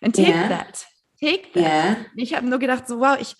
and 0.01 0.15
take 0.15 0.29
yeah. 0.29 0.47
that. 0.49 0.85
Take 1.19 1.53
that. 1.53 1.63
Yeah. 1.63 1.95
Ich 2.15 2.35
habe 2.35 2.47
nur 2.47 2.59
gedacht, 2.59 2.87
so 2.87 2.99
wow, 2.99 3.17
ich, 3.19 3.35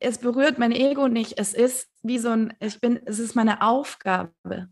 es 0.00 0.18
berührt 0.18 0.58
mein 0.58 0.72
Ego 0.72 1.08
nicht. 1.08 1.38
Es 1.38 1.54
ist 1.54 1.88
wie 2.02 2.18
so 2.18 2.30
ein, 2.30 2.54
ich 2.60 2.80
bin, 2.80 3.00
es 3.04 3.18
ist 3.18 3.34
meine 3.34 3.62
Aufgabe, 3.62 4.68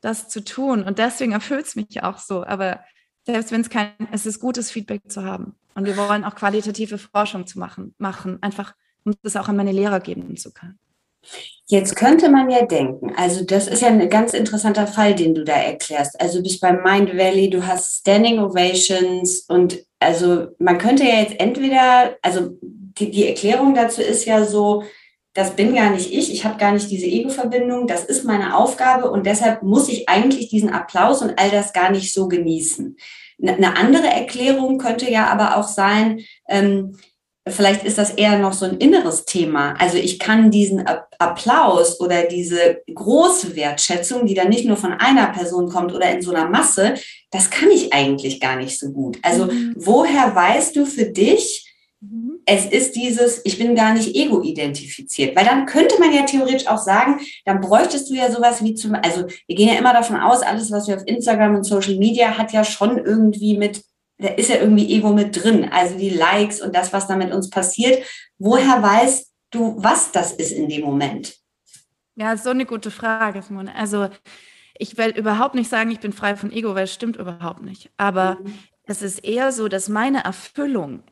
das 0.00 0.28
zu 0.28 0.44
tun. 0.44 0.82
Und 0.82 0.98
deswegen 0.98 1.32
erfüllt 1.32 1.66
es 1.66 1.76
mich 1.76 2.02
auch 2.02 2.18
so. 2.18 2.44
Aber 2.44 2.80
selbst 3.26 3.52
wenn 3.52 3.62
es 3.62 3.70
kein, 3.70 3.92
es 4.12 4.26
ist 4.26 4.40
gutes 4.40 4.70
Feedback 4.70 5.02
zu 5.10 5.24
haben. 5.24 5.56
Und 5.74 5.86
wir 5.86 5.96
wollen 5.96 6.24
auch 6.24 6.34
qualitative 6.34 6.98
Forschung 6.98 7.46
zu 7.46 7.58
machen, 7.58 7.94
machen, 7.98 8.38
einfach 8.42 8.74
um 9.04 9.14
das 9.22 9.36
auch 9.36 9.48
an 9.48 9.56
meine 9.56 9.72
Lehrer 9.72 10.00
geben 10.00 10.36
zu 10.36 10.52
können. 10.52 10.78
Jetzt 11.66 11.96
könnte 11.96 12.28
man 12.28 12.50
ja 12.50 12.66
denken, 12.66 13.14
also 13.16 13.42
das 13.44 13.66
ist 13.66 13.80
ja 13.80 13.88
ein 13.88 14.10
ganz 14.10 14.34
interessanter 14.34 14.86
Fall, 14.86 15.14
den 15.14 15.34
du 15.34 15.44
da 15.44 15.54
erklärst. 15.54 16.20
Also 16.20 16.38
du 16.38 16.42
bist 16.42 16.60
beim 16.60 16.82
Mind 16.82 17.16
Valley, 17.16 17.48
du 17.48 17.66
hast 17.66 18.00
Standing 18.00 18.38
Ovations 18.38 19.40
und 19.48 19.78
also 19.98 20.48
man 20.58 20.76
könnte 20.76 21.04
ja 21.04 21.20
jetzt 21.20 21.40
entweder, 21.40 22.16
also 22.20 22.58
die, 22.98 23.10
die 23.10 23.26
Erklärung 23.26 23.74
dazu 23.74 24.00
ist 24.00 24.24
ja 24.24 24.44
so, 24.44 24.84
das 25.34 25.56
bin 25.56 25.74
gar 25.74 25.90
nicht 25.90 26.12
ich, 26.12 26.32
ich 26.32 26.44
habe 26.44 26.58
gar 26.58 26.72
nicht 26.72 26.90
diese 26.90 27.06
Ego-Verbindung, 27.06 27.86
das 27.86 28.04
ist 28.04 28.24
meine 28.24 28.56
Aufgabe 28.56 29.10
und 29.10 29.26
deshalb 29.26 29.62
muss 29.62 29.88
ich 29.88 30.08
eigentlich 30.08 30.48
diesen 30.48 30.70
Applaus 30.70 31.22
und 31.22 31.38
all 31.38 31.50
das 31.50 31.72
gar 31.72 31.90
nicht 31.90 32.12
so 32.12 32.28
genießen. 32.28 32.96
Eine 33.42 33.76
andere 33.76 34.06
Erklärung 34.06 34.78
könnte 34.78 35.10
ja 35.10 35.26
aber 35.26 35.56
auch 35.56 35.66
sein, 35.66 36.20
ähm, 36.48 36.96
vielleicht 37.46 37.84
ist 37.84 37.98
das 37.98 38.10
eher 38.10 38.38
noch 38.38 38.52
so 38.52 38.64
ein 38.64 38.78
inneres 38.78 39.26
Thema. 39.26 39.74
Also 39.78 39.98
ich 39.98 40.18
kann 40.18 40.50
diesen 40.50 40.86
Applaus 41.18 42.00
oder 42.00 42.22
diese 42.22 42.82
große 42.92 43.54
Wertschätzung, 43.54 44.24
die 44.24 44.34
dann 44.34 44.48
nicht 44.48 44.64
nur 44.64 44.76
von 44.76 44.92
einer 44.92 45.26
Person 45.26 45.68
kommt 45.68 45.92
oder 45.92 46.10
in 46.10 46.22
so 46.22 46.32
einer 46.32 46.48
Masse, 46.48 46.94
das 47.30 47.50
kann 47.50 47.70
ich 47.70 47.92
eigentlich 47.92 48.40
gar 48.40 48.56
nicht 48.56 48.78
so 48.78 48.90
gut. 48.92 49.18
Also 49.22 49.46
mhm. 49.46 49.74
woher 49.76 50.34
weißt 50.34 50.76
du 50.76 50.86
für 50.86 51.06
dich. 51.06 51.63
Es 52.46 52.66
ist 52.66 52.94
dieses, 52.94 53.40
ich 53.44 53.58
bin 53.58 53.74
gar 53.74 53.94
nicht 53.94 54.14
ego-identifiziert, 54.14 55.34
weil 55.36 55.44
dann 55.44 55.66
könnte 55.66 55.98
man 55.98 56.12
ja 56.12 56.22
theoretisch 56.22 56.66
auch 56.66 56.78
sagen, 56.78 57.20
dann 57.44 57.60
bräuchtest 57.60 58.10
du 58.10 58.14
ja 58.14 58.30
sowas 58.30 58.62
wie 58.62 58.74
zum, 58.74 58.94
also 58.94 59.26
wir 59.46 59.56
gehen 59.56 59.68
ja 59.68 59.78
immer 59.78 59.92
davon 59.92 60.16
aus, 60.16 60.42
alles, 60.42 60.70
was 60.70 60.86
wir 60.86 60.96
auf 60.96 61.02
Instagram 61.06 61.54
und 61.54 61.64
Social 61.64 61.96
Media 61.96 62.36
hat 62.36 62.52
ja 62.52 62.64
schon 62.64 62.98
irgendwie 62.98 63.56
mit, 63.56 63.82
da 64.18 64.28
ist 64.28 64.50
ja 64.50 64.56
irgendwie 64.56 64.94
Ego 64.94 65.10
mit 65.10 65.42
drin, 65.42 65.68
also 65.70 65.96
die 65.96 66.10
Likes 66.10 66.60
und 66.60 66.74
das, 66.74 66.92
was 66.92 67.06
da 67.06 67.16
mit 67.16 67.32
uns 67.32 67.50
passiert. 67.50 68.04
Woher 68.38 68.82
weißt 68.82 69.30
du, 69.50 69.76
was 69.78 70.12
das 70.12 70.32
ist 70.32 70.52
in 70.52 70.68
dem 70.68 70.84
Moment? 70.84 71.36
Ja, 72.16 72.36
so 72.36 72.50
eine 72.50 72.66
gute 72.66 72.90
Frage, 72.90 73.42
Simone. 73.42 73.74
Also 73.74 74.08
ich 74.78 74.96
will 74.98 75.10
überhaupt 75.10 75.54
nicht 75.54 75.70
sagen, 75.70 75.90
ich 75.90 76.00
bin 76.00 76.12
frei 76.12 76.36
von 76.36 76.52
Ego, 76.52 76.74
weil 76.74 76.84
es 76.84 76.94
stimmt 76.94 77.16
überhaupt 77.16 77.62
nicht. 77.62 77.90
Aber 77.96 78.38
mhm. 78.42 78.58
es 78.84 79.02
ist 79.02 79.24
eher 79.24 79.52
so, 79.52 79.68
dass 79.68 79.88
meine 79.88 80.24
Erfüllung 80.24 81.02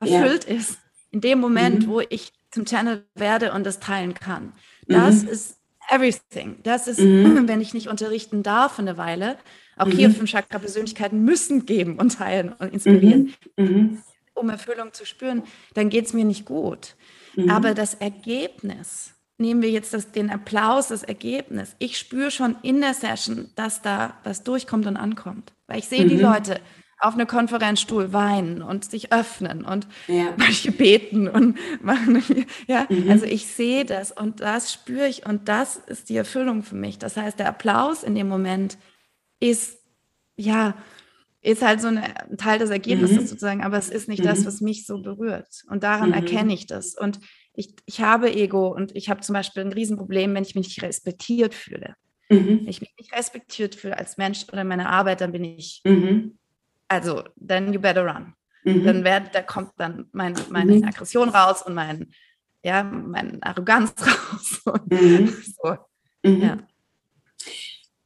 erfüllt 0.00 0.48
ja. 0.48 0.56
ist, 0.56 0.78
in 1.10 1.20
dem 1.20 1.40
Moment, 1.40 1.86
mhm. 1.86 1.90
wo 1.90 2.00
ich 2.00 2.32
zum 2.50 2.64
Channel 2.64 3.06
werde 3.14 3.52
und 3.52 3.64
das 3.64 3.80
teilen 3.80 4.14
kann. 4.14 4.52
Das 4.86 5.22
mhm. 5.22 5.28
ist 5.28 5.58
everything. 5.90 6.56
Das 6.62 6.88
ist, 6.88 7.00
mhm. 7.00 7.48
wenn 7.48 7.60
ich 7.60 7.74
nicht 7.74 7.88
unterrichten 7.88 8.42
darf 8.42 8.78
eine 8.78 8.96
Weile, 8.96 9.36
auch 9.76 9.88
hier 9.88 10.08
mhm. 10.08 10.14
fünf 10.14 10.30
Chakra-Persönlichkeiten 10.30 11.22
müssen 11.22 11.66
geben 11.66 11.98
und 11.98 12.16
teilen 12.16 12.52
und 12.52 12.72
inspirieren, 12.72 13.34
mhm. 13.56 13.64
Mhm. 13.64 14.02
um 14.34 14.48
Erfüllung 14.48 14.92
zu 14.92 15.04
spüren, 15.04 15.42
dann 15.74 15.90
geht 15.90 16.06
es 16.06 16.12
mir 16.12 16.24
nicht 16.24 16.44
gut. 16.44 16.96
Aber 17.48 17.74
das 17.74 17.92
Ergebnis, 17.92 19.10
nehmen 19.38 19.60
wir 19.60 19.70
jetzt 19.70 19.92
das, 19.92 20.10
den 20.10 20.30
Applaus, 20.30 20.88
das 20.88 21.02
Ergebnis. 21.02 21.76
Ich 21.78 21.98
spüre 21.98 22.30
schon 22.30 22.56
in 22.62 22.80
der 22.80 22.94
Session, 22.94 23.50
dass 23.56 23.82
da 23.82 24.16
was 24.24 24.42
durchkommt 24.42 24.86
und 24.86 24.96
ankommt. 24.96 25.52
Weil 25.66 25.80
ich 25.80 25.88
sehe 25.88 26.06
die 26.06 26.16
Leute 26.16 26.60
auf 26.98 27.14
eine 27.14 27.26
Konferenzstuhl 27.26 28.12
weinen 28.12 28.62
und 28.62 28.84
sich 28.84 29.12
öffnen 29.12 29.64
und 29.64 29.86
ja. 30.06 30.32
manche 30.36 30.72
beten 30.72 31.28
und 31.28 31.58
machen. 31.82 32.22
Ja, 32.66 32.86
mhm. 32.88 33.10
also 33.10 33.26
ich 33.26 33.46
sehe 33.46 33.84
das 33.84 34.12
und 34.12 34.40
das 34.40 34.72
spüre 34.72 35.06
ich 35.06 35.26
und 35.26 35.48
das 35.48 35.76
ist 35.76 36.08
die 36.08 36.16
Erfüllung 36.16 36.62
für 36.62 36.74
mich. 36.74 36.98
Das 36.98 37.16
heißt, 37.16 37.38
der 37.38 37.48
Applaus 37.48 38.02
in 38.02 38.14
dem 38.14 38.28
Moment 38.28 38.78
ist, 39.40 39.78
ja, 40.36 40.74
ist 41.42 41.62
halt 41.62 41.80
so 41.80 41.88
ein 41.88 42.02
Teil 42.38 42.58
des 42.58 42.70
Ergebnisses 42.70 43.18
mhm. 43.18 43.26
sozusagen, 43.26 43.62
aber 43.62 43.78
es 43.78 43.88
ist 43.88 44.08
nicht 44.08 44.22
mhm. 44.22 44.28
das, 44.28 44.46
was 44.46 44.60
mich 44.60 44.84
so 44.84 45.00
berührt. 45.00 45.62
Und 45.68 45.84
daran 45.84 46.08
mhm. 46.08 46.14
erkenne 46.14 46.52
ich 46.52 46.66
das. 46.66 46.96
Und 46.96 47.20
ich, 47.54 47.74
ich 47.86 48.00
habe 48.00 48.34
Ego 48.34 48.68
und 48.68 48.94
ich 48.96 49.08
habe 49.08 49.20
zum 49.20 49.34
Beispiel 49.34 49.62
ein 49.64 49.72
Riesenproblem, 49.72 50.34
wenn 50.34 50.42
ich 50.42 50.54
mich 50.54 50.68
nicht 50.68 50.82
respektiert 50.82 51.54
fühle. 51.54 51.94
Mhm. 52.28 52.60
Wenn 52.60 52.68
ich 52.68 52.80
mich 52.80 52.94
nicht 52.98 53.14
respektiert 53.14 53.74
fühle 53.76 53.96
als 53.96 54.16
Mensch 54.16 54.46
oder 54.52 54.64
meine 54.64 54.88
Arbeit, 54.88 55.20
dann 55.20 55.32
bin 55.32 55.44
ich, 55.44 55.82
mhm. 55.84 56.38
Also, 56.88 57.24
then 57.36 57.72
you 57.72 57.80
better 57.80 58.04
run. 58.04 58.34
Mhm. 58.64 58.84
Dann 58.84 59.04
werd, 59.04 59.34
da 59.34 59.42
kommt 59.42 59.72
dann 59.76 60.06
mein, 60.12 60.34
meine 60.50 60.76
mhm. 60.76 60.84
Aggression 60.84 61.28
raus 61.28 61.62
und 61.62 61.74
mein, 61.74 62.12
ja, 62.62 62.82
meine 62.82 63.38
Arroganz 63.42 63.94
raus. 64.00 64.62
Mhm. 64.90 65.34
so. 65.62 65.76
Mhm. 66.22 66.42
Ja. 66.42 66.58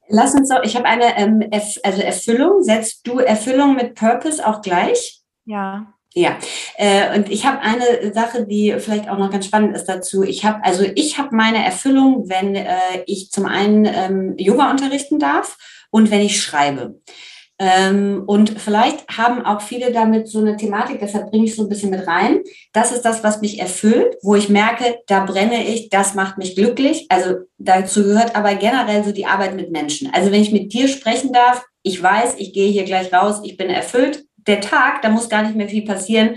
Lass 0.08 0.34
uns 0.34 0.48
so, 0.48 0.56
ich 0.62 0.76
habe 0.76 0.86
eine 0.86 1.16
ähm, 1.16 1.40
Erf 1.40 1.78
also 1.84 2.02
Erfüllung. 2.02 2.62
Setzt 2.62 3.06
du 3.06 3.20
Erfüllung 3.20 3.76
mit 3.76 3.94
Purpose 3.94 4.44
auch 4.44 4.60
gleich? 4.60 5.22
Ja. 5.44 5.94
Ja, 6.12 6.36
äh, 6.74 7.16
und 7.16 7.30
ich 7.30 7.46
habe 7.46 7.60
eine 7.60 8.12
Sache, 8.12 8.44
die 8.44 8.74
vielleicht 8.78 9.08
auch 9.08 9.16
noch 9.16 9.30
ganz 9.30 9.46
spannend 9.46 9.76
ist 9.76 9.84
dazu. 9.84 10.24
Ich 10.24 10.44
habe 10.44 10.64
also 10.64 10.82
ich 10.96 11.18
habe 11.18 11.36
meine 11.36 11.64
Erfüllung, 11.64 12.28
wenn 12.28 12.56
äh, 12.56 13.04
ich 13.06 13.30
zum 13.30 13.46
einen 13.46 13.84
ähm, 13.84 14.34
Yoga 14.36 14.72
unterrichten 14.72 15.20
darf 15.20 15.56
und 15.90 16.10
wenn 16.10 16.20
ich 16.20 16.42
schreibe. 16.42 17.00
Ähm, 17.62 18.22
und 18.26 18.58
vielleicht 18.58 19.06
haben 19.08 19.44
auch 19.44 19.60
viele 19.60 19.92
damit 19.92 20.28
so 20.28 20.38
eine 20.38 20.56
Thematik, 20.56 20.98
deshalb 20.98 21.30
bringe 21.30 21.44
ich 21.44 21.54
so 21.54 21.62
ein 21.62 21.68
bisschen 21.68 21.90
mit 21.90 22.06
rein. 22.06 22.40
Das 22.72 22.90
ist 22.90 23.02
das, 23.02 23.22
was 23.22 23.42
mich 23.42 23.60
erfüllt, 23.60 24.16
wo 24.22 24.34
ich 24.34 24.48
merke, 24.48 24.98
da 25.06 25.26
brenne 25.26 25.68
ich, 25.68 25.90
das 25.90 26.14
macht 26.14 26.38
mich 26.38 26.56
glücklich. 26.56 27.06
Also 27.10 27.34
dazu 27.58 28.02
gehört 28.02 28.34
aber 28.34 28.54
generell 28.54 29.04
so 29.04 29.12
die 29.12 29.26
Arbeit 29.26 29.56
mit 29.56 29.70
Menschen. 29.70 30.10
Also 30.14 30.32
wenn 30.32 30.40
ich 30.40 30.52
mit 30.52 30.72
dir 30.72 30.88
sprechen 30.88 31.34
darf, 31.34 31.62
ich 31.82 32.02
weiß, 32.02 32.36
ich 32.38 32.54
gehe 32.54 32.70
hier 32.70 32.84
gleich 32.84 33.12
raus, 33.12 33.42
ich 33.44 33.58
bin 33.58 33.68
erfüllt, 33.68 34.24
der 34.46 34.62
Tag, 34.62 35.02
da 35.02 35.10
muss 35.10 35.28
gar 35.28 35.42
nicht 35.42 35.54
mehr 35.54 35.68
viel 35.68 35.84
passieren. 35.84 36.36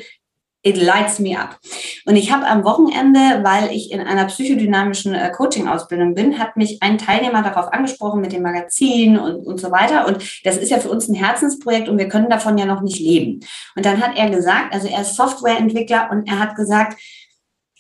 It 0.66 0.78
lights 0.78 1.20
me 1.20 1.38
up. 1.38 1.59
Und 2.05 2.16
ich 2.16 2.32
habe 2.32 2.47
am 2.47 2.64
Wochenende, 2.64 3.43
weil 3.43 3.70
ich 3.72 3.91
in 3.91 3.99
einer 3.99 4.26
psychodynamischen 4.26 5.14
äh, 5.14 5.30
Coaching-Ausbildung 5.30 6.16
bin, 6.16 6.39
hat 6.39 6.55
mich 6.55 6.82
ein 6.82 6.97
Teilnehmer 6.97 7.43
darauf 7.43 7.74
angesprochen 7.74 8.22
mit 8.22 8.32
dem 8.32 8.43
Magazin 8.43 9.20
und, 9.20 9.45
und 9.45 9.59
so 9.59 9.72
weiter. 9.72 10.07
Und 10.07 10.24
das 10.45 10.55
ist 10.55 10.70
ja 10.70 10.80
für 10.80 10.89
uns 10.89 11.09
ein 11.09 11.16
Herzensprojekt 11.16 11.89
und 11.89 11.97
wir 11.97 12.07
können 12.07 12.30
davon 12.30 12.57
ja 12.57 12.66
noch 12.66 12.82
nicht 12.82 12.99
leben. 12.99 13.41
Und 13.76 13.86
dann 13.86 14.01
hat 14.01 14.18
er 14.18 14.30
gesagt, 14.30 14.74
also 14.74 14.88
er 14.88 15.01
ist 15.01 15.18
Softwareentwickler 15.18 16.09
und 16.09 16.30
er 16.30 16.39
hat 16.39 16.55
gesagt, 16.55 16.97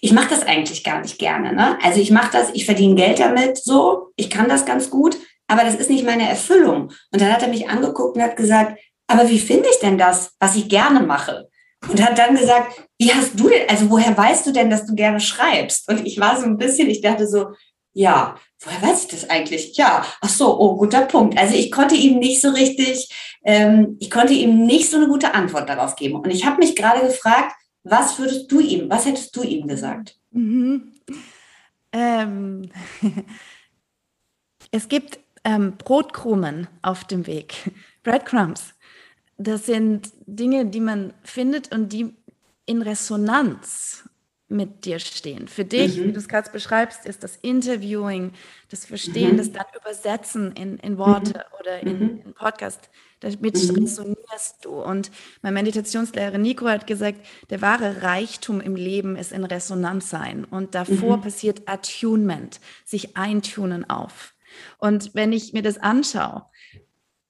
ich 0.01 0.11
mache 0.11 0.31
das 0.31 0.45
eigentlich 0.45 0.83
gar 0.83 0.99
nicht 0.99 1.17
gerne. 1.17 1.53
Ne? 1.53 1.77
Also 1.81 2.01
ich 2.01 2.11
mache 2.11 2.33
das, 2.33 2.49
ich 2.53 2.65
verdiene 2.65 2.95
Geld 2.95 3.21
damit, 3.21 3.57
so, 3.57 4.09
ich 4.17 4.29
kann 4.29 4.49
das 4.49 4.65
ganz 4.65 4.89
gut, 4.89 5.15
aber 5.47 5.63
das 5.63 5.75
ist 5.75 5.89
nicht 5.89 6.05
meine 6.05 6.27
Erfüllung. 6.27 6.91
Und 7.11 7.21
dann 7.21 7.31
hat 7.31 7.43
er 7.43 7.47
mich 7.47 7.69
angeguckt 7.69 8.17
und 8.17 8.21
hat 8.21 8.35
gesagt, 8.35 8.77
aber 9.07 9.29
wie 9.29 9.39
finde 9.39 9.69
ich 9.71 9.79
denn 9.79 9.97
das, 9.97 10.33
was 10.39 10.57
ich 10.57 10.67
gerne 10.67 10.99
mache? 10.99 11.47
Und 11.89 12.01
hat 12.01 12.17
dann 12.17 12.35
gesagt, 12.35 12.81
wie 12.97 13.11
hast 13.11 13.39
du 13.39 13.49
denn, 13.49 13.67
also 13.69 13.89
woher 13.89 14.17
weißt 14.17 14.47
du 14.47 14.51
denn, 14.51 14.69
dass 14.69 14.85
du 14.85 14.95
gerne 14.95 15.19
schreibst? 15.19 15.89
Und 15.89 16.05
ich 16.05 16.19
war 16.19 16.39
so 16.39 16.45
ein 16.45 16.57
bisschen, 16.57 16.89
ich 16.89 17.01
dachte 17.01 17.27
so, 17.27 17.47
ja, 17.93 18.35
woher 18.61 18.81
weiß 18.81 19.03
ich 19.03 19.09
das 19.09 19.29
eigentlich? 19.29 19.75
Ja, 19.75 20.05
ach 20.21 20.29
so, 20.29 20.59
oh, 20.59 20.77
guter 20.77 21.05
Punkt. 21.05 21.37
Also 21.37 21.55
ich 21.55 21.71
konnte 21.71 21.95
ihm 21.95 22.19
nicht 22.19 22.41
so 22.41 22.49
richtig, 22.49 23.09
ähm, 23.43 23.97
ich 23.99 24.09
konnte 24.09 24.33
ihm 24.33 24.65
nicht 24.65 24.89
so 24.89 24.97
eine 24.97 25.07
gute 25.07 25.33
Antwort 25.33 25.69
darauf 25.69 25.95
geben. 25.95 26.15
Und 26.15 26.29
ich 26.29 26.45
habe 26.45 26.57
mich 26.57 26.75
gerade 26.75 27.05
gefragt, 27.05 27.53
was 27.83 28.17
würdest 28.17 28.51
du 28.51 28.59
ihm, 28.59 28.89
was 28.89 29.05
hättest 29.05 29.35
du 29.35 29.43
ihm 29.43 29.67
gesagt? 29.67 30.17
Mhm. 30.31 30.93
Ähm, 31.91 32.69
es 34.71 34.87
gibt 34.87 35.19
ähm, 35.43 35.73
Brotkrumen 35.77 36.67
auf 36.81 37.03
dem 37.03 37.27
Weg, 37.27 37.55
Breadcrumbs 38.03 38.72
das 39.47 39.65
sind 39.65 40.11
Dinge, 40.25 40.65
die 40.65 40.79
man 40.79 41.13
findet 41.23 41.71
und 41.73 41.93
die 41.93 42.13
in 42.65 42.81
Resonanz 42.81 44.09
mit 44.47 44.85
dir 44.85 44.99
stehen. 44.99 45.47
Für 45.47 45.65
dich, 45.65 45.97
mhm. 45.97 46.05
wie 46.05 46.11
du 46.13 46.19
es 46.19 46.27
gerade 46.27 46.49
beschreibst, 46.51 47.05
ist 47.05 47.23
das 47.23 47.37
Interviewing, 47.37 48.33
das 48.69 48.85
Verstehen, 48.85 49.33
mhm. 49.33 49.37
das 49.37 49.51
dann 49.51 49.65
Übersetzen 49.75 50.51
in, 50.53 50.77
in 50.77 50.97
Worte 50.97 51.33
mhm. 51.33 51.59
oder 51.59 51.79
in, 51.81 51.99
mhm. 51.99 52.21
in 52.25 52.33
Podcast. 52.33 52.89
Damit 53.19 53.55
mhm. 53.55 53.75
resonierst 53.75 54.63
du. 54.63 54.81
Und 54.81 55.11
mein 55.41 55.53
Meditationslehrer 55.55 56.37
Nico 56.37 56.67
hat 56.67 56.87
gesagt, 56.87 57.25
der 57.49 57.61
wahre 57.61 58.03
Reichtum 58.03 58.61
im 58.61 58.75
Leben 58.75 59.15
ist 59.15 59.31
in 59.31 59.43
Resonanz 59.43 60.09
sein. 60.09 60.45
Und 60.45 60.75
davor 60.75 61.17
mhm. 61.17 61.21
passiert 61.21 61.67
Attunement, 61.67 62.59
sich 62.85 63.17
eintunen 63.17 63.89
auf. 63.89 64.33
Und 64.77 65.15
wenn 65.15 65.33
ich 65.33 65.53
mir 65.53 65.63
das 65.63 65.77
anschaue, 65.77 66.45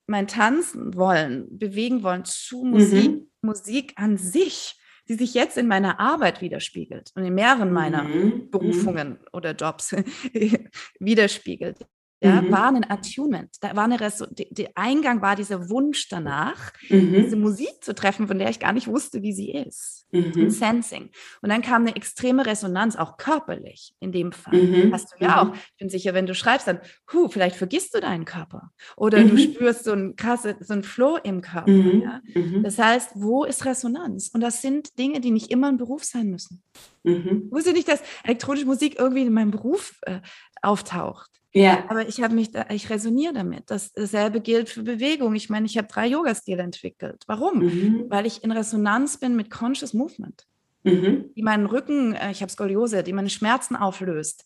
mein 0.08 0.28
Tanzen 0.28 0.96
wollen, 0.96 1.58
bewegen 1.58 2.04
wollen 2.04 2.26
zu 2.26 2.64
Musik, 2.64 3.12
mhm. 3.12 3.28
Musik 3.42 3.94
an 3.96 4.18
sich, 4.18 4.80
die 5.08 5.16
sich 5.16 5.34
jetzt 5.34 5.58
in 5.58 5.68
meiner 5.68 6.00
Arbeit 6.00 6.42
widerspiegelt 6.42 7.12
und 7.16 7.26
in 7.26 7.34
mehreren 7.34 7.72
meiner 7.72 8.04
mhm. 8.04 8.24
mhm. 8.24 8.52
Berufungen 8.52 9.20
oder 9.32 9.54
Jobs 9.54 9.94
widerspiegelt 11.00 11.86
ja, 12.24 12.42
mhm. 12.42 12.52
war 12.52 12.68
ein 12.70 12.90
Attunement. 12.90 13.50
Da 13.60 13.76
war 13.76 13.84
eine 13.84 14.00
Reso 14.00 14.26
der 14.30 14.70
Eingang 14.76 15.22
war 15.22 15.36
dieser 15.36 15.70
Wunsch 15.70 16.08
danach, 16.08 16.72
mhm. 16.90 17.14
diese 17.14 17.36
Musik 17.36 17.84
zu 17.84 17.94
treffen, 17.94 18.28
von 18.28 18.40
der 18.40 18.50
ich 18.50 18.60
gar 18.60 18.72
nicht 18.72 18.88
wusste, 18.88 19.22
wie 19.22 19.34
sie 19.34 19.52
ist. 19.52 20.08
Mhm. 20.12 20.50
Sensing. 20.50 21.10
Und 21.42 21.50
dann 21.50 21.62
kam 21.62 21.82
eine 21.82 21.96
extreme 21.96 22.46
Resonanz, 22.46 22.96
auch 22.96 23.18
körperlich 23.18 23.94
in 24.00 24.14
dem 24.14 24.32
Fall. 24.32 24.54
Mhm. 24.54 24.94
Hast 24.94 25.14
du 25.14 25.24
ja 25.24 25.42
auch. 25.42 25.48
Mhm. 25.48 25.54
Ich 25.54 25.78
bin 25.78 25.90
sicher, 25.90 26.14
wenn 26.14 26.26
du 26.26 26.34
schreibst, 26.34 26.68
dann, 26.68 26.80
huh, 27.12 27.28
vielleicht 27.28 27.58
vergisst 27.58 27.94
du 27.94 28.00
deinen 28.00 28.24
Körper. 28.24 28.72
Oder 28.96 29.22
du 29.22 29.34
mhm. 29.34 29.40
spürst 29.40 29.84
so 29.84 29.92
ein 29.92 30.16
krasse, 30.16 30.56
so 30.62 30.74
ein 30.74 30.84
Flow 30.84 31.18
im 31.22 31.42
Körper. 31.42 31.72
Ja? 31.72 32.22
Das 32.62 32.80
heißt, 32.80 33.12
wo 33.16 33.44
ist 33.44 33.66
Resonanz? 33.66 34.30
Und 34.34 34.42
das 34.42 34.62
sind 34.62 34.98
Dinge, 34.98 35.20
die 35.20 35.32
nicht 35.32 35.52
immer 35.52 35.68
ein 35.68 35.78
Beruf 35.78 36.06
sein 36.06 36.30
müssen. 36.30 36.64
Ich 37.04 37.52
wusste 37.52 37.74
nicht, 37.74 37.90
dass 37.90 38.02
elektronische 38.24 38.66
Musik 38.66 38.98
irgendwie 38.98 39.24
in 39.24 39.34
meinem 39.34 39.52
Beruf 39.52 40.00
äh, 40.04 40.22
auftaucht. 40.62 41.43
Ja. 41.54 41.86
Aber 41.90 42.08
ich 42.08 42.22
habe 42.22 42.34
mich 42.34 42.52
da, 42.52 42.66
ich 42.70 42.90
resoniere 42.90 43.34
damit. 43.34 43.70
Das, 43.70 43.94
dasselbe 43.94 44.42
gilt 44.42 44.70
für 44.70 44.84
Bewegung. 44.84 45.36
Ich 45.36 45.50
meine, 45.50 45.68
ich 45.68 45.78
habe 45.78 45.88
drei 45.88 46.08
Yoga-Stile 46.08 46.64
entwickelt. 46.64 47.24
Warum? 47.28 47.60
Mhm. 47.60 48.06
Weil 48.10 48.26
ich 48.26 48.44
in 48.44 48.52
Resonanz 48.52 49.18
bin 49.18 49.36
mit 49.36 49.52
Conscious 49.52 49.94
Movement. 49.94 50.48
Mhm. 50.84 51.32
Die 51.36 51.44
meinen 51.44 51.68
Rücken, 51.68 52.14
äh, 52.16 52.32
ich 52.32 52.42
habe 52.42 52.52
Skoliose, 52.52 53.04
die 53.04 53.14
meine 53.14 53.30
Schmerzen 53.30 53.76
auflöst, 53.76 54.46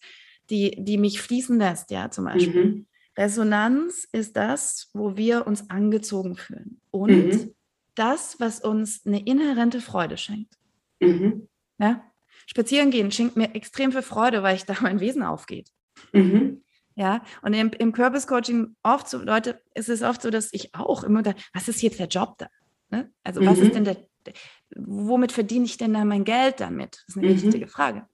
die, 0.50 0.76
die 0.78 0.98
mich 0.98 1.22
fließen 1.22 1.58
lässt, 1.58 1.92
ja, 1.92 2.12
zum 2.12 2.26
Beispiel. 2.26 2.66
Mhm. 2.66 2.86
Resonanz 3.18 4.08
ist 4.12 4.38
das, 4.38 4.90
wo 4.94 5.18
wir 5.18 5.48
uns 5.48 5.70
angezogen 5.70 6.36
fühlen. 6.36 6.80
Und 6.92 7.10
mhm. 7.10 7.56
das, 7.96 8.40
was 8.40 8.60
uns 8.60 9.06
eine 9.06 9.26
inhärente 9.26 9.82
Freude 9.82 10.18
schenkt. 10.18 10.54
Mhm. 11.00 11.48
Ja? 11.80 12.04
Spazieren 12.46 12.92
gehen 12.92 13.12
schenkt 13.12 13.36
mir 13.36 13.56
extrem 13.56 13.92
viel 13.92 14.04
Freude, 14.04 14.44
weil 14.44 14.56
ich 14.56 14.66
da 14.66 14.76
mein 14.82 15.00
Wesen 15.00 15.24
aufgeht. 15.24 15.70
Mhm. 16.14 16.62
Ja, 16.98 17.24
und 17.44 17.54
im, 17.54 17.70
im 17.78 17.92
Purpose-Coaching 17.92 18.76
oft 18.82 19.08
so, 19.08 19.20
Leute, 19.20 19.62
ist 19.76 19.88
es 19.88 20.02
oft 20.02 20.20
so, 20.20 20.32
dass 20.32 20.50
ich 20.52 20.74
auch 20.74 21.04
immer 21.04 21.22
da, 21.22 21.36
was 21.54 21.68
ist 21.68 21.84
jetzt 21.84 22.00
der 22.00 22.08
Job 22.08 22.40
da? 22.40 22.48
Ne? 22.90 23.12
Also, 23.24 23.40
mhm. 23.40 23.46
was 23.46 23.60
ist 23.60 23.70
mhm. 23.70 23.74
denn 23.74 23.84
der, 23.84 23.98
womit 24.76 25.32
verdiene 25.32 25.66
ich 25.66 25.78
denn 25.78 25.94
da 25.94 26.04
mein 26.04 26.24
Geld 26.24 26.60
damit? 26.60 27.04
Das 27.06 27.16
ist 27.16 27.18
eine 27.18 27.28
mhm. 27.28 27.44
wichtige 27.44 27.68
Frage. 27.68 28.08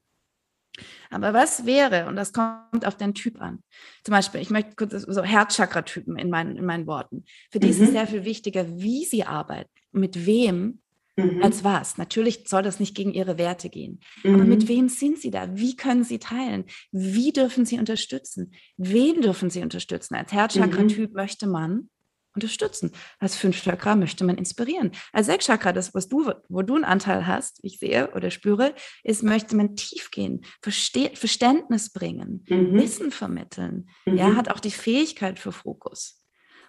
Aber 1.10 1.32
was 1.32 1.64
wäre, 1.64 2.06
und 2.08 2.16
das 2.16 2.34
kommt 2.34 2.84
auf 2.84 2.98
den 2.98 3.14
Typ 3.14 3.40
an, 3.40 3.62
zum 4.02 4.12
Beispiel, 4.12 4.42
ich 4.42 4.50
möchte 4.50 4.74
kurz 4.76 4.92
so 4.92 5.22
Herzchakra-Typen 5.22 6.18
in 6.18 6.28
meinen, 6.28 6.58
in 6.58 6.66
meinen 6.66 6.86
Worten. 6.86 7.24
Für 7.50 7.60
die 7.60 7.68
mhm. 7.68 7.72
ist 7.72 7.80
es 7.80 7.88
mhm. 7.88 7.92
sehr 7.92 8.06
viel 8.06 8.24
wichtiger, 8.26 8.68
wie 8.68 9.06
sie 9.06 9.24
arbeiten, 9.24 9.70
mit 9.92 10.26
wem 10.26 10.82
mhm. 11.16 11.42
als 11.42 11.64
was. 11.64 11.98
Natürlich 11.98 12.48
soll 12.48 12.62
das 12.62 12.80
nicht 12.80 12.94
gegen 12.94 13.12
ihre 13.12 13.38
Werte 13.38 13.68
gehen. 13.68 14.00
Mhm. 14.22 14.34
Aber 14.34 14.44
mit 14.44 14.64
mhm. 14.64 14.68
wem 14.68 14.88
sind 14.88 15.18
sie 15.18 15.30
da? 15.30 15.56
Wie 15.56 15.76
können 15.76 16.04
sie 16.04 16.18
teilen? 16.18 16.64
Wie 16.92 17.32
dürfen 17.32 17.64
sie 17.64 17.78
unterstützen? 17.78 18.52
Wen 18.76 19.22
dürfen 19.22 19.50
sie 19.50 19.62
unterstützen? 19.62 20.14
Als 20.14 20.32
Herzchakra-Typ 20.32 21.10
mhm. 21.10 21.16
möchte 21.16 21.46
man 21.46 21.88
unterstützen. 22.34 22.90
Als 23.18 23.36
Fünf-Chakra 23.36 23.96
möchte 23.96 24.24
man 24.24 24.36
inspirieren. 24.36 24.90
Als 25.12 25.26
Sechs-Chakra, 25.26 25.72
das, 25.72 25.94
was 25.94 26.08
du, 26.08 26.32
wo 26.48 26.62
du 26.62 26.74
einen 26.74 26.84
Anteil 26.84 27.26
hast, 27.26 27.60
ich 27.62 27.78
sehe 27.78 28.10
oder 28.12 28.30
spüre, 28.30 28.74
ist, 29.04 29.22
möchte 29.22 29.56
man 29.56 29.76
tief 29.76 30.10
gehen, 30.10 30.44
Verste 30.60 31.10
Verständnis 31.14 31.92
bringen, 31.92 32.44
mhm. 32.48 32.74
Wissen 32.74 33.10
vermitteln. 33.10 33.88
Mhm. 34.04 34.16
Ja, 34.16 34.34
hat 34.34 34.50
auch 34.50 34.60
die 34.60 34.72
Fähigkeit 34.72 35.38
für 35.38 35.52
Fokus. 35.52 36.20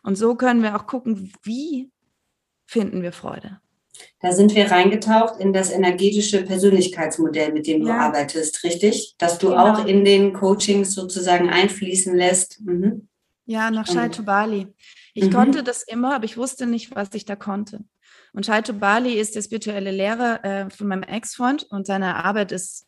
Und 0.04 0.16
so 0.16 0.36
können 0.36 0.62
wir 0.62 0.76
auch 0.76 0.86
gucken, 0.86 1.34
wie 1.44 1.92
finden 2.68 3.02
wir 3.02 3.12
Freude. 3.12 3.60
Da 4.20 4.32
sind 4.32 4.56
wir 4.56 4.72
reingetaucht 4.72 5.40
in 5.40 5.54
das 5.54 5.72
energetische 5.72 6.44
Persönlichkeitsmodell, 6.44 7.54
mit 7.54 7.68
dem 7.68 7.82
du 7.82 7.88
ja. 7.88 8.00
arbeitest, 8.00 8.64
richtig? 8.64 9.16
Dass 9.18 9.38
du 9.38 9.50
genau. 9.50 9.74
auch 9.74 9.86
in 9.86 10.06
den 10.06 10.34
Coachings 10.34 10.94
sozusagen 10.94 11.50
einfließen 11.50 12.16
lässt. 12.16 12.62
Mhm. 12.62 13.08
Ja, 13.46 13.70
nach 13.70 13.88
Shaitu 13.88 14.24
Bali. 14.24 14.68
Ich 15.14 15.26
mhm. 15.26 15.34
konnte 15.34 15.64
das 15.64 15.84
immer, 15.84 16.16
aber 16.16 16.26
ich 16.26 16.38
wusste 16.38 16.66
nicht, 16.66 16.96
was 16.96 17.10
ich 17.14 17.26
da 17.26 17.36
konnte. 17.36 17.84
Und 18.34 18.46
Shaitu 18.46 18.74
Bali 18.74 19.14
ist 19.14 19.36
der 19.36 19.44
spirituelle 19.44 19.92
Lehrer 19.92 20.44
äh, 20.44 20.70
von 20.70 20.88
meinem 20.88 21.04
Ex-Freund 21.04 21.64
und 21.70 21.86
seine 21.86 22.24
Arbeit 22.24 22.52
ist, 22.52 22.88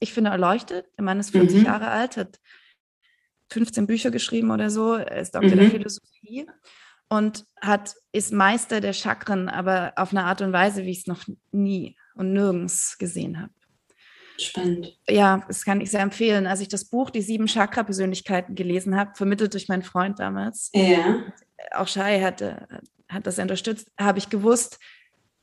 ich 0.00 0.12
finde, 0.12 0.30
erleuchtet. 0.30 0.86
Der 0.96 1.04
Mann 1.04 1.18
ist 1.18 1.30
40 1.30 1.60
mhm. 1.60 1.64
Jahre 1.64 1.88
alt, 1.88 2.16
hat 2.16 2.38
15 3.50 3.86
Bücher 3.86 4.10
geschrieben 4.10 4.50
oder 4.50 4.70
so, 4.70 4.94
er 4.94 5.20
ist 5.20 5.34
Doktor 5.34 5.56
der 5.56 5.64
mhm. 5.64 5.70
Philosophie 5.70 6.46
und 7.08 7.44
hat, 7.60 7.94
ist 8.12 8.32
Meister 8.32 8.80
der 8.80 8.92
Chakren, 8.92 9.48
aber 9.48 9.92
auf 9.96 10.10
eine 10.12 10.24
Art 10.24 10.40
und 10.42 10.52
Weise, 10.52 10.84
wie 10.84 10.90
ich 10.90 11.00
es 11.00 11.06
noch 11.06 11.24
nie 11.52 11.96
und 12.14 12.32
nirgends 12.32 12.98
gesehen 12.98 13.40
habe. 13.40 13.52
Spannend. 14.40 14.96
Ja, 15.08 15.42
das 15.48 15.64
kann 15.64 15.80
ich 15.80 15.90
sehr 15.90 16.00
empfehlen. 16.00 16.46
Als 16.46 16.60
ich 16.60 16.68
das 16.68 16.84
Buch 16.84 17.10
Die 17.10 17.22
sieben 17.22 17.46
Chakra-Persönlichkeiten 17.46 18.54
gelesen 18.54 18.96
habe, 18.96 19.12
vermittelt 19.16 19.52
durch 19.54 19.68
meinen 19.68 19.82
Freund 19.82 20.18
damals, 20.20 20.70
Ja. 20.74 21.24
auch 21.72 21.88
Shai 21.88 22.20
hatte, 22.20 22.68
hat 23.08 23.26
das 23.26 23.38
unterstützt, 23.38 23.90
habe 23.98 24.18
ich 24.18 24.28
gewusst, 24.28 24.78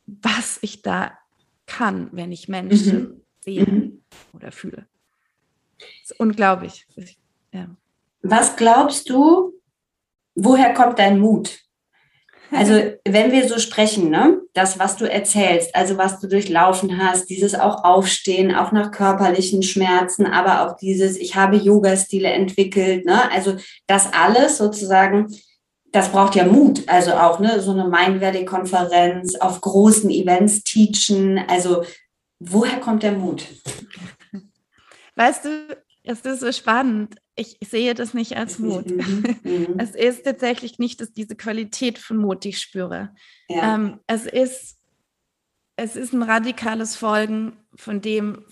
was 0.05 0.59
ich 0.61 0.82
da 0.82 1.18
kann, 1.66 2.09
wenn 2.13 2.32
ich 2.32 2.47
Menschen 2.47 2.99
Mhm. 3.01 3.22
sehe 3.41 3.66
Mhm. 3.66 4.01
oder 4.34 4.51
fühle. 4.51 4.88
Das 5.80 6.11
ist 6.11 6.20
unglaublich. 6.20 6.88
Ich, 6.95 7.18
ja. 7.51 7.68
Was 8.22 8.55
glaubst 8.55 9.09
du, 9.09 9.53
woher 10.36 10.74
kommt 10.74 11.00
dein 11.00 11.20
Mut? 11.20 11.60
Also, 12.52 12.74
wenn 13.06 13.32
wir 13.32 13.48
so 13.48 13.58
sprechen, 13.58 14.10
ne, 14.10 14.40
das, 14.54 14.78
was 14.78 14.98
du 14.98 15.10
erzählst, 15.12 15.76
also 15.76 15.98
was 15.98 16.20
du 16.20 16.28
durchlaufen 16.28 16.98
hast, 16.98 17.30
dieses 17.30 17.56
auch 17.56 17.84
Aufstehen, 17.84 18.54
auch 18.54 18.72
nach 18.72 18.92
körperlichen 18.92 19.64
Schmerzen, 19.64 20.28
aber 20.28 20.62
auch 20.62 20.78
dieses, 20.78 21.18
ich 21.18 21.36
habe 21.36 21.58
Yoga-Stile 21.58 22.30
entwickelt, 22.30 23.06
ne, 23.06 23.32
also 23.32 23.56
das 23.88 24.14
alles 24.14 24.58
sozusagen, 24.58 25.36
das 25.92 26.10
braucht 26.10 26.36
ja 26.36 26.46
Mut. 26.46 26.84
Also 26.88 27.14
auch, 27.14 27.40
ne, 27.40 27.60
so 27.62 27.72
eine 27.72 27.88
Mind 27.88 28.22
Valley-Konferenz, 28.22 29.36
auf 29.36 29.60
großen 29.62 30.10
Events 30.10 30.64
teachen. 30.64 31.40
Also, 31.48 31.84
woher 32.40 32.80
kommt 32.80 33.04
der 33.04 33.14
Mut? 33.14 33.48
Weißt 35.16 35.46
du, 35.46 35.78
es 36.06 36.22
ist 36.22 36.39
so 36.39 36.51
spannend. 36.51 37.16
Ich 37.36 37.58
sehe 37.64 37.93
das 37.93 38.14
nicht 38.14 38.38
als 38.38 38.60
Mut. 38.60 38.89
Mhm, 38.89 39.24
mhm. 39.43 39.76
Es 39.78 39.95
ist 39.95 40.24
tatsächlich 40.24 40.80
nicht 40.80 41.01
dass 41.01 41.12
diese 41.14 41.36
Qualität 41.36 41.97
von 41.97 42.18
Mut, 42.18 42.43
die 42.43 42.49
ich 42.49 42.62
spüre. 42.62 43.14
Ja. 43.49 43.76
Ähm, 43.76 43.99
es, 44.08 44.26
ist, 44.26 44.78
es 45.76 45.95
ist 45.95 46.14
ein 46.14 46.24
radikales 46.24 46.95
Folgen 46.95 47.53
von 47.76 48.01
dem, 48.01 48.45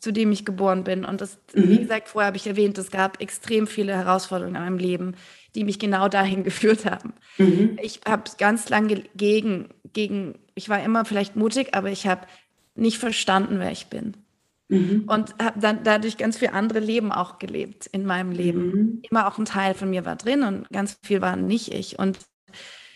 zu 0.00 0.12
dem 0.12 0.32
ich 0.32 0.44
geboren 0.44 0.84
bin. 0.84 1.04
Und 1.04 1.20
das, 1.20 1.38
Mhm. 1.54 1.68
wie 1.70 1.78
gesagt, 1.78 2.08
vorher 2.08 2.28
habe 2.28 2.36
ich 2.36 2.46
erwähnt, 2.46 2.78
es 2.78 2.90
gab 2.90 3.20
extrem 3.20 3.66
viele 3.66 3.94
Herausforderungen 3.94 4.56
in 4.56 4.62
meinem 4.62 4.78
Leben, 4.78 5.14
die 5.54 5.64
mich 5.64 5.78
genau 5.78 6.08
dahin 6.08 6.44
geführt 6.44 6.84
haben. 6.84 7.14
Mhm. 7.36 7.78
Ich 7.82 8.00
habe 8.06 8.30
ganz 8.38 8.68
lange 8.68 9.04
gegen, 9.14 9.68
gegen, 9.92 10.38
ich 10.54 10.68
war 10.68 10.82
immer 10.82 11.04
vielleicht 11.04 11.36
mutig, 11.36 11.74
aber 11.74 11.90
ich 11.90 12.06
habe 12.06 12.26
nicht 12.74 12.98
verstanden, 12.98 13.58
wer 13.58 13.72
ich 13.72 13.86
bin. 13.86 14.16
Mhm. 14.68 15.04
Und 15.06 15.34
habe 15.42 15.58
dann 15.60 15.82
dadurch 15.82 16.16
ganz 16.18 16.36
viel 16.38 16.48
andere 16.48 16.80
Leben 16.80 17.10
auch 17.10 17.38
gelebt 17.38 17.86
in 17.86 18.04
meinem 18.04 18.32
Leben. 18.32 18.66
Mhm. 18.66 19.02
Immer 19.10 19.26
auch 19.26 19.38
ein 19.38 19.44
Teil 19.46 19.74
von 19.74 19.88
mir 19.90 20.04
war 20.04 20.16
drin 20.16 20.42
und 20.42 20.68
ganz 20.70 20.98
viel 21.02 21.20
war 21.22 21.36
nicht 21.36 21.72
ich. 21.72 21.98
Und 21.98 22.18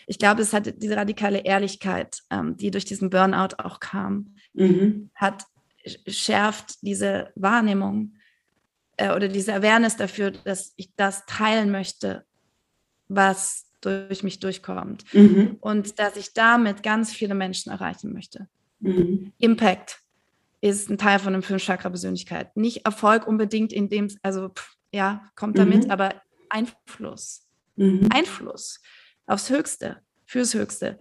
ich 0.06 0.18
glaube, 0.18 0.42
es 0.42 0.52
hat 0.52 0.82
diese 0.82 0.96
radikale 0.96 1.38
Ehrlichkeit, 1.44 2.18
ähm, 2.30 2.56
die 2.56 2.70
durch 2.70 2.84
diesen 2.84 3.08
Burnout 3.10 3.56
auch 3.58 3.80
kam, 3.80 4.34
Mhm. 4.52 5.10
hat 5.14 5.44
sch- 5.86 6.10
schärft 6.12 6.82
diese 6.82 7.32
Wahrnehmung 7.36 8.16
äh, 8.98 9.14
oder 9.14 9.28
diese 9.28 9.54
Awareness 9.54 9.96
dafür, 9.96 10.30
dass 10.32 10.74
ich 10.76 10.90
das 10.96 11.24
teilen 11.24 11.70
möchte, 11.70 12.26
was 13.08 13.64
durch 13.80 14.22
mich 14.22 14.40
durchkommt. 14.40 15.04
Mhm. 15.14 15.56
Und 15.60 15.98
dass 15.98 16.16
ich 16.16 16.34
damit 16.34 16.82
ganz 16.82 17.12
viele 17.14 17.34
Menschen 17.34 17.72
erreichen 17.72 18.12
möchte. 18.12 18.48
Mhm. 18.80 19.32
Impact 19.38 20.01
ist 20.62 20.88
ein 20.88 20.96
Teil 20.96 21.18
von 21.18 21.34
einem 21.34 21.42
Fünf-Chakra-Persönlichkeit. 21.42 22.56
Nicht 22.56 22.86
Erfolg 22.86 23.26
unbedingt 23.26 23.72
in 23.72 23.88
dem, 23.90 24.08
also 24.22 24.48
pff, 24.48 24.76
ja, 24.92 25.28
kommt 25.34 25.58
damit, 25.58 25.84
Mhm. 25.84 25.90
aber 25.90 26.14
Einfluss. 26.48 27.46
Mhm. 27.76 28.08
Einfluss 28.10 28.80
aufs 29.26 29.50
Höchste, 29.50 29.98
fürs 30.24 30.54
Höchste. 30.54 30.98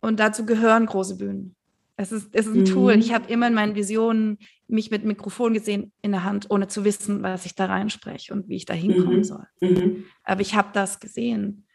Und 0.00 0.20
dazu 0.20 0.46
gehören 0.46 0.86
große 0.86 1.16
Bühnen. 1.16 1.56
Es 1.96 2.12
ist, 2.12 2.28
es 2.32 2.46
ist 2.46 2.54
ein 2.54 2.60
Mhm. 2.60 2.64
Tool. 2.66 2.92
Ich 2.98 3.12
habe 3.12 3.30
immer 3.30 3.48
in 3.48 3.54
meinen 3.54 3.74
Visionen 3.74 4.38
mich 4.68 4.90
mit 4.90 5.04
Mikrofon 5.04 5.52
gesehen 5.54 5.92
in 6.00 6.12
der 6.12 6.24
Hand, 6.24 6.46
ohne 6.50 6.68
zu 6.68 6.84
wissen, 6.84 7.22
was 7.22 7.44
ich 7.44 7.54
da 7.54 7.66
reinspreche 7.66 8.32
und 8.32 8.48
wie 8.48 8.56
ich 8.56 8.64
da 8.64 8.72
hinkommen 8.74 9.18
Mhm. 9.18 9.24
soll. 9.24 9.46
Mhm. 9.60 10.04
Aber 10.24 10.40
ich 10.40 10.54
habe 10.54 10.70
das 10.72 11.00
gesehen. 11.00 11.66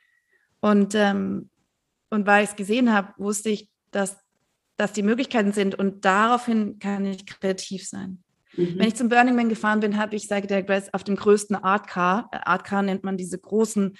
Und, 0.61 0.95
ähm, 0.95 1.49
und 2.09 2.25
weil 2.25 2.43
ich 2.45 2.51
es 2.51 2.55
gesehen 2.55 2.91
habe, 2.93 3.13
wusste 3.17 3.49
ich, 3.49 3.69
dass, 3.91 4.17
dass 4.77 4.93
die 4.93 5.03
Möglichkeiten 5.03 5.51
sind 5.53 5.75
und 5.75 6.03
daraufhin 6.05 6.79
kann 6.79 7.05
ich 7.05 7.25
kreativ 7.25 7.87
sein. 7.87 8.23
Mhm. 8.55 8.79
Wenn 8.79 8.87
ich 8.87 8.95
zum 8.95 9.09
Burning 9.09 9.35
Man 9.35 9.49
gefahren 9.49 9.79
bin, 9.79 9.97
habe 9.97 10.15
ich, 10.15 10.27
sage 10.27 10.47
der 10.47 10.63
Grace, 10.63 10.93
auf 10.93 11.03
dem 11.03 11.15
größten 11.15 11.55
Art 11.55 11.87
Car, 11.87 12.29
äh, 12.31 12.37
Art 12.43 12.63
Car 12.65 12.81
nennt 12.81 13.03
man 13.03 13.17
diese 13.17 13.37
großen 13.39 13.97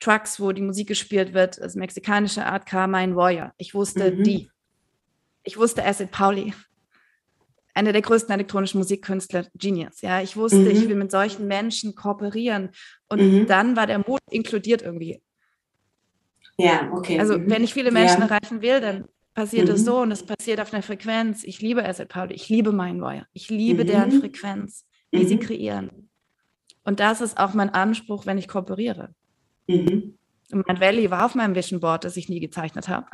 Trucks, 0.00 0.40
wo 0.40 0.52
die 0.52 0.62
Musik 0.62 0.88
gespielt 0.88 1.32
wird, 1.32 1.58
das 1.58 1.74
mexikanische 1.74 2.44
Art 2.44 2.66
Car, 2.66 2.86
mein 2.86 3.16
Warrior. 3.16 3.52
Ich 3.56 3.74
wusste 3.74 4.12
Mhm. 4.12 4.22
die. 4.24 4.50
Ich 5.42 5.56
wusste 5.56 5.84
Acid 5.84 6.10
Pauli, 6.10 6.52
einer 7.72 7.92
der 7.92 8.02
größten 8.02 8.32
elektronischen 8.34 8.78
Musikkünstler, 8.78 9.46
Genius. 9.54 10.00
Ja, 10.00 10.20
ich 10.20 10.36
wusste, 10.36 10.58
Mhm. 10.58 10.70
ich 10.70 10.88
will 10.88 10.96
mit 10.96 11.10
solchen 11.10 11.46
Menschen 11.46 11.94
kooperieren. 11.94 12.70
Und 13.08 13.20
Mhm. 13.20 13.46
dann 13.46 13.76
war 13.76 13.86
der 13.86 13.98
Mut 14.00 14.20
inkludiert 14.30 14.82
irgendwie. 14.82 15.22
Ja, 16.58 16.90
okay. 16.92 17.18
Also 17.18 17.38
Mhm. 17.38 17.50
wenn 17.50 17.64
ich 17.64 17.72
viele 17.74 17.90
Menschen 17.92 18.22
Ja. 18.22 18.26
erreichen 18.28 18.62
will, 18.62 18.80
dann 18.80 19.04
passiert 19.36 19.68
es 19.68 19.82
Mhm. 19.82 19.84
so 19.84 19.98
und 19.98 20.10
es 20.10 20.24
passiert 20.24 20.60
auf 20.60 20.72
einer 20.72 20.82
Frequenz. 20.82 21.44
Ich 21.44 21.60
liebe 21.60 21.84
Acid 21.86 22.08
Pauli, 22.08 22.34
ich 22.34 22.48
liebe 22.48 22.72
mein 22.72 23.00
Warrior, 23.00 23.26
ich 23.34 23.48
liebe 23.50 23.84
Mhm. 23.84 23.86
deren 23.86 24.12
Frequenz, 24.12 24.84
die 25.14 25.24
sie 25.26 25.36
Mhm. 25.36 25.40
kreieren. 25.40 25.90
Und 26.84 26.98
das 27.00 27.20
ist 27.20 27.38
auch 27.38 27.52
mein 27.54 27.70
Anspruch, 27.70 28.26
wenn 28.26 28.38
ich 28.38 28.48
kooperiere. 28.48 29.14
Mhm. 29.68 30.14
Und 30.52 30.66
mein 30.66 30.80
Valley 30.80 31.10
war 31.10 31.26
auf 31.26 31.34
meinem 31.34 31.54
Vision 31.54 31.80
Board, 31.80 32.04
das 32.04 32.16
ich 32.16 32.28
nie 32.28 32.40
gezeichnet 32.40 32.88
habe. 32.88 33.06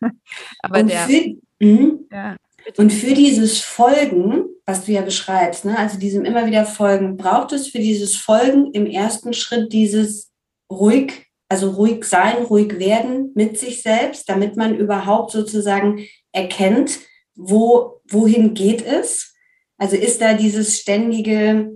Aber 0.62 0.80
Und, 0.80 0.88
der, 0.90 1.06
für, 1.06 1.36
mhm. 1.60 2.06
ja, 2.10 2.36
und 2.78 2.92
für 2.92 3.14
dieses 3.14 3.60
Folgen, 3.60 4.44
was 4.64 4.84
du 4.84 4.92
ja 4.92 5.02
beschreibst, 5.02 5.64
ne, 5.64 5.78
also 5.78 5.98
diesem 5.98 6.24
immer 6.24 6.46
wieder 6.46 6.64
Folgen, 6.64 7.16
braucht 7.16 7.52
es 7.52 7.68
für 7.68 7.78
dieses 7.78 8.16
Folgen 8.16 8.72
im 8.72 8.86
ersten 8.86 9.32
Schritt 9.32 9.72
dieses 9.72 10.32
ruhig, 10.70 11.25
also 11.48 11.70
ruhig 11.70 12.04
sein, 12.04 12.36
ruhig 12.44 12.78
werden 12.78 13.32
mit 13.34 13.58
sich 13.58 13.82
selbst, 13.82 14.28
damit 14.28 14.56
man 14.56 14.74
überhaupt 14.76 15.30
sozusagen 15.30 16.06
erkennt, 16.32 16.98
wo, 17.34 18.00
wohin 18.08 18.54
geht 18.54 18.84
es? 18.84 19.34
Also 19.78 19.96
ist 19.96 20.20
da 20.20 20.34
dieses 20.34 20.78
ständige 20.80 21.70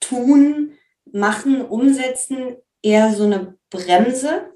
Tun, 0.00 0.72
Machen, 1.12 1.62
Umsetzen 1.62 2.56
eher 2.82 3.12
so 3.14 3.24
eine 3.24 3.56
Bremse? 3.70 4.52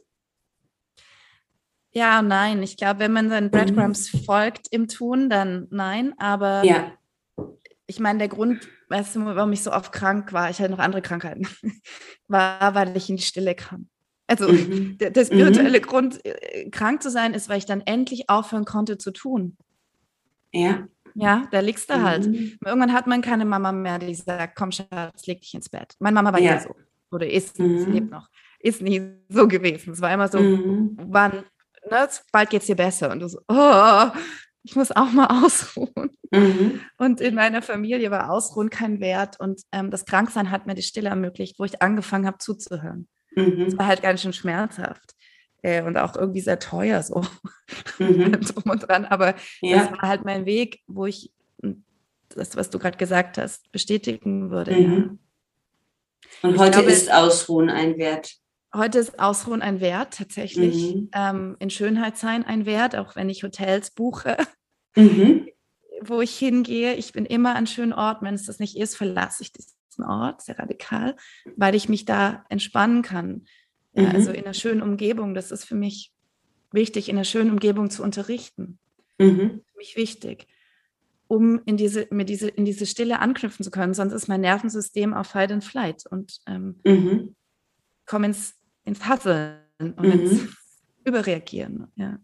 ja, 1.93 2.23
nein. 2.23 2.63
Ich 2.63 2.77
glaube, 2.77 3.01
wenn 3.01 3.13
man 3.13 3.29
seinen 3.31 3.51
Breadcrumbs 3.51 4.09
folgt 4.25 4.69
im 4.71 4.89
Tun, 4.89 5.29
dann 5.29 5.67
nein. 5.71 6.15
Aber 6.19 6.63
Ja. 6.65 6.93
ich 7.87 7.99
meine, 8.01 8.19
der 8.21 8.29
Grund, 8.29 8.69
weißt 8.89 9.17
du, 9.17 9.25
warum 9.25 9.53
ich 9.53 9.63
so 9.63 9.73
oft 9.73 9.93
krank 9.93 10.33
war, 10.33 10.51
ich 10.51 10.61
hatte 10.61 10.71
noch 10.71 10.79
andere 10.79 11.03
Krankheiten, 11.03 11.47
war, 12.29 12.75
weil 12.75 12.97
ich 12.97 13.11
in 13.11 13.17
die 13.17 13.23
Stille 13.23 13.55
kam. 13.55 13.90
Also 14.31 14.49
Mhm. 14.53 14.97
der, 14.99 15.11
der 15.11 15.25
spirituelle 15.25 15.81
Grund, 15.81 16.25
äh, 16.25 16.71
krank 16.71 17.03
zu 17.03 17.11
sein, 17.11 17.35
ist, 17.35 17.49
weil 17.49 17.59
ich 17.59 17.67
dann 17.67 17.81
endlich 17.81 18.31
aufhören 18.31 18.65
konnte 18.65 18.97
zu 18.97 19.11
tun. 19.11 19.57
Ja. 20.53 20.87
Ja, 21.17 21.49
da 21.51 21.59
liegst 21.59 21.91
du 21.91 22.01
halt. 22.01 22.29
Mhm. 22.29 22.57
Irgendwann 22.65 22.93
hat 22.93 23.09
man 23.09 23.21
keine 23.23 23.45
Mama 23.45 23.73
mehr, 23.73 23.99
die 23.99 24.15
sagt, 24.15 24.55
komm 24.57 24.71
Schatz, 24.71 25.27
leg 25.27 25.41
dich 25.41 25.53
ins 25.55 25.69
Bett. 25.69 25.95
Meine 25.99 26.15
Mama 26.15 26.33
war 26.33 26.41
Ja. 26.41 26.61
so. 26.61 26.75
Oder 27.11 27.29
ist, 27.29 27.59
Mhm. 27.59 27.79
sie 27.81 27.91
lebt 27.91 28.11
noch. 28.13 28.29
Ist 28.61 28.81
nie 28.81 29.03
so 29.29 29.49
gewesen. 29.49 29.93
Es 29.93 30.01
war 30.01 30.13
immer 30.15 30.29
so, 30.29 30.39
Mhm. 30.39 30.97
wann, 31.09 31.45
ne, 31.91 32.09
bald 32.31 32.51
geht's 32.51 32.67
dir 32.67 32.77
besser. 32.77 33.11
Und 33.11 33.19
du 33.21 33.29
so, 33.29 33.41
oh, 33.49 34.05
ich 34.63 34.77
muss 34.77 34.93
auch 34.93 35.11
mal 35.11 35.27
ausruhen. 35.45 36.11
Mhm. 36.31 36.81
Und 36.99 37.21
in 37.21 37.35
meiner 37.35 37.63
Familie 37.63 38.13
war 38.13 38.31
Ausruhen 38.31 38.71
kein 38.71 39.01
Wert. 39.01 39.41
Und 39.41 39.63
ähm, 39.73 39.91
das 39.91 40.05
Kranksein 40.05 40.53
hat 40.53 40.69
mir 40.69 40.75
die 40.77 40.83
Stille 40.83 41.09
ermöglicht, 41.09 41.59
wo 41.59 41.65
ich 41.65 41.83
angefangen 41.83 42.27
habe 42.27 42.39
zuzuhören. 42.39 43.09
Mhm. 43.35 43.77
war 43.79 43.87
halt 43.87 44.03
ganz 44.03 44.23
schön 44.23 44.33
schmerzhaft. 44.33 45.15
Äh, 45.63 45.83
und 45.83 45.97
auch 45.99 46.17
irgendwie 46.17 46.41
sehr 46.41 46.59
teuer 46.59 47.03
so 47.03 47.23
Mhm. 47.99 48.33
drum 48.41 48.65
und 48.71 48.89
dran. 48.89 49.05
Aber 49.05 49.33
das 49.35 49.43
Ja. 49.61 49.91
war 49.93 50.09
halt 50.09 50.25
mein 50.25 50.47
Weg, 50.47 50.81
wo 50.87 51.07
ich 51.07 51.33
das, 52.31 52.57
was 52.57 52.71
du 52.71 52.79
gerade 52.79 52.97
gesagt 52.97 53.39
hast, 53.39 53.71
bestätigen 53.73 54.51
würde. 54.51 54.75
Mhm. 54.75 55.19
Und 56.43 56.55
Ich 56.55 56.59
heute 56.61 56.79
glaube- 56.79 56.91
ist 56.93 57.13
Ausruhen 57.13 57.69
ein 57.71 57.99
Wert. 57.99 58.37
Ja. 58.73 58.81
Heute 58.81 58.99
ist 59.01 59.19
Ausruhen 59.19 59.63
ein 59.63 59.81
Wert, 59.81 60.15
tatsächlich. 60.17 60.95
Mhm. 60.95 61.11
Ähm, 61.13 61.57
in 61.59 61.71
Schönheit 61.71 62.17
sein 62.17 62.45
ein 62.47 62.67
Wert, 62.67 62.95
auch 62.97 63.17
wenn 63.17 63.29
ich 63.29 63.43
Hotels 63.43 63.91
buche, 63.91 64.37
Mhm. 64.97 65.49
wo 66.03 66.21
ich 66.21 66.39
hingehe. 66.39 66.95
Ich 66.95 67.13
bin 67.13 67.27
immer 67.27 67.57
an 67.57 67.67
schönen 67.67 67.93
Orten. 67.93 68.25
Wenn 68.25 68.35
es 68.35 68.47
das 68.47 68.61
nicht 68.61 68.77
ist, 68.79 68.97
verlasse 68.97 69.43
ich 69.43 69.53
diesen 69.53 69.73
Ort, 69.99 70.43
sehr 70.43 70.59
radikal, 70.59 71.17
weil 71.57 71.75
ich 71.75 71.89
mich 71.89 72.05
da 72.05 72.45
entspannen 72.49 73.03
kann. 73.03 73.45
Mhm. 73.95 74.07
Also 74.07 74.31
in 74.31 74.45
einer 74.45 74.55
schönen 74.55 74.83
Umgebung. 74.83 75.35
Das 75.35 75.51
ist 75.51 75.65
für 75.65 75.75
mich 75.75 76.13
wichtig, 76.73 77.09
in 77.09 77.17
einer 77.17 77.25
schönen 77.25 77.51
Umgebung 77.51 77.91
zu 77.91 78.03
unterrichten. 78.03 78.79
Mhm. 79.19 79.61
für 79.67 79.77
mich 79.77 79.97
wichtig, 79.97 80.47
um 81.29 81.61
in 81.67 81.77
diese, 81.77 82.07
mit 82.11 82.29
diese, 82.31 82.49
in 82.49 82.65
diese 82.65 82.87
Stille 82.87 83.19
anknüpfen 83.19 83.63
zu 83.65 83.71
können. 83.71 83.93
Sonst 83.93 84.15
ist 84.15 84.29
mein 84.29 84.41
Nervensystem 84.41 85.13
auf 85.13 85.27
Fight 85.27 85.53
and 85.53 85.63
Flight 85.65 86.05
und 86.11 86.39
ähm, 86.47 86.81
Mhm. 86.85 87.37
komme 88.07 88.27
ins, 88.29 88.55
ins 88.85 89.05
Hasseln 89.07 89.59
und 89.79 90.01
Mhm. 90.01 90.13
ins 90.13 90.57
Überreagieren. 91.05 91.89
Ja. 91.97 92.19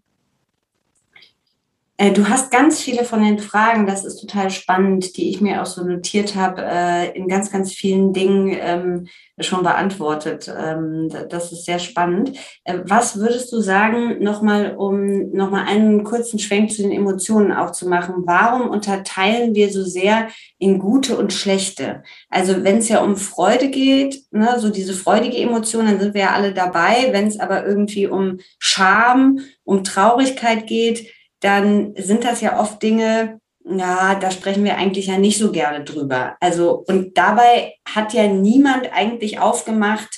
Äh, 1.99 2.13
du 2.13 2.29
hast 2.29 2.51
ganz 2.51 2.81
viele 2.81 3.05
von 3.05 3.23
den 3.23 3.39
Fragen, 3.39 3.87
das 3.87 4.05
ist 4.05 4.21
total 4.21 4.51
spannend, 4.51 5.17
die 5.17 5.31
ich 5.31 5.41
mir 5.41 5.63
auch 5.63 5.67
so 5.67 5.83
notiert 5.83 6.35
habe, 6.35 6.63
äh, 6.63 7.17
in 7.17 7.27
ganz, 7.27 7.51
ganz 7.51 7.73
vielen 7.73 8.13
Dingen 8.13 8.55
ähm, 8.61 9.07
schon 9.39 9.63
beantwortet. 9.63 10.53
Ähm, 10.55 11.11
das 11.31 11.53
ist 11.53 11.65
sehr 11.65 11.79
spannend. 11.79 12.33
Äh, 12.65 12.81
was 12.85 13.19
würdest 13.19 13.51
du 13.51 13.61
sagen, 13.61 14.23
nochmal, 14.23 14.77
um 14.77 15.31
nochmal 15.31 15.65
einen 15.67 16.05
kurzen 16.05 16.39
Schwenk 16.39 16.71
zu 16.71 16.83
den 16.83 16.93
Emotionen 16.93 17.53
auch 17.53 17.73
zu 17.73 17.89
machen? 17.89 18.25
Warum 18.27 18.69
unterteilen 18.69 19.55
wir 19.55 19.73
so 19.73 19.83
sehr 19.83 20.29
in 20.59 20.79
gute 20.79 21.17
und 21.17 21.33
schlechte? 21.33 22.03
Also 22.29 22.63
wenn 22.63 22.79
es 22.79 22.91
ja 22.91 23.03
um 23.03 23.17
Freude 23.17 23.71
geht, 23.71 24.23
ne, 24.33 24.57
so 24.59 24.69
diese 24.69 24.93
freudige 24.93 25.39
Emotion, 25.39 25.87
dann 25.87 25.99
sind 25.99 26.13
wir 26.13 26.23
ja 26.23 26.33
alle 26.35 26.53
dabei. 26.53 27.09
Wenn 27.13 27.27
es 27.27 27.41
aber 27.41 27.67
irgendwie 27.67 28.07
um 28.07 28.41
Scham, 28.59 29.41
um 29.65 29.83
Traurigkeit 29.83 30.67
geht, 30.67 31.07
dann 31.41 31.95
sind 31.97 32.25
das 32.25 32.41
ja 32.41 32.61
oft 32.61 32.83
Dinge, 32.83 33.41
na, 33.65 34.15
da 34.15 34.31
sprechen 34.31 34.65
wir 34.65 34.77
eigentlich 34.77 35.09
ja 35.09 35.19
nicht 35.19 35.39
so 35.39 35.51
gerne 35.51 35.85
drüber. 35.85 36.37
Also, 36.41 36.85
und 36.87 37.19
dabei 37.19 37.75
hat 37.85 38.13
ja 38.13 38.27
niemand 38.29 38.93
eigentlich 38.93 39.41
aufgemacht, 39.41 40.09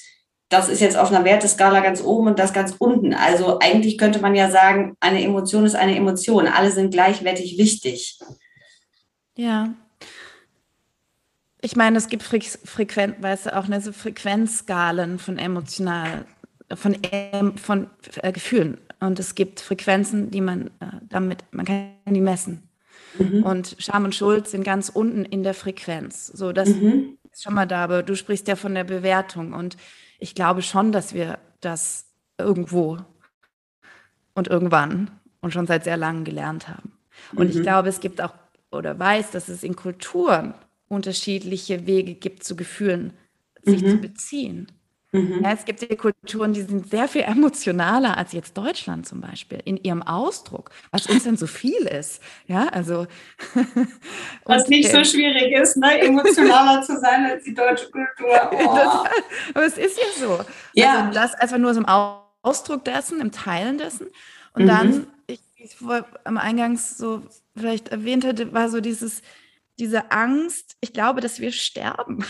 das 0.48 0.68
ist 0.68 0.80
jetzt 0.80 0.96
auf 0.96 1.10
einer 1.10 1.24
Werteskala 1.24 1.80
ganz 1.80 2.02
oben 2.02 2.28
und 2.28 2.38
das 2.38 2.52
ganz 2.52 2.74
unten. 2.78 3.12
Also 3.12 3.58
eigentlich 3.58 3.98
könnte 3.98 4.20
man 4.20 4.34
ja 4.34 4.50
sagen, 4.50 4.96
eine 5.00 5.22
Emotion 5.22 5.66
ist 5.66 5.74
eine 5.74 5.94
Emotion. 5.94 6.46
Alle 6.46 6.70
sind 6.70 6.90
gleichwertig 6.90 7.58
wichtig. 7.58 8.18
Ja. 9.36 9.74
Ich 11.60 11.76
meine, 11.76 11.98
es 11.98 12.08
gibt 12.08 12.22
Fre 12.22 12.40
Frequenz, 12.40 13.16
weißt 13.20 13.46
du, 13.46 13.56
auch 13.56 13.64
eine 13.64 13.80
Frequenzskalen 13.80 15.18
von 15.18 15.38
emotional, 15.38 16.24
von, 16.74 16.96
von 17.62 17.90
äh, 18.22 18.32
Gefühlen. 18.32 18.78
Und 19.00 19.18
es 19.18 19.34
gibt 19.34 19.60
Frequenzen, 19.60 20.30
die 20.30 20.40
man 20.40 20.68
äh, 20.80 20.86
damit, 21.08 21.44
man 21.52 21.64
kann 21.64 21.90
die 22.06 22.20
messen. 22.20 22.68
Mhm. 23.18 23.42
Und 23.42 23.76
Scham 23.78 24.04
und 24.04 24.14
Schuld 24.14 24.48
sind 24.48 24.64
ganz 24.64 24.88
unten 24.88 25.24
in 25.24 25.42
der 25.42 25.54
Frequenz. 25.54 26.26
So, 26.26 26.52
das 26.52 26.68
mhm. 26.70 27.18
ist 27.32 27.44
schon 27.44 27.54
mal 27.54 27.66
da, 27.66 27.84
aber 27.84 28.02
du 28.02 28.16
sprichst 28.16 28.48
ja 28.48 28.56
von 28.56 28.74
der 28.74 28.84
Bewertung. 28.84 29.52
Und 29.52 29.76
ich 30.18 30.34
glaube 30.34 30.62
schon, 30.62 30.92
dass 30.92 31.14
wir 31.14 31.38
das 31.60 32.06
irgendwo 32.38 32.98
und 34.34 34.48
irgendwann 34.48 35.10
und 35.40 35.52
schon 35.52 35.66
seit 35.66 35.84
sehr 35.84 35.96
langem 35.96 36.24
gelernt 36.24 36.68
haben. 36.68 36.92
Und 37.34 37.50
mhm. 37.52 37.56
ich 37.56 37.62
glaube, 37.62 37.88
es 37.88 38.00
gibt 38.00 38.20
auch 38.20 38.34
oder 38.70 38.98
weiß, 38.98 39.30
dass 39.30 39.48
es 39.48 39.62
in 39.62 39.76
Kulturen 39.76 40.54
unterschiedliche 40.88 41.86
Wege 41.86 42.14
gibt, 42.14 42.44
zu 42.44 42.56
Gefühlen 42.56 43.12
sich 43.62 43.80
zu 43.80 43.96
mhm. 43.96 44.00
beziehen. 44.00 44.72
Mhm. 45.10 45.40
Ja, 45.42 45.52
es 45.52 45.64
gibt 45.64 45.80
ja 45.80 45.96
Kulturen, 45.96 46.52
die 46.52 46.60
sind 46.60 46.90
sehr 46.90 47.08
viel 47.08 47.22
emotionaler 47.22 48.18
als 48.18 48.32
jetzt 48.32 48.58
Deutschland 48.58 49.08
zum 49.08 49.22
Beispiel 49.22 49.58
in 49.64 49.78
ihrem 49.78 50.02
Ausdruck, 50.02 50.70
was 50.90 51.06
uns 51.06 51.24
dann 51.24 51.38
so 51.38 51.46
viel 51.46 51.86
ist. 51.86 52.22
Ja, 52.46 52.68
also. 52.68 53.06
was 54.44 54.68
nicht 54.68 54.90
so 54.90 55.02
schwierig 55.04 55.52
ist, 55.52 55.78
ne? 55.78 55.98
emotionaler 56.02 56.82
zu 56.82 57.00
sein 57.00 57.24
als 57.24 57.44
die 57.44 57.54
deutsche 57.54 57.90
Kultur. 57.90 58.06
Oh. 58.58 58.74
Das, 58.74 59.54
aber 59.54 59.64
es 59.64 59.78
ist 59.78 59.98
ja 59.98 60.26
so. 60.26 60.40
Ja. 60.74 61.00
Also 61.00 61.14
das 61.14 61.34
einfach 61.34 61.58
nur 61.58 61.72
so 61.72 61.80
im 61.80 61.86
Ausdruck 62.42 62.84
dessen, 62.84 63.20
im 63.20 63.30
Teilen 63.30 63.78
dessen. 63.78 64.08
Und 64.52 64.64
mhm. 64.64 64.66
dann, 64.66 65.06
ich, 65.26 65.40
ich 65.56 65.76
am 66.24 66.38
Eingangs 66.38 66.98
so 66.98 67.22
vielleicht 67.56 67.88
erwähnt 67.88 68.24
hatte, 68.24 68.52
war 68.52 68.68
so 68.68 68.80
dieses, 68.80 69.22
diese 69.78 70.10
Angst, 70.10 70.76
ich 70.80 70.92
glaube, 70.92 71.20
dass 71.20 71.40
wir 71.40 71.52
sterben. 71.52 72.24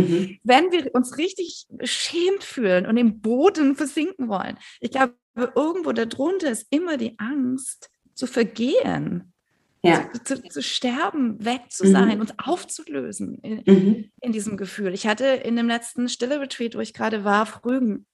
Mhm. 0.00 0.38
Wenn 0.42 0.72
wir 0.72 0.94
uns 0.94 1.18
richtig 1.18 1.66
beschämt 1.70 2.44
fühlen 2.44 2.86
und 2.86 2.96
im 2.96 3.20
Boden 3.20 3.76
versinken 3.76 4.28
wollen, 4.28 4.58
ich 4.80 4.90
glaube, 4.90 5.14
irgendwo 5.34 5.92
darunter 5.92 6.50
ist 6.50 6.66
immer 6.70 6.96
die 6.96 7.18
Angst 7.18 7.90
zu 8.14 8.26
vergehen, 8.26 9.32
ja. 9.82 10.08
zu, 10.12 10.22
zu, 10.22 10.42
zu, 10.48 10.62
sterben, 10.62 11.44
weg 11.44 11.62
zu 11.70 11.86
mhm. 11.86 11.92
sein, 11.92 12.20
uns 12.20 12.34
aufzulösen 12.38 13.38
in, 13.42 13.62
mhm. 13.66 14.10
in, 14.20 14.32
diesem 14.32 14.56
Gefühl. 14.56 14.94
Ich 14.94 15.06
hatte 15.06 15.26
in 15.26 15.56
dem 15.56 15.66
letzten 15.66 16.08
Stille 16.08 16.40
Retreat, 16.40 16.74
wo 16.74 16.80
ich 16.80 16.94
gerade 16.94 17.24
war, 17.24 17.46
Frügen, 17.46 18.06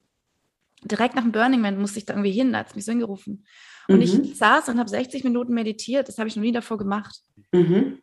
direkt 0.82 1.14
nach 1.14 1.22
dem 1.22 1.32
Burning 1.32 1.60
Man 1.60 1.78
musste 1.78 1.98
ich 1.98 2.06
da 2.06 2.14
irgendwie 2.14 2.30
hin, 2.30 2.52
da 2.52 2.60
hat 2.60 2.68
es 2.68 2.74
mich 2.74 2.84
so 2.84 2.92
hingerufen. 2.92 3.44
Und 3.88 4.02
ich 4.02 4.16
mhm. 4.16 4.34
saß 4.34 4.68
und 4.68 4.78
habe 4.78 4.88
60 4.88 5.24
Minuten 5.24 5.54
meditiert, 5.54 6.08
das 6.08 6.18
habe 6.18 6.28
ich 6.28 6.36
noch 6.36 6.42
nie 6.42 6.52
davor 6.52 6.78
gemacht. 6.78 7.20
Mhm. 7.52 8.00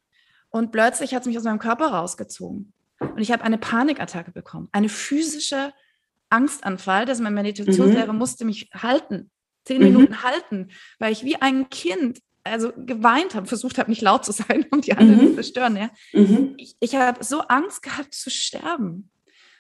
Und 0.50 0.72
plötzlich 0.72 1.14
hat 1.14 1.22
es 1.22 1.28
mich 1.28 1.38
aus 1.38 1.44
meinem 1.44 1.60
Körper 1.60 1.88
rausgezogen. 1.88 2.74
Und 3.14 3.22
ich 3.22 3.32
habe 3.32 3.43
eine 3.43 3.58
Panikattacke 3.58 4.32
bekommen, 4.32 4.70
eine 4.72 4.89
physische 4.89 5.74
Angstanfall, 6.30 7.06
dass 7.06 7.20
mein 7.20 7.34
Meditationslehrer 7.34 8.14
mhm. 8.14 8.20
musste 8.20 8.45
mich 8.45 8.70
halten, 8.74 9.32
zehn 9.64 9.80
mhm. 9.80 9.84
Minuten 9.86 10.24
halten, 10.24 10.70
weil 10.99 11.12
ich 11.12 11.24
wie 11.24 11.36
ein 11.38 11.70
Kind 11.70 12.20
also 12.43 12.72
geweint 12.78 13.34
habe, 13.34 13.47
versucht 13.47 13.80
habe, 13.80 13.89
nicht 13.89 14.03
laut 14.03 14.24
zu 14.24 14.32
sein, 14.32 14.66
um 14.72 14.82
die 14.82 14.93
anderen 14.93 15.32
mhm. 15.32 15.36
zu 15.36 15.43
stören. 15.43 15.76
Ja? 15.76 15.89
Mhm. 16.14 16.53
Ich, 16.58 16.76
ich 16.80 16.95
habe 16.95 17.24
so 17.24 17.41
Angst 17.41 17.82
gehabt 17.82 18.14
zu 18.14 18.30
sterben. 18.30 19.10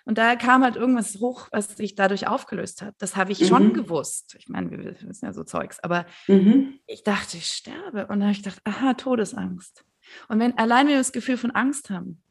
Und 0.07 0.19
da 0.19 0.35
kam 0.35 0.63
halt 0.63 0.75
irgendwas 0.75 1.19
hoch, 1.19 1.47
was 1.51 1.75
sich 1.75 1.95
dadurch 1.95 2.27
aufgelöst 2.27 2.83
hat. 2.83 2.93
Das 2.99 3.15
habe 3.15 3.31
ich 3.31 3.41
mhm. 3.41 3.45
schon 3.45 3.73
gewusst. 3.73 4.35
Ich 4.37 4.47
meine, 4.47 4.69
wir 4.69 4.95
wissen 5.01 5.25
ja 5.25 5.33
so 5.33 5.43
Zeugs, 5.43 5.79
aber 5.79 6.05
mhm. 6.27 6.79
ich 6.85 7.03
dachte, 7.03 7.37
ich 7.37 7.47
sterbe. 7.47 8.03
Und 8.03 8.19
dann 8.19 8.23
habe 8.23 8.31
ich 8.31 8.43
gedacht, 8.43 8.61
aha, 8.65 8.93
Todesangst. 8.93 9.83
Und 10.27 10.39
wenn 10.39 10.55
allein 10.59 10.87
wir 10.87 10.97
das 10.97 11.11
Gefühl 11.11 11.37
von 11.37 11.49
Angst 11.51 11.89
haben, 11.89 12.21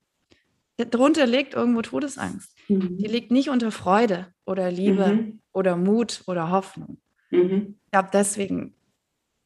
darunter 0.77 1.27
liegt 1.27 1.55
irgendwo 1.55 1.83
Todesangst. 1.83 2.55
Mhm. 2.69 2.99
Die 2.99 3.07
liegt 3.07 3.31
nicht 3.31 3.49
unter 3.51 3.71
Freude 3.71 4.29
oder 4.45 4.71
Liebe 4.71 5.07
mhm. 5.07 5.41
oder 5.53 5.77
Mut 5.77 6.23
oder 6.27 6.51
Hoffnung. 6.51 6.99
Mhm. 7.31 7.77
Ich 7.85 7.91
glaube, 7.91 8.09
deswegen 8.13 8.75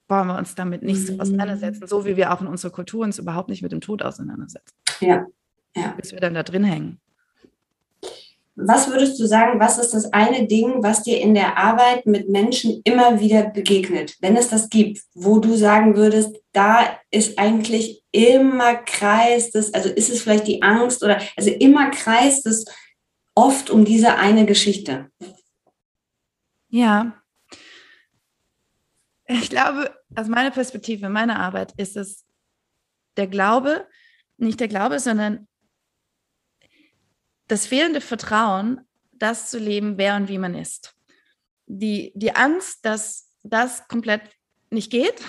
wollen 0.09 0.27
wir 0.27 0.39
uns 0.39 0.55
damit 0.55 0.83
nicht 0.83 1.07
so 1.07 1.19
auseinandersetzen, 1.19 1.87
so 1.87 2.07
wie 2.07 2.17
wir 2.17 2.33
auch 2.33 2.41
in 2.41 2.47
unserer 2.47 2.73
Kultur 2.73 3.05
uns 3.05 3.19
überhaupt 3.19 3.51
nicht 3.51 3.63
mit 3.63 3.73
dem 3.73 3.81
Tod 3.81 4.03
auseinandersetzen. 4.03 4.75
Ja. 5.01 5.27
ja. 5.77 5.93
Bis 5.97 6.13
wir 6.13 6.21
dann 6.21 6.35
da 6.35 6.43
drin 6.43 6.65
hängen. 6.65 7.01
Was 8.61 8.91
würdest 8.91 9.21
du 9.21 9.27
sagen, 9.27 9.61
was 9.61 9.79
ist 9.79 9.95
das 9.95 10.13
eine 10.13 10.49
Ding, 10.49 10.83
was 10.83 11.05
dir 11.05 11.21
in 11.21 11.35
der 11.35 11.57
Arbeit 11.57 12.07
mit 12.07 12.29
Menschen 12.29 12.81
immer 12.83 13.21
wieder 13.21 13.51
begegnet, 13.51 14.17
wenn 14.21 14.37
es 14.37 14.49
das 14.49 14.69
gibt, 14.69 15.01
wo 15.15 15.39
du 15.39 15.57
sagen 15.57 15.97
würdest, 15.97 16.35
da 16.53 16.99
ist 17.13 17.39
eigentlich 17.39 18.03
immer 18.11 18.75
kreist 18.75 19.55
es, 19.55 19.73
also 19.73 19.89
ist 19.89 20.11
es 20.11 20.23
vielleicht 20.23 20.49
die 20.49 20.63
Angst 20.63 21.05
oder, 21.05 21.21
also 21.37 21.51
immer 21.51 21.91
kreist 21.91 22.47
es 22.47 22.65
oft 23.37 23.71
um 23.71 23.85
diese 23.85 24.17
eine 24.17 24.45
Geschichte? 24.45 25.09
Ja. 26.69 27.23
Ich 29.29 29.51
glaube, 29.51 29.95
aus 30.17 30.27
meiner 30.27 30.51
Perspektive, 30.51 31.09
meiner 31.09 31.39
Arbeit 31.39 31.75
ist 31.77 31.97
es 31.97 32.25
der 33.17 33.29
Glaube, 33.29 33.87
nicht 34.37 34.59
der 34.59 34.69
Glaube, 34.69 34.99
sondern 34.99 35.47
das 37.49 37.67
fehlende 37.67 38.01
Vertrauen, 38.01 38.81
das 39.13 39.51
zu 39.51 39.59
leben, 39.59 39.99
wer 39.99 40.17
und 40.17 40.29
wie 40.29 40.39
man 40.39 40.55
ist. 40.55 40.95
Die, 41.67 42.13
die 42.15 42.35
Angst, 42.35 42.85
dass 42.85 43.31
das 43.43 43.89
komplett 43.89 44.23
nicht 44.71 44.91
geht 44.91 45.21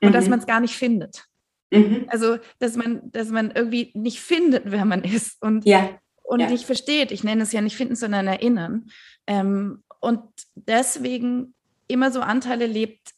und 0.00 0.08
mhm. 0.08 0.12
dass 0.12 0.28
man 0.28 0.40
es 0.40 0.46
gar 0.46 0.60
nicht 0.60 0.74
findet. 0.74 1.24
Mhm. 1.70 2.06
Also, 2.08 2.38
dass 2.58 2.76
man, 2.76 3.10
dass 3.12 3.28
man 3.28 3.50
irgendwie 3.50 3.92
nicht 3.94 4.20
findet, 4.20 4.64
wer 4.66 4.84
man 4.84 5.04
ist 5.04 5.40
und, 5.40 5.64
ja. 5.64 5.98
und 6.22 6.40
ja. 6.40 6.48
nicht 6.48 6.64
versteht. 6.64 7.12
Ich 7.12 7.24
nenne 7.24 7.42
es 7.42 7.52
ja 7.52 7.60
nicht 7.60 7.76
finden, 7.76 7.96
sondern 7.96 8.26
erinnern. 8.26 8.90
Ähm, 9.26 9.82
und 10.00 10.22
deswegen 10.54 11.54
immer 11.86 12.10
so 12.10 12.20
Anteile 12.20 12.66
lebt, 12.66 13.12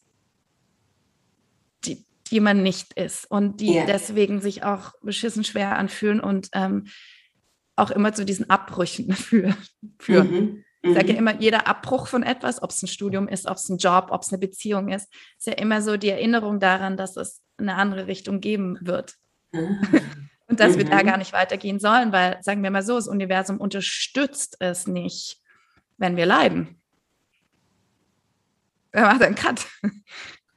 die, 1.85 2.05
die 2.31 2.39
man 2.39 2.63
nicht 2.63 2.93
ist 2.93 3.29
und 3.29 3.59
die 3.59 3.73
ja. 3.73 3.85
deswegen 3.85 4.41
sich 4.41 4.63
auch 4.63 4.93
beschissen 5.01 5.43
schwer 5.43 5.77
anfühlen 5.77 6.19
und 6.19 6.49
ähm, 6.53 6.87
auch 7.75 7.91
immer 7.91 8.13
zu 8.13 8.25
diesen 8.25 8.49
Abbrüchen 8.49 9.13
führen. 9.99 10.31
Mhm. 10.31 10.63
Ich 10.81 10.93
sage 10.93 11.07
ja 11.07 11.13
mhm. 11.13 11.19
immer, 11.19 11.41
jeder 11.41 11.67
Abbruch 11.67 12.07
von 12.07 12.23
etwas, 12.23 12.61
ob 12.61 12.69
es 12.69 12.83
ein 12.83 12.87
Studium 12.87 13.27
ist, 13.27 13.47
ob 13.47 13.57
es 13.57 13.69
ein 13.69 13.77
Job, 13.77 14.09
ob 14.11 14.21
es 14.21 14.29
eine 14.29 14.37
Beziehung 14.37 14.89
ist, 14.89 15.11
ist 15.37 15.47
ja 15.47 15.53
immer 15.53 15.81
so 15.81 15.97
die 15.97 16.09
Erinnerung 16.09 16.59
daran, 16.59 16.95
dass 16.95 17.17
es 17.17 17.41
eine 17.57 17.75
andere 17.75 18.07
Richtung 18.07 18.39
geben 18.39 18.77
wird. 18.81 19.15
Mhm. 19.51 19.79
Und 20.47 20.59
dass 20.59 20.73
mhm. 20.73 20.77
wir 20.77 20.85
da 20.85 21.01
mhm. 21.01 21.07
gar 21.07 21.17
nicht 21.17 21.33
weitergehen 21.33 21.79
sollen, 21.79 22.11
weil, 22.11 22.37
sagen 22.43 22.61
wir 22.61 22.69
mal 22.69 22.83
so, 22.83 22.95
das 22.95 23.07
Universum 23.07 23.59
unterstützt 23.59 24.57
es 24.59 24.85
nicht, 24.85 25.41
wenn 25.97 26.17
wir 26.17 26.27
leiden. 26.27 26.79
Er 28.91 29.07
macht 29.07 29.23
einen 29.23 29.35
Cut. 29.35 29.65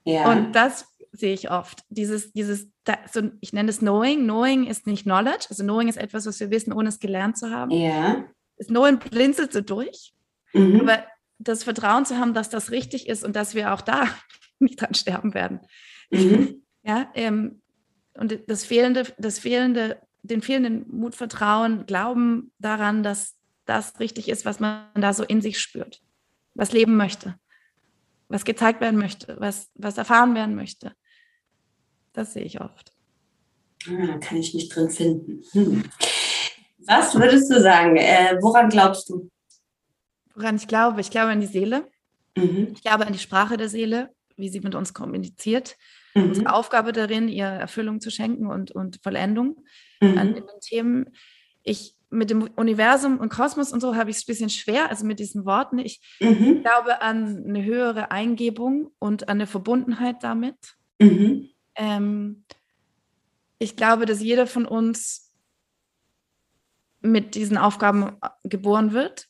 Ja. 0.05 0.31
Und 0.31 0.53
das 0.53 0.87
sehe 1.21 1.35
ich 1.35 1.51
oft. 1.51 1.85
Dieses, 1.89 2.33
dieses, 2.33 2.69
so, 3.13 3.23
ich 3.41 3.53
nenne 3.53 3.71
es 3.71 3.79
Knowing. 3.79 4.25
Knowing 4.25 4.67
ist 4.67 4.87
nicht 4.87 5.05
Knowledge. 5.05 5.47
Also 5.51 5.63
Knowing 5.63 5.89
ist 5.89 5.97
etwas, 5.97 6.27
was 6.27 6.41
wir 6.41 6.51
wissen, 6.51 6.73
ohne 6.73 6.89
es 6.89 6.99
gelernt 6.99 7.37
zu 7.37 7.51
haben. 7.51 7.71
Ja. 7.71 8.25
Das 8.57 8.69
Knowing 8.69 8.99
blinzelt 8.99 9.53
so 9.53 9.61
durch. 9.61 10.13
Mhm. 10.53 10.81
Aber 10.81 11.05
das 11.39 11.65
Vertrauen 11.65 12.05
zu 12.05 12.19
haben, 12.19 12.35
dass 12.35 12.51
das 12.51 12.71
richtig 12.71 13.09
ist 13.09 13.25
und 13.25 13.37
dass 13.37 13.55
wir 13.55 13.73
auch 13.73 13.81
da 13.81 14.09
nicht 14.59 14.81
dran 14.81 14.95
sterben 14.95 15.35
werden. 15.35 15.61
Mhm. 16.11 16.63
Ja, 16.85 17.11
ähm, 17.15 17.61
und 18.15 18.39
das 18.47 18.65
fehlende, 18.65 19.05
das 19.19 19.39
fehlende, 19.39 20.01
den 20.23 20.41
fehlenden 20.41 20.87
Mut, 20.89 21.15
Vertrauen, 21.15 21.85
Glauben 21.85 22.51
daran, 22.59 23.03
dass 23.03 23.35
das 23.67 24.01
richtig 24.01 24.29
ist, 24.29 24.47
was 24.47 24.59
man 24.59 24.87
da 24.95 25.13
so 25.13 25.23
in 25.23 25.43
sich 25.43 25.61
spürt, 25.61 26.01
was 26.55 26.73
leben 26.73 26.97
möchte, 26.97 27.39
was 28.29 28.47
gezeigt 28.47 28.81
werden 28.81 28.99
möchte, 28.99 29.37
was, 29.39 29.71
was 29.75 29.99
erfahren 29.99 30.35
werden 30.35 30.55
möchte. 30.55 30.93
Das 32.19 32.33
sehe 32.33 32.45
ich 32.45 32.61
oft. 32.61 32.93
Ah, 33.87 34.07
da 34.07 34.19
kann 34.19 34.39
ich 34.39 34.53
mich 34.55 34.69
drin 34.69 34.91
finden. 34.91 35.43
Hm. 35.53 35.85
Was 36.87 37.15
würdest 37.15 37.51
du 37.51 37.61
sagen? 37.61 37.97
Äh, 37.97 38.39
woran 38.41 38.69
glaubst 38.71 39.09
du? 39.09 39.31
Woran 40.35 40.57
ich 40.57 40.67
glaube? 40.67 41.01
Ich 41.01 41.11
glaube 41.11 41.31
an 41.31 41.41
die 41.41 41.47
Seele. 41.47 41.89
Mhm. 42.37 42.73
Ich 42.75 42.83
glaube 42.83 43.07
an 43.07 43.13
die 43.13 43.19
Sprache 43.19 43.57
der 43.57 43.69
Seele, 43.69 44.11
wie 44.37 44.49
sie 44.49 44.61
mit 44.61 44.75
uns 44.75 44.95
kommuniziert. 44.95 45.77
Mhm. 46.15 46.25
Unsere 46.25 46.53
Aufgabe 46.53 46.93
darin, 46.93 47.29
ihr 47.29 47.47
Erfüllung 47.47 48.01
zu 48.01 48.11
schenken 48.11 48.47
und, 48.47 48.73
und 48.73 49.01
Vollendung 49.03 49.65
mhm. 50.01 50.19
an 50.19 50.35
den 50.35 50.45
Themen. 50.61 51.15
Ich 51.63 51.95
mit 52.11 52.31
dem 52.31 52.49
Universum 52.57 53.19
und 53.19 53.29
Kosmos 53.29 53.73
und 53.73 53.81
so 53.81 53.95
habe 53.95 54.11
ich 54.11 54.17
es 54.17 54.23
ein 54.23 54.27
bisschen 54.27 54.51
schwer, 54.51 54.89
also 54.89 55.05
mit 55.05 55.19
diesen 55.19 55.45
Worten. 55.45 55.79
Ich 55.79 56.01
mhm. 56.21 56.63
glaube 56.63 57.03
an 57.03 57.45
eine 57.47 57.63
höhere 57.63 58.11
Eingebung 58.11 58.91
und 58.99 59.29
an 59.29 59.37
eine 59.37 59.47
Verbundenheit 59.47 60.17
damit. 60.23 60.57
Mhm. 60.99 61.51
Ähm, 61.79 62.45
ich 63.59 63.77
glaube, 63.77 64.05
dass 64.05 64.21
jeder 64.21 64.47
von 64.47 64.67
uns 64.67 65.33
mit 67.01 67.35
diesen 67.35 67.57
Aufgaben 67.57 68.17
geboren 68.45 68.93
wird 68.93 69.29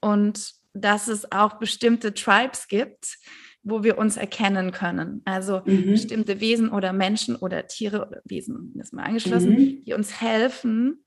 und 0.00 0.54
dass 0.74 1.08
es 1.08 1.30
auch 1.30 1.58
bestimmte 1.58 2.14
Tribes 2.14 2.66
gibt, 2.68 3.18
wo 3.62 3.84
wir 3.84 3.98
uns 3.98 4.16
erkennen 4.16 4.72
können. 4.72 5.22
Also 5.24 5.62
mhm. 5.64 5.92
bestimmte 5.92 6.40
Wesen 6.40 6.70
oder 6.70 6.92
Menschen 6.92 7.36
oder 7.36 7.66
Tiere 7.66 8.06
oder 8.06 8.22
Wesen, 8.24 8.72
das 8.74 8.88
ist 8.88 8.92
mal 8.92 9.04
angeschlossen, 9.04 9.52
mhm. 9.52 9.84
die 9.84 9.92
uns 9.92 10.20
helfen, 10.20 11.04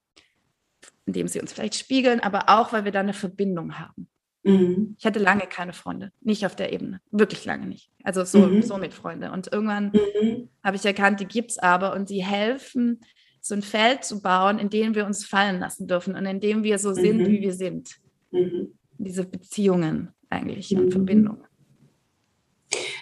indem 1.05 1.27
sie 1.27 1.41
uns 1.41 1.51
vielleicht 1.53 1.75
spiegeln, 1.75 2.19
aber 2.19 2.49
auch, 2.49 2.71
weil 2.71 2.85
wir 2.85 2.91
da 2.91 3.01
eine 3.01 3.13
Verbindung 3.13 3.77
haben. 3.77 4.07
Mhm. 4.45 4.95
Ich 4.97 5.05
hatte 5.05 5.19
lange 5.19 5.47
keine 5.47 5.73
Freunde, 5.73 6.11
nicht 6.21 6.45
auf 6.45 6.55
der 6.55 6.71
Ebene, 6.71 7.01
wirklich 7.11 7.43
lange 7.45 7.65
nicht. 7.65 7.89
Also 8.03 8.23
so, 8.23 8.39
mhm. 8.39 8.61
so 8.61 8.77
mit 8.77 8.93
Freunde. 8.93 9.31
Und 9.31 9.51
irgendwann 9.51 9.91
mhm. 9.91 10.49
habe 10.63 10.77
ich 10.77 10.85
erkannt, 10.85 11.19
die 11.19 11.25
gibt 11.25 11.51
es 11.51 11.57
aber 11.57 11.93
und 11.93 12.07
sie 12.07 12.23
helfen, 12.23 13.01
so 13.41 13.55
ein 13.55 13.61
Feld 13.61 14.03
zu 14.03 14.21
bauen, 14.21 14.57
in 14.57 14.69
dem 14.69 14.95
wir 14.95 15.05
uns 15.05 15.25
fallen 15.25 15.59
lassen 15.59 15.87
dürfen 15.87 16.15
und 16.15 16.25
in 16.25 16.39
dem 16.39 16.63
wir 16.63 16.79
so 16.79 16.93
sind, 16.93 17.19
mhm. 17.19 17.27
wie 17.27 17.41
wir 17.41 17.53
sind. 17.53 17.97
Mhm 18.31 18.75
diese 18.97 19.25
Beziehungen 19.25 20.09
eigentlich 20.29 20.71
mhm. 20.71 20.79
und 20.79 20.91
Verbindungen. 20.91 21.43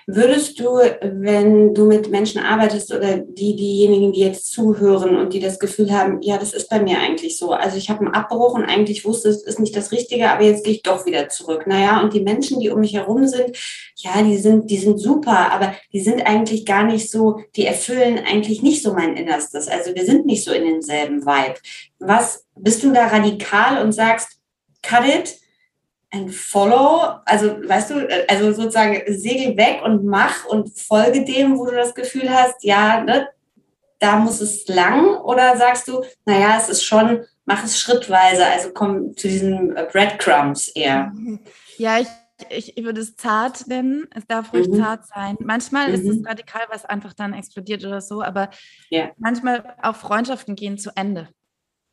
Würdest 0.06 0.60
du, 0.60 0.80
wenn 1.02 1.74
du 1.74 1.86
mit 1.86 2.10
Menschen 2.10 2.42
arbeitest 2.42 2.94
oder 2.94 3.18
die, 3.18 3.56
diejenigen, 3.56 4.12
die 4.12 4.20
jetzt 4.20 4.52
zuhören 4.52 5.16
und 5.16 5.34
die 5.34 5.40
das 5.40 5.60
Gefühl 5.60 5.92
haben, 5.92 6.22
ja, 6.22 6.38
das 6.38 6.54
ist 6.54 6.70
bei 6.70 6.82
mir 6.82 7.00
eigentlich 7.00 7.38
so. 7.38 7.52
Also 7.52 7.78
ich 7.78 7.90
habe 7.90 8.02
einen 8.02 8.14
Abbruch 8.14 8.54
und 8.54 8.66
eigentlich 8.66 9.06
wusste, 9.06 9.30
es 9.30 9.44
ist 9.44 9.60
nicht 9.60 9.76
das 9.76 9.92
Richtige, 9.92 10.30
aber 10.30 10.44
jetzt 10.44 10.66
gehe 10.66 10.74
ich 10.74 10.84
doch 10.84 11.06
wieder 11.06 11.30
zurück. 11.30 11.68
Naja, 11.68 12.02
und 12.02 12.14
die 12.14 12.22
Menschen, 12.22 12.60
die 12.60 12.70
um 12.70 12.82
mich 12.82 12.94
herum 12.94 13.28
sind, 13.28 13.58
ja, 13.96 14.22
die 14.22 14.38
sind, 14.38 14.70
die 14.70 14.78
sind 14.78 15.00
super, 15.00 15.52
aber 15.52 15.74
die 15.94 16.02
sind 16.02 16.26
eigentlich 16.26 16.66
gar 16.66 16.84
nicht 16.84 17.10
so, 17.10 17.40
die 17.56 17.66
erfüllen 17.66 18.20
eigentlich 18.20 18.62
nicht 18.62 18.84
so 18.84 18.94
mein 18.94 19.16
Innerstes. 19.16 19.70
Also 19.70 19.96
wir 19.96 20.06
sind 20.06 20.26
nicht 20.26 20.44
so 20.44 20.52
in 20.52 20.66
demselben 20.66 21.26
Vibe. 21.26 21.60
Was, 22.00 22.46
bist 22.56 22.84
du 22.84 22.92
da 22.92 23.08
radikal 23.08 23.82
und 23.82 23.94
sagst, 23.94 24.40
cut 24.82 25.06
it? 25.08 25.43
Ein 26.14 26.30
Follow, 26.30 27.20
also 27.26 27.68
weißt 27.68 27.90
du, 27.90 28.28
also 28.30 28.54
sozusagen 28.54 29.02
segel 29.08 29.58
weg 29.58 29.82
und 29.84 30.06
mach 30.06 30.46
und 30.46 30.70
folge 30.80 31.26
dem, 31.26 31.58
wo 31.58 31.66
du 31.66 31.72
das 31.72 31.96
Gefühl 31.96 32.30
hast, 32.30 32.64
ja, 32.64 33.04
ne, 33.04 33.28
da 34.00 34.18
muss 34.18 34.40
es 34.40 34.68
lang 34.68 35.18
oder 35.18 35.58
sagst 35.58 35.88
du, 35.88 36.04
naja, 36.26 36.56
es 36.58 36.70
ist 36.70 36.84
schon, 36.84 37.26
mach 37.46 37.64
es 37.64 37.80
schrittweise, 37.80 38.46
also 38.46 38.70
komm 38.74 39.18
zu 39.18 39.28
diesen 39.28 39.74
Breadcrumbs 39.74 40.68
eher. 40.68 41.12
Ja, 41.78 41.98
ich, 41.98 42.08
ich, 42.50 42.78
ich 42.78 42.84
würde 42.84 43.02
es 43.02 43.16
zart 43.16 43.66
nennen, 43.66 44.08
es 44.14 44.28
darf 44.28 44.54
ruhig 44.54 44.68
mhm. 44.68 44.76
zart 44.76 45.08
sein. 45.08 45.36
Manchmal 45.40 45.88
mhm. 45.88 45.94
ist 45.96 46.06
es 46.08 46.20
mhm. 46.20 46.28
radikal, 46.28 46.62
was 46.70 46.86
einfach 46.86 47.14
dann 47.14 47.34
explodiert 47.34 47.84
oder 47.86 48.02
so, 48.02 48.22
aber 48.22 48.52
ja. 48.92 49.10
manchmal 49.18 49.76
auch 49.82 49.96
Freundschaften 49.96 50.56
gehen 50.56 50.78
zu 50.78 50.92
Ende. 50.96 51.30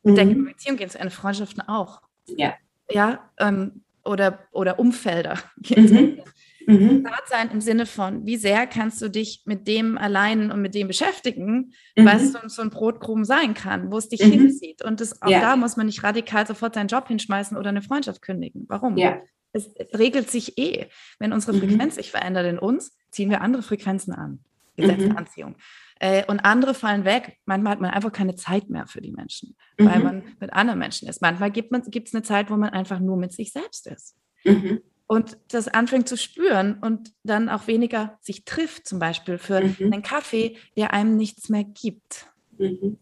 Mhm. 0.03 0.15
Denke, 0.15 0.35
Beziehungen 0.51 0.77
gehen 0.77 0.89
zu 0.91 0.99
Ende, 0.99 1.11
Freundschaften 1.11 1.67
auch. 1.67 2.03
Ja. 2.27 2.53
Ja, 2.89 3.31
ähm, 3.39 3.83
oder, 4.03 4.39
oder 4.51 4.79
Umfelder. 4.79 5.37
Mhm. 6.67 6.77
Mhm. 6.79 7.07
sein 7.27 7.49
im 7.51 7.59
Sinne 7.59 7.87
von, 7.87 8.25
wie 8.25 8.37
sehr 8.37 8.67
kannst 8.67 9.01
du 9.01 9.09
dich 9.09 9.41
mit 9.45 9.67
dem 9.67 9.97
allein 9.97 10.51
und 10.51 10.61
mit 10.61 10.75
dem 10.75 10.87
beschäftigen, 10.87 11.73
mhm. 11.95 12.05
was 12.05 12.31
so, 12.31 12.39
so, 12.47 12.61
ein 12.61 12.69
Brotkrumen 12.69 13.25
sein 13.25 13.55
kann, 13.55 13.91
wo 13.91 13.97
es 13.97 14.09
dich 14.09 14.23
mhm. 14.23 14.31
hinzieht. 14.31 14.83
Und 14.83 15.01
das, 15.01 15.21
auch 15.23 15.29
ja. 15.29 15.41
da 15.41 15.55
muss 15.55 15.75
man 15.75 15.87
nicht 15.87 16.03
radikal 16.03 16.45
sofort 16.45 16.75
seinen 16.75 16.87
Job 16.87 17.07
hinschmeißen 17.07 17.57
oder 17.57 17.69
eine 17.69 17.81
Freundschaft 17.81 18.21
kündigen. 18.21 18.65
Warum? 18.67 18.97
Ja. 18.97 19.21
Es, 19.53 19.73
regelt 19.93 20.29
sich 20.29 20.57
eh. 20.57 20.87
Wenn 21.19 21.33
unsere 21.33 21.53
mhm. 21.53 21.61
Frequenz 21.61 21.95
sich 21.95 22.11
verändert 22.11 22.45
in 22.45 22.59
uns, 22.59 22.95
ziehen 23.09 23.29
wir 23.29 23.41
andere 23.41 23.63
Frequenzen 23.63 24.13
an. 24.13 24.39
Gesetz 24.75 24.99
der 24.99 25.09
mhm. 25.09 25.17
Anziehung. 25.17 25.55
Äh, 26.03 26.25
und 26.25 26.39
andere 26.39 26.73
fallen 26.73 27.05
weg. 27.05 27.37
Manchmal 27.45 27.73
hat 27.73 27.81
man 27.81 27.91
einfach 27.91 28.11
keine 28.11 28.35
Zeit 28.35 28.71
mehr 28.71 28.87
für 28.87 29.01
die 29.01 29.11
Menschen, 29.11 29.55
mhm. 29.77 29.85
weil 29.85 29.99
man 29.99 30.23
mit 30.39 30.51
anderen 30.51 30.79
Menschen 30.79 31.07
ist. 31.07 31.21
Manchmal 31.21 31.51
gibt 31.51 31.71
es 31.71 32.15
eine 32.15 32.23
Zeit, 32.23 32.49
wo 32.49 32.57
man 32.57 32.71
einfach 32.71 32.99
nur 32.99 33.17
mit 33.17 33.31
sich 33.33 33.51
selbst 33.51 33.85
ist. 33.85 34.17
Mhm. 34.43 34.81
Und 35.05 35.37
das 35.49 35.67
anfängt 35.67 36.09
zu 36.09 36.17
spüren 36.17 36.79
und 36.81 37.13
dann 37.21 37.49
auch 37.49 37.67
weniger 37.67 38.17
sich 38.21 38.45
trifft, 38.45 38.87
zum 38.87 38.97
Beispiel 38.97 39.37
für 39.37 39.61
mhm. 39.61 39.93
einen 39.93 40.01
Kaffee, 40.01 40.57
der 40.75 40.91
einem 40.91 41.17
nichts 41.17 41.49
mehr 41.49 41.65
gibt. 41.65 42.25
Mhm. 42.57 42.97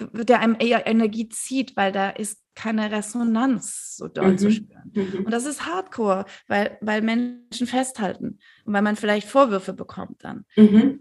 Der 0.00 0.40
einem 0.40 0.56
eher 0.58 0.88
Energie 0.88 1.28
zieht, 1.28 1.76
weil 1.76 1.92
da 1.92 2.10
ist 2.10 2.42
keine 2.56 2.90
Resonanz 2.90 3.96
so 3.96 4.08
dort 4.08 4.40
zu 4.40 4.46
mhm. 4.46 4.52
spüren. 4.52 4.92
Mhm. 4.92 5.24
Und 5.26 5.30
das 5.30 5.46
ist 5.46 5.66
Hardcore, 5.66 6.24
weil, 6.48 6.78
weil 6.80 7.00
Menschen 7.00 7.68
festhalten 7.68 8.40
und 8.64 8.72
weil 8.72 8.82
man 8.82 8.96
vielleicht 8.96 9.28
Vorwürfe 9.28 9.72
bekommt 9.72 10.24
dann. 10.24 10.44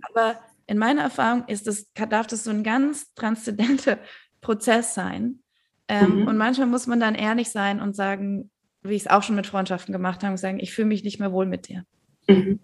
Aber 0.03 0.39
in 0.68 0.78
meiner 0.78 1.01
Erfahrung 1.01 1.45
ist 1.47 1.68
das, 1.68 1.91
darf 1.93 2.28
das 2.28 2.43
so 2.43 2.51
ein 2.51 2.64
ganz 2.64 3.14
transzendenter 3.16 3.99
Prozess 4.41 4.93
sein. 4.93 5.39
Ähm, 5.88 6.22
mhm. 6.22 6.28
Und 6.28 6.38
manchmal 6.38 6.68
muss 6.68 6.88
man 6.88 6.99
dann 6.99 7.16
ehrlich 7.16 7.49
sein 7.49 7.82
und 7.82 7.95
sagen, 7.95 8.49
wie 8.82 8.95
ich 8.95 9.03
es 9.03 9.07
auch 9.07 9.24
schon 9.24 9.36
mit 9.36 9.47
Freundschaften 9.47 9.91
gemacht 9.91 10.24
habe, 10.24 10.38
sagen, 10.38 10.59
ich 10.59 10.74
fühle 10.74 10.88
mich 10.88 11.03
nicht 11.03 11.20
mehr 11.20 11.32
wohl 11.32 11.45
mit 11.45 11.68
dir. 11.68 11.86
Mhm. 12.28 12.59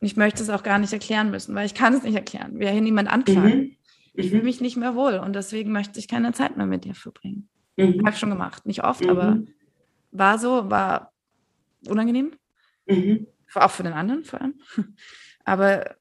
Ich 0.00 0.16
möchte 0.16 0.42
es 0.42 0.50
auch 0.50 0.62
gar 0.62 0.78
nicht 0.78 0.92
erklären 0.92 1.30
müssen, 1.30 1.54
weil 1.54 1.66
ich 1.66 1.74
kann 1.74 1.94
es 1.94 2.02
nicht 2.02 2.14
erklären. 2.14 2.58
Wir 2.58 2.70
hier 2.70 2.80
niemand 2.80 3.10
anklagen. 3.10 3.58
Mhm. 3.58 3.76
Ich 4.14 4.28
fühle 4.28 4.40
mhm. 4.40 4.46
mich 4.46 4.60
nicht 4.60 4.76
mehr 4.76 4.94
wohl 4.94 5.14
und 5.14 5.34
deswegen 5.34 5.72
möchte 5.72 5.98
ich 5.98 6.08
keine 6.08 6.32
Zeit 6.32 6.56
mehr 6.56 6.66
mit 6.66 6.84
dir 6.84 6.94
verbringen. 6.94 7.48
Mhm. 7.76 8.00
Habe 8.00 8.10
ich 8.10 8.18
schon 8.18 8.30
gemacht. 8.30 8.66
Nicht 8.66 8.84
oft, 8.84 9.02
mhm. 9.02 9.10
aber 9.10 9.42
war 10.10 10.38
so, 10.38 10.70
war 10.70 11.12
unangenehm. 11.86 12.32
Mhm. 12.86 13.26
Auch 13.54 13.70
für 13.70 13.82
den 13.82 13.92
anderen 13.92 14.24
vor 14.24 14.40
allem. 14.40 14.54
Aber 15.44 15.94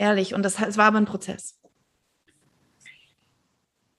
ehrlich. 0.00 0.34
Und 0.34 0.42
das, 0.42 0.60
es 0.60 0.76
war 0.76 0.86
aber 0.86 0.98
ein 0.98 1.06
Prozess. 1.06 1.56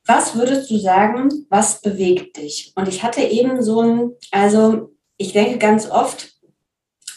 Was 0.05 0.35
würdest 0.35 0.69
du 0.69 0.77
sagen, 0.77 1.29
was 1.49 1.81
bewegt 1.81 2.37
dich? 2.37 2.73
Und 2.75 2.87
ich 2.87 3.03
hatte 3.03 3.21
eben 3.21 3.61
so 3.61 3.81
ein, 3.81 4.11
also 4.31 4.93
ich 5.17 5.31
denke 5.31 5.57
ganz 5.57 5.89
oft, 5.89 6.33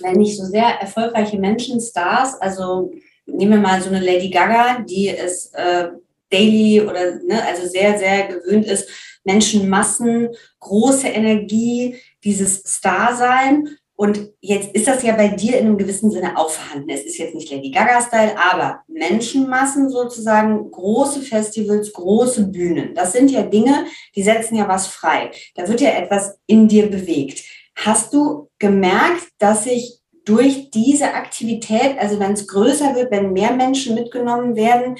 wenn 0.01 0.20
ich 0.20 0.37
so 0.37 0.45
sehr 0.45 0.80
erfolgreiche 0.80 1.39
Menschen, 1.39 1.80
Stars, 1.80 2.35
also 2.41 2.93
nehmen 3.26 3.53
wir 3.53 3.59
mal 3.59 3.80
so 3.80 3.89
eine 3.89 4.01
Lady 4.01 4.28
Gaga, 4.28 4.80
die 4.80 5.09
ist 5.09 5.55
äh, 5.55 5.89
daily 6.30 6.82
oder 6.82 7.16
ne, 7.16 7.43
also 7.47 7.66
sehr, 7.66 7.99
sehr 7.99 8.28
gewöhnt 8.28 8.66
ist, 8.66 8.89
Menschenmassen, 9.24 10.28
große 10.61 11.09
Energie, 11.09 11.97
dieses 12.22 12.62
Star-Sein. 12.64 13.76
Und 13.97 14.32
jetzt 14.40 14.74
ist 14.74 14.88
das 14.88 15.05
ja 15.05 15.14
bei 15.14 15.28
dir 15.28 15.57
in 15.57 15.66
einem 15.66 15.78
gewissen 15.78 16.11
Sinne 16.11 16.36
auch 16.36 16.51
vorhanden. 16.51 16.90
Es 16.90 17.05
ist 17.05 17.16
jetzt 17.16 17.34
nicht 17.34 17.51
Lady 17.51 17.70
Gaga-Style, 17.70 18.34
aber 18.36 18.80
Menschenmassen 18.88 19.88
sozusagen, 19.88 20.70
große 20.70 21.20
Festivals, 21.22 21.92
große 21.92 22.49
Bühnen. 22.49 22.95
Das 22.95 23.12
sind 23.12 23.30
ja 23.30 23.42
Dinge, 23.42 23.86
die 24.16 24.22
setzen 24.22 24.57
ja 24.57 24.66
was 24.66 24.88
frei. 24.88 25.30
Da 25.55 25.68
wird 25.68 25.80
ja 25.80 25.90
etwas 25.90 26.38
in 26.47 26.66
dir 26.66 26.90
bewegt. 26.90 27.45
Hast 27.76 28.12
du 28.14 28.49
gemerkt, 28.59 29.28
dass 29.38 29.64
sich 29.64 30.01
durch 30.24 30.70
diese 30.70 31.12
Aktivität, 31.14 31.99
also 31.99 32.18
wenn 32.18 32.32
es 32.32 32.49
größer 32.49 32.95
wird, 32.95 33.11
wenn 33.11 33.32
mehr 33.32 33.53
Menschen 33.53 33.95
mitgenommen 33.95 34.57
werden, 34.57 34.97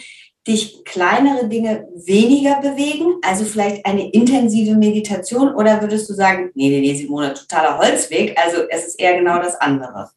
dich 0.47 0.85
kleinere 0.85 1.49
Dinge 1.49 1.89
weniger 1.95 2.61
bewegen? 2.61 3.15
Also 3.23 3.45
vielleicht 3.45 3.85
eine 3.87 4.11
intensive 4.11 4.77
Meditation 4.77 5.55
oder 5.55 5.81
würdest 5.81 6.09
du 6.09 6.15
sagen, 6.15 6.51
nee, 6.55 6.69
nee, 6.69 6.81
nee, 6.81 6.95
Simone, 6.95 7.35
totaler 7.35 7.79
Holzweg, 7.79 8.39
also 8.39 8.63
es 8.69 8.87
ist 8.87 9.01
eher 9.01 9.19
genau 9.19 9.39
das 9.39 9.57
andere? 9.57 10.11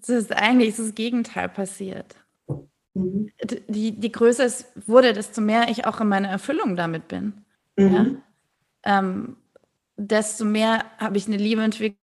Es 0.00 0.08
ist 0.08 0.32
eigentlich 0.32 0.76
das 0.76 0.94
Gegenteil 0.94 1.48
passiert. 1.48 2.16
Mhm. 2.94 3.30
Die, 3.68 3.92
die 3.92 4.12
größer 4.12 4.44
es 4.44 4.66
wurde, 4.86 5.12
desto 5.12 5.40
mehr 5.40 5.68
ich 5.68 5.86
auch 5.86 6.00
in 6.00 6.08
meiner 6.08 6.28
Erfüllung 6.28 6.76
damit 6.76 7.08
bin. 7.08 7.44
Mhm. 7.76 8.22
Ja? 8.84 8.98
Ähm, 8.98 9.36
desto 9.96 10.44
mehr 10.44 10.84
habe 10.98 11.16
ich 11.16 11.26
eine 11.26 11.36
Liebe 11.36 11.62
entwickelt 11.62 11.99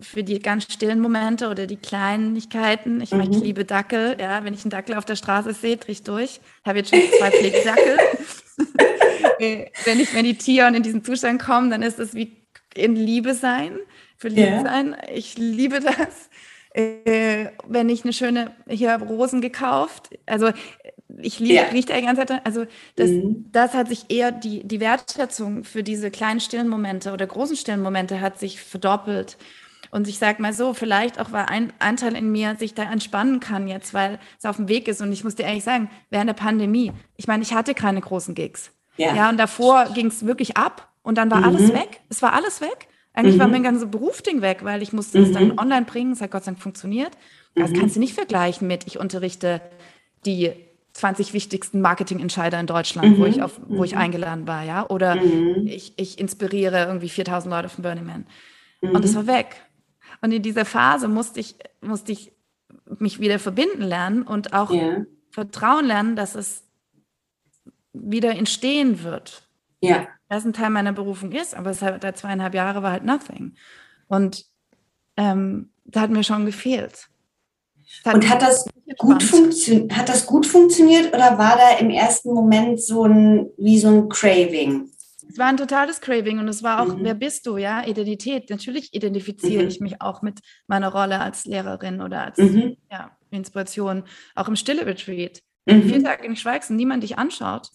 für 0.00 0.22
die 0.22 0.40
ganz 0.40 0.72
stillen 0.72 1.00
Momente 1.00 1.48
oder 1.48 1.66
die 1.66 1.76
Kleinigkeiten. 1.76 3.00
Ich, 3.00 3.12
mhm. 3.12 3.18
meine, 3.18 3.36
ich 3.36 3.42
liebe 3.42 3.64
Dackel. 3.64 4.16
Ja, 4.20 4.44
wenn 4.44 4.54
ich 4.54 4.64
einen 4.64 4.70
Dackel 4.70 4.96
auf 4.96 5.04
der 5.04 5.16
Straße 5.16 5.52
sehe, 5.54 5.76
drehe 5.76 5.92
ich 5.92 6.02
durch. 6.02 6.40
Ich 6.62 6.66
habe 6.66 6.78
jetzt 6.78 6.90
schon 6.90 7.00
zwei 7.18 7.30
Pflegedackel. 7.30 7.98
wenn 9.84 10.00
ich 10.00 10.12
meditiere 10.12 10.66
und 10.66 10.74
in 10.74 10.82
diesen 10.82 11.04
Zustand 11.04 11.42
komme, 11.42 11.70
dann 11.70 11.82
ist 11.82 11.98
es 11.98 12.14
wie 12.14 12.44
in 12.74 12.96
Liebe 12.96 13.34
sein, 13.34 13.78
verliebt 14.16 14.48
yeah. 14.48 14.62
sein. 14.62 14.96
Ich 15.12 15.38
liebe 15.38 15.80
das. 15.80 16.30
Äh, 16.74 17.50
wenn 17.68 17.88
ich 17.88 18.02
eine 18.02 18.12
schöne, 18.12 18.50
hier 18.68 18.90
habe 18.90 19.06
Rosen 19.06 19.40
gekauft. 19.40 20.10
Also 20.26 20.50
ich 21.18 21.38
liebe, 21.38 21.54
ja. 21.54 21.62
rieche 21.64 21.92
die 21.92 22.04
ganze 22.04 22.26
Zeit. 22.26 22.44
Also 22.44 22.66
das, 22.96 23.10
mhm. 23.10 23.46
das 23.52 23.74
hat 23.74 23.88
sich 23.88 24.06
eher, 24.08 24.32
die, 24.32 24.66
die 24.66 24.80
Wertschätzung 24.80 25.64
für 25.64 25.82
diese 25.82 26.10
kleinen 26.10 26.40
stillen 26.40 26.68
Momente 26.68 27.12
oder 27.12 27.26
großen 27.26 27.56
stillen 27.56 27.82
Momente 27.82 28.20
hat 28.20 28.38
sich 28.38 28.60
verdoppelt. 28.60 29.36
Und 29.90 30.08
ich 30.08 30.18
sage 30.18 30.42
mal 30.42 30.52
so, 30.52 30.74
vielleicht 30.74 31.20
auch, 31.20 31.30
weil 31.30 31.46
ein, 31.46 31.72
ein 31.78 31.96
Teil 31.96 32.16
in 32.16 32.32
mir 32.32 32.56
sich 32.56 32.74
da 32.74 32.82
entspannen 32.82 33.38
kann 33.38 33.68
jetzt, 33.68 33.94
weil 33.94 34.18
es 34.38 34.44
auf 34.44 34.56
dem 34.56 34.68
Weg 34.68 34.88
ist. 34.88 35.00
Und 35.00 35.12
ich 35.12 35.22
muss 35.22 35.36
dir 35.36 35.44
ehrlich 35.44 35.62
sagen, 35.62 35.88
während 36.10 36.28
der 36.28 36.34
Pandemie, 36.34 36.92
ich 37.16 37.28
meine, 37.28 37.44
ich 37.44 37.54
hatte 37.54 37.74
keine 37.74 38.00
großen 38.00 38.34
Gigs. 38.34 38.72
Ja, 38.96 39.14
ja 39.14 39.30
und 39.30 39.38
davor 39.38 39.86
ging 39.94 40.06
es 40.08 40.26
wirklich 40.26 40.56
ab 40.56 40.92
und 41.02 41.16
dann 41.16 41.30
war 41.30 41.38
mhm. 41.38 41.44
alles 41.44 41.72
weg. 41.72 42.00
Es 42.08 42.22
war 42.22 42.32
alles 42.32 42.60
weg. 42.60 42.88
Eigentlich 43.12 43.36
mhm. 43.36 43.40
war 43.40 43.48
mein 43.48 43.62
ganzes 43.62 43.88
Berufsding 43.88 44.42
weg, 44.42 44.64
weil 44.64 44.82
ich 44.82 44.92
musste 44.92 45.20
es 45.20 45.30
dann 45.30 45.48
mhm. 45.48 45.58
online 45.58 45.84
bringen. 45.84 46.12
Es 46.12 46.20
hat 46.20 46.32
Gott 46.32 46.42
sei 46.42 46.50
Dank 46.50 46.62
funktioniert. 46.62 47.12
Das 47.54 47.70
mhm. 47.70 47.78
kannst 47.78 47.94
du 47.94 48.00
nicht 48.00 48.14
vergleichen 48.14 48.66
mit, 48.66 48.88
ich 48.88 48.98
unterrichte 48.98 49.60
die 50.26 50.52
20 50.94 51.32
wichtigsten 51.32 51.80
Marketingentscheider 51.80 52.58
in 52.58 52.66
Deutschland, 52.66 53.18
wo 53.18 53.26
ich 53.26 53.42
auf, 53.42 53.60
wo 53.66 53.82
ich 53.84 53.96
eingeladen 53.96 54.46
war, 54.46 54.62
ja. 54.62 54.88
Oder 54.88 55.20
ich, 55.64 55.92
ich 55.96 56.18
inspiriere 56.18 56.84
irgendwie 56.86 57.08
4000 57.08 57.52
Leute 57.52 57.68
von 57.68 57.82
Burning 57.82 58.06
Man. 58.06 58.26
Und 58.80 59.04
es 59.04 59.14
war 59.14 59.26
weg. 59.26 59.56
Und 60.20 60.32
in 60.32 60.42
dieser 60.42 60.64
Phase 60.64 61.08
musste 61.08 61.40
ich, 61.40 61.56
musste 61.80 62.12
ich 62.12 62.32
mich 62.98 63.18
wieder 63.18 63.38
verbinden 63.38 63.82
lernen 63.82 64.22
und 64.22 64.52
auch 64.52 64.70
ja. 64.70 65.04
vertrauen 65.30 65.86
lernen, 65.86 66.16
dass 66.16 66.34
es 66.34 66.64
wieder 67.92 68.30
entstehen 68.32 69.02
wird. 69.02 69.48
Ja. 69.80 70.06
Das 70.28 70.44
ein 70.44 70.52
Teil 70.52 70.70
meiner 70.70 70.92
Berufung 70.92 71.32
ist, 71.32 71.54
aber 71.54 71.70
es 71.70 71.82
hat 71.82 72.02
da 72.04 72.14
zweieinhalb 72.14 72.54
Jahre 72.54 72.82
war 72.82 72.92
halt 72.92 73.04
nothing. 73.04 73.54
Und 74.06 74.46
ähm, 75.16 75.70
da 75.84 76.02
hat 76.02 76.10
mir 76.10 76.24
schon 76.24 76.46
gefehlt. 76.46 77.08
Und 78.04 78.28
hat 78.28 78.42
das, 78.42 78.66
gut 78.98 79.22
hat 79.92 80.08
das 80.08 80.26
gut 80.26 80.46
funktioniert 80.46 81.14
oder 81.14 81.38
war 81.38 81.56
da 81.56 81.78
im 81.78 81.90
ersten 81.90 82.32
Moment 82.32 82.82
so 82.82 83.04
ein, 83.04 83.50
wie 83.56 83.78
so 83.78 83.88
ein 83.88 84.08
Craving? 84.08 84.90
Es 85.28 85.38
war 85.38 85.46
ein 85.46 85.56
totales 85.56 86.00
Craving 86.00 86.38
und 86.38 86.48
es 86.48 86.62
war 86.62 86.82
auch, 86.82 86.96
mhm. 86.96 87.04
wer 87.04 87.14
bist 87.14 87.46
du, 87.46 87.56
ja, 87.56 87.84
Identität. 87.86 88.50
Natürlich 88.50 88.94
identifiziere 88.94 89.62
mhm. 89.62 89.68
ich 89.68 89.80
mich 89.80 90.00
auch 90.00 90.22
mit 90.22 90.40
meiner 90.66 90.92
Rolle 90.92 91.20
als 91.20 91.44
Lehrerin 91.44 92.00
oder 92.00 92.24
als 92.24 92.38
mhm. 92.38 92.76
ja, 92.90 93.10
Inspiration, 93.30 94.04
auch 94.34 94.48
im 94.48 94.56
Stille 94.56 94.86
Retreat. 94.86 95.42
Mhm. 95.66 95.82
Vier 95.84 96.04
Tage 96.04 96.28
nicht 96.28 96.40
schweigst 96.40 96.70
und 96.70 96.76
niemand 96.76 97.02
dich 97.02 97.18
anschaut, 97.18 97.70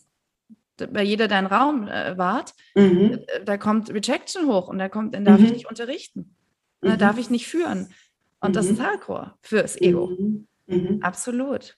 weil 0.78 1.06
jeder 1.06 1.28
deinen 1.28 1.48
Raum 1.48 1.88
äh, 1.88 2.18
wahrt, 2.18 2.54
mhm. 2.76 3.20
Äh, 3.28 3.44
da 3.44 3.58
kommt 3.58 3.90
Rejection 3.90 4.48
hoch 4.48 4.68
und 4.68 4.80
da 4.80 4.90
kommt, 4.90 5.16
dann 5.16 5.26
darf 5.26 5.40
ich 5.40 5.48
mhm. 5.48 5.54
nicht 5.54 5.70
unterrichten. 5.70 6.36
Da 6.82 6.96
darf 6.96 7.18
ich 7.18 7.30
nicht 7.30 7.48
führen. 7.48 7.94
Und 8.42 8.56
das 8.56 8.68
ist 8.68 8.82
Hardcore 8.82 9.34
fürs 9.42 9.80
Ego. 9.80 10.12
Absolut. 11.02 11.78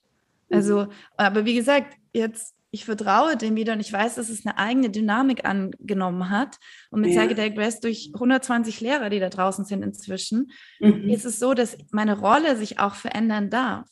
Also, 0.49 0.87
aber 1.17 1.45
wie 1.45 1.55
gesagt, 1.55 1.95
jetzt 2.13 2.55
ich 2.73 2.85
vertraue 2.85 3.35
dem 3.35 3.57
wieder 3.57 3.73
und 3.73 3.81
ich 3.81 3.91
weiß, 3.91 4.15
dass 4.15 4.29
es 4.29 4.45
eine 4.45 4.57
eigene 4.57 4.89
Dynamik 4.89 5.43
angenommen 5.43 6.29
hat. 6.29 6.57
Und 6.89 7.01
mit 7.01 7.11
ja. 7.11 7.19
Psychedelic 7.19 7.57
Rest 7.57 7.83
durch 7.83 8.11
120 8.13 8.79
Lehrer, 8.79 9.09
die 9.09 9.19
da 9.19 9.29
draußen 9.29 9.65
sind 9.65 9.83
inzwischen, 9.83 10.51
mhm. 10.79 11.09
ist 11.09 11.25
es 11.25 11.37
so, 11.37 11.53
dass 11.53 11.77
meine 11.91 12.17
Rolle 12.17 12.55
sich 12.55 12.79
auch 12.79 12.95
verändern 12.95 13.49
darf. 13.49 13.89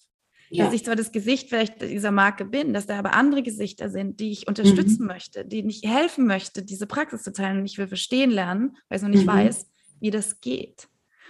Ja. 0.49 0.65
Dass 0.65 0.73
ich 0.73 0.85
zwar 0.85 0.95
das 0.95 1.11
Gesicht 1.11 1.49
vielleicht 1.49 1.81
dieser 1.81 2.11
Marke 2.11 2.45
bin, 2.45 2.73
dass 2.73 2.87
da 2.87 2.97
aber 2.97 3.13
andere 3.13 3.43
Gesichter 3.43 3.89
sind, 3.89 4.19
die 4.19 4.31
ich 4.31 4.47
unterstützen 4.47 5.01
mhm. 5.01 5.07
möchte, 5.07 5.45
die 5.45 5.59
ich 5.67 5.81
helfen 5.83 6.25
möchte, 6.25 6.63
diese 6.63 6.87
Praxis 6.87 7.21
zu 7.23 7.33
teilen. 7.33 7.59
Und 7.59 7.65
ich 7.65 7.77
will 7.77 7.87
verstehen 7.87 8.31
lernen, 8.31 8.77
weil 8.87 8.97
ich 8.97 9.03
noch 9.03 9.09
nicht 9.09 9.25
mhm. 9.25 9.31
weiß, 9.31 9.67
wie 9.99 10.09
das 10.09 10.39
geht. 10.39 10.87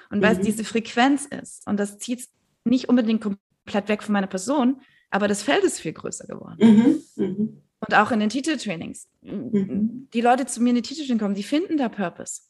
Und 0.10 0.22
weil 0.22 0.34
es 0.34 0.40
mhm. 0.40 0.44
diese 0.44 0.64
Frequenz 0.64 1.26
ist. 1.26 1.68
Und 1.68 1.80
das 1.80 2.00
zieht 2.00 2.28
nicht 2.64 2.90
unbedingt 2.90 3.22
komplett 3.22 3.88
weg 3.88 4.04
von 4.04 4.14
meiner 4.14 4.28
Person, 4.28 4.82
aber 5.12 5.28
das 5.28 5.44
Feld 5.44 5.64
ist 5.64 5.80
viel 5.80 5.94
größer 5.94 6.28
geworden. 6.28 6.58
Mhm, 6.60 7.02
mh. 7.16 7.48
Und 7.82 7.96
auch 7.96 8.12
in 8.12 8.20
den 8.20 8.30
Titeltrainings. 8.30 9.10
Mhm. 9.22 10.10
Die 10.14 10.22
Leute 10.22 10.46
zu 10.46 10.62
mir 10.62 10.70
in 10.70 10.76
die 10.76 10.82
Titeltraining 10.82 11.20
kommen, 11.20 11.36
die 11.36 11.44
finden 11.44 11.78
da 11.78 11.90
Purpose. 11.90 12.42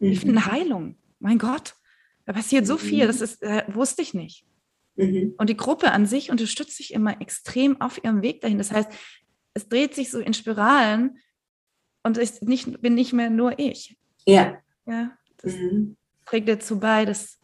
Die 0.00 0.08
mhm. 0.08 0.16
finden 0.16 0.46
Heilung. 0.46 0.96
Mein 1.18 1.38
Gott, 1.38 1.74
da 2.24 2.32
passiert 2.32 2.66
so 2.66 2.78
viel, 2.78 3.06
das 3.06 3.20
ist, 3.20 3.42
äh, 3.42 3.64
wusste 3.68 4.02
ich 4.02 4.14
nicht. 4.14 4.46
Mhm. 4.96 5.34
Und 5.36 5.50
die 5.50 5.56
Gruppe 5.56 5.92
an 5.92 6.06
sich 6.06 6.30
unterstützt 6.30 6.76
sich 6.76 6.94
immer 6.94 7.20
extrem 7.20 7.80
auf 7.80 8.02
ihrem 8.02 8.22
Weg 8.22 8.40
dahin. 8.40 8.58
Das 8.58 8.72
heißt, 8.72 8.90
es 9.54 9.68
dreht 9.68 9.94
sich 9.94 10.10
so 10.10 10.18
in 10.18 10.32
Spiralen 10.32 11.18
und 12.02 12.18
ich 12.18 12.40
nicht, 12.40 12.80
bin 12.80 12.94
nicht 12.94 13.12
mehr 13.12 13.30
nur 13.30 13.58
ich. 13.58 13.98
Ja. 14.26 14.58
Ja, 14.86 15.16
mhm. 15.44 15.96
Trägt 16.30 16.48
dazu 16.48 16.78
bei, 16.78 17.04
dass 17.04 17.38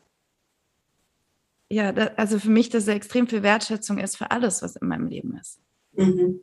ja, 1.69 1.91
da, 1.91 2.11
also 2.17 2.39
für 2.39 2.51
mich, 2.51 2.69
dass 2.69 2.87
er 2.87 2.95
extrem 2.95 3.27
viel 3.27 3.43
Wertschätzung 3.43 3.99
ist 3.99 4.17
für 4.17 4.31
alles, 4.31 4.63
was 4.63 4.77
in 4.77 4.87
meinem 4.87 5.09
Leben 5.09 5.37
ist. 5.37 5.59
Mhm. 5.93 6.41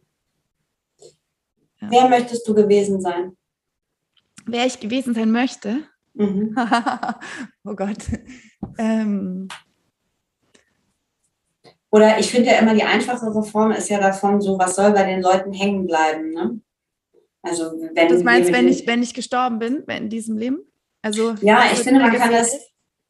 Ja. 1.80 1.88
Wer 1.90 2.10
möchtest 2.10 2.46
du 2.46 2.54
gewesen 2.54 3.00
sein? 3.00 3.38
Wer 4.46 4.66
ich 4.66 4.82
gewesen 4.82 5.14
sein 5.14 5.32
möchte? 5.32 5.84
Mhm. 6.14 6.54
oh 7.64 7.76
Gott. 7.76 8.04
Ähm. 8.78 9.48
Oder 11.90 12.20
ich 12.20 12.30
finde 12.30 12.50
ja 12.50 12.60
immer, 12.60 12.74
die 12.74 12.84
einfachere 12.84 13.44
Form 13.44 13.72
ist 13.72 13.90
ja 13.90 14.00
davon 14.00 14.42
so, 14.42 14.60
was 14.60 14.76
soll 14.76 14.92
bei 14.92 15.06
den 15.06 15.22
Leuten 15.22 15.54
hängen 15.54 15.88
bleiben, 15.88 16.32
ne? 16.32 16.60
Also 17.42 17.72
wenn 17.94 18.08
du 18.10 18.24
meinst, 18.24 18.52
wenn 18.52 18.68
ich, 18.68 18.88
wenn 18.88 19.04
ich 19.04 19.14
gestorben 19.14 19.60
bin 19.60 19.84
in 19.84 20.10
diesem 20.10 20.38
Leben? 20.38 20.66
Also, 21.04 21.36
ja, 21.42 21.66
ich 21.72 21.80
finde, 21.80 22.00
man 22.00 22.14
kann 22.14 22.32
das, 22.32 22.58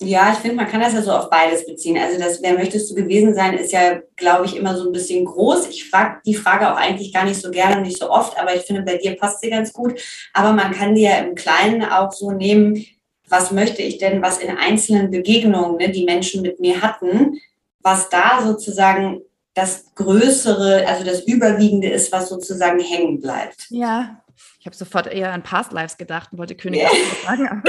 ja, 0.01 0.33
ich 0.33 0.39
finde, 0.39 0.55
man 0.55 0.67
kann 0.67 0.81
das 0.81 0.93
ja 0.93 1.01
so 1.01 1.11
auf 1.11 1.29
beides 1.29 1.65
beziehen. 1.65 1.97
Also 1.97 2.19
das, 2.19 2.41
wer 2.41 2.53
möchtest 2.53 2.89
du 2.89 2.95
gewesen 2.95 3.35
sein, 3.35 3.53
ist 3.53 3.71
ja, 3.71 4.01
glaube 4.15 4.45
ich, 4.45 4.55
immer 4.55 4.75
so 4.75 4.87
ein 4.87 4.91
bisschen 4.91 5.23
groß. 5.25 5.67
Ich 5.69 5.89
frage 5.89 6.19
die 6.25 6.33
Frage 6.33 6.71
auch 6.71 6.77
eigentlich 6.77 7.13
gar 7.13 7.23
nicht 7.23 7.39
so 7.39 7.51
gerne 7.51 7.77
und 7.77 7.83
nicht 7.83 7.99
so 7.99 8.09
oft, 8.09 8.37
aber 8.37 8.55
ich 8.55 8.63
finde, 8.63 8.81
bei 8.81 8.97
dir 8.97 9.15
passt 9.15 9.41
sie 9.41 9.51
ganz 9.51 9.71
gut. 9.71 10.01
Aber 10.33 10.53
man 10.53 10.71
kann 10.71 10.95
die 10.95 11.03
ja 11.03 11.17
im 11.17 11.35
Kleinen 11.35 11.83
auch 11.83 12.11
so 12.11 12.31
nehmen, 12.31 12.83
was 13.29 13.51
möchte 13.51 13.81
ich 13.81 13.99
denn, 13.99 14.21
was 14.21 14.39
in 14.39 14.57
einzelnen 14.57 15.11
Begegnungen 15.11 15.77
ne, 15.77 15.89
die 15.89 16.03
Menschen 16.03 16.41
mit 16.41 16.59
mir 16.59 16.81
hatten, 16.81 17.39
was 17.79 18.09
da 18.09 18.41
sozusagen 18.43 19.21
das 19.53 19.93
Größere, 19.95 20.87
also 20.87 21.05
das 21.05 21.21
Überwiegende 21.21 21.89
ist, 21.89 22.11
was 22.11 22.29
sozusagen 22.29 22.79
hängen 22.79 23.21
bleibt. 23.21 23.67
Ja, 23.69 24.22
ich 24.59 24.65
habe 24.65 24.75
sofort 24.75 25.07
eher 25.07 25.31
an 25.33 25.43
Past 25.43 25.71
Lives 25.71 25.97
gedacht 25.97 26.31
und 26.31 26.39
wollte 26.39 26.55
König 26.55 26.83
sagen. 27.25 27.63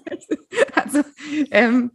also 0.74 1.02
ähm, 1.50 1.92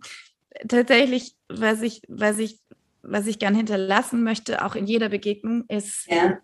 tatsächlich, 0.67 1.35
was 1.49 1.81
ich, 1.81 2.01
was 2.07 2.37
ich, 2.37 2.59
was 3.01 3.27
ich 3.27 3.39
gern 3.39 3.55
hinterlassen 3.55 4.23
möchte, 4.23 4.63
auch 4.63 4.75
in 4.75 4.85
jeder 4.85 5.09
Begegnung, 5.09 5.65
ist, 5.67 6.07
ja. 6.07 6.39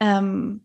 ähm, 0.00 0.64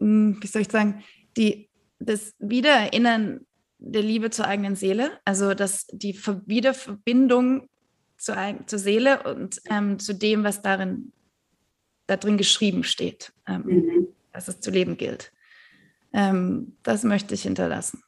hm, 0.00 0.38
wie 0.40 0.46
soll 0.46 0.62
ich 0.62 0.70
sagen, 0.70 1.02
die, 1.36 1.68
das 1.98 2.34
Wiedererinnern 2.38 3.46
der 3.78 4.02
Liebe 4.02 4.30
zur 4.30 4.46
eigenen 4.46 4.76
Seele, 4.76 5.18
also 5.24 5.54
dass 5.54 5.86
die 5.86 6.18
Wiederverbindung 6.46 7.68
zur, 8.16 8.36
zur 8.66 8.78
Seele 8.78 9.22
und 9.22 9.60
ähm, 9.70 9.98
zu 9.98 10.14
dem, 10.14 10.44
was 10.44 10.62
darin 10.62 11.12
da 12.06 12.16
drin 12.16 12.38
geschrieben 12.38 12.84
steht, 12.84 13.32
ähm, 13.46 13.62
mhm. 13.66 14.08
Dass 14.38 14.46
es 14.46 14.60
zu 14.60 14.70
leben 14.70 14.96
gilt. 14.96 15.32
Ähm, 16.12 16.76
das 16.84 17.02
möchte 17.02 17.34
ich 17.34 17.42
hinterlassen. 17.42 18.04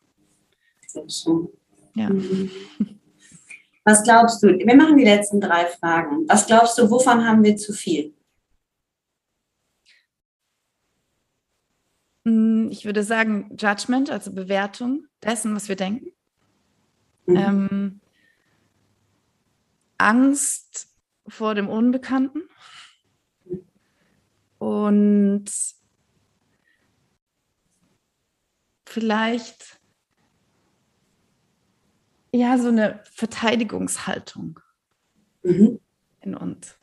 Ja. 1.94 2.08
Mhm. 2.08 2.50
Was 3.84 4.04
glaubst 4.04 4.40
du? 4.42 4.46
Wir 4.56 4.76
machen 4.76 4.96
die 4.96 5.04
letzten 5.04 5.40
drei 5.40 5.66
Fragen. 5.66 6.28
Was 6.28 6.46
glaubst 6.46 6.78
du, 6.78 6.88
wovon 6.88 7.26
haben 7.26 7.42
wir 7.42 7.56
zu 7.56 7.72
viel? 7.72 8.14
Mm, 12.22 12.68
ich 12.70 12.84
würde 12.84 13.02
sagen, 13.02 13.56
Judgment, 13.58 14.08
also 14.10 14.32
Bewertung 14.32 15.06
dessen, 15.24 15.56
was 15.56 15.68
wir 15.68 15.76
denken. 15.76 16.12
Mhm. 17.26 17.36
Ähm, 17.36 18.00
Angst 19.98 20.94
vor 21.26 21.56
dem 21.56 21.68
Unbekannten. 21.68 22.42
Und 24.58 25.50
vielleicht 28.90 29.80
ja 32.32 32.58
so 32.58 32.68
eine 32.68 33.02
Verteidigungshaltung 33.12 34.60
mhm. 35.42 35.80
in 36.20 36.34
uns. 36.34 36.76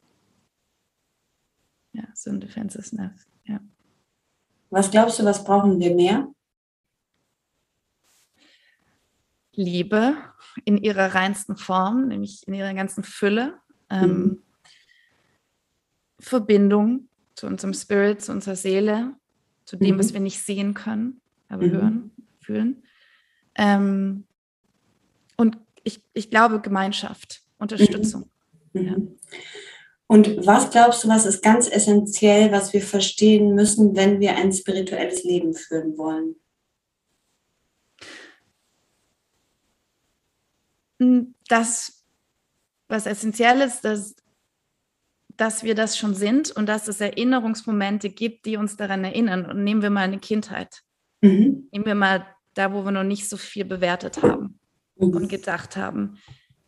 Ja, 1.91 2.03
so 2.13 2.29
ein 2.29 2.39
Defensiveness, 2.39 3.27
ja. 3.45 3.59
Was 4.69 4.91
glaubst 4.91 5.19
du, 5.19 5.25
was 5.25 5.43
brauchen 5.43 5.79
wir 5.79 5.95
mehr? 5.95 6.27
Liebe 9.53 10.17
in 10.65 10.77
ihrer 10.77 11.15
reinsten 11.15 11.57
Form, 11.57 12.09
nämlich 12.09 12.47
in 12.47 12.53
ihrer 12.53 12.73
ganzen 12.73 13.03
Fülle. 13.03 13.59
Ähm, 13.89 14.09
mhm. 14.09 14.43
Verbindung 16.19 17.09
zu 17.35 17.47
unserem 17.47 17.73
Spirit, 17.73 18.21
zu 18.21 18.31
unserer 18.31 18.55
Seele, 18.55 19.15
zu 19.65 19.77
dem, 19.77 19.95
mhm. 19.95 19.99
was 19.99 20.13
wir 20.13 20.19
nicht 20.19 20.41
sehen 20.43 20.73
können 20.73 21.21
aber 21.49 21.65
mhm. 21.65 21.71
hören, 21.71 22.11
fühlen. 22.39 22.83
Ähm, 23.55 24.25
und 25.35 25.57
ich, 25.83 26.01
ich 26.13 26.29
glaube 26.29 26.61
Gemeinschaft. 26.61 27.41
Unterstützung. 27.57 28.29
Mhm. 28.73 28.85
Ja. 28.85 28.95
Und 30.07 30.45
was 30.45 30.69
glaubst 30.71 31.03
du, 31.03 31.09
was 31.09 31.25
ist 31.25 31.43
ganz 31.43 31.69
essentiell, 31.69 32.51
was 32.51 32.71
wir 32.71 32.81
verstehen 32.81 33.55
müssen, 33.55 33.95
wenn 33.95 34.21
wir 34.21 34.35
ein 34.37 34.53
spirituelles 34.53 35.23
Leben 35.23 35.53
führen 35.53 35.97
wollen? 35.97 36.35
Hm, 40.99 41.35
das, 41.49 42.05
was 42.87 43.05
essentiell 43.05 43.59
ist, 43.61 43.81
dass, 43.81 44.15
dass 45.35 45.63
wir 45.63 45.75
das 45.75 45.97
schon 45.97 46.15
sind 46.15 46.51
und 46.51 46.67
dass 46.67 46.87
es 46.87 47.01
Erinnerungsmomente 47.01 48.09
gibt, 48.09 48.45
die 48.45 48.55
uns 48.55 48.77
daran 48.77 49.03
erinnern. 49.03 49.45
Und 49.45 49.63
nehmen 49.63 49.81
wir 49.81 49.89
mal 49.89 50.05
eine 50.05 50.19
Kindheit. 50.19 50.83
Mhm. 51.22 51.68
Nehmen 51.72 51.86
wir 51.86 51.95
mal 51.95 52.26
da, 52.53 52.74
wo 52.74 52.84
wir 52.84 52.91
noch 52.91 53.03
nicht 53.03 53.28
so 53.30 53.38
viel 53.38 53.65
bewertet 53.65 54.22
haben 54.22 54.59
mhm. 54.97 55.09
und 55.09 55.28
gedacht 55.30 55.78
haben. 55.78 56.18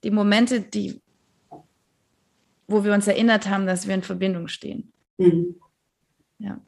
Die 0.03 0.11
Momente, 0.11 0.61
die 0.61 1.01
wo 2.67 2.83
wir 2.83 2.93
uns 2.93 3.07
erinnert 3.07 3.49
haben, 3.49 3.65
dass 3.65 3.87
wir 3.87 3.95
in 3.95 4.03
Verbindung 4.03 4.47
stehen. 4.47 4.93
Mhm. 5.17 5.55
Ja, 6.37 6.59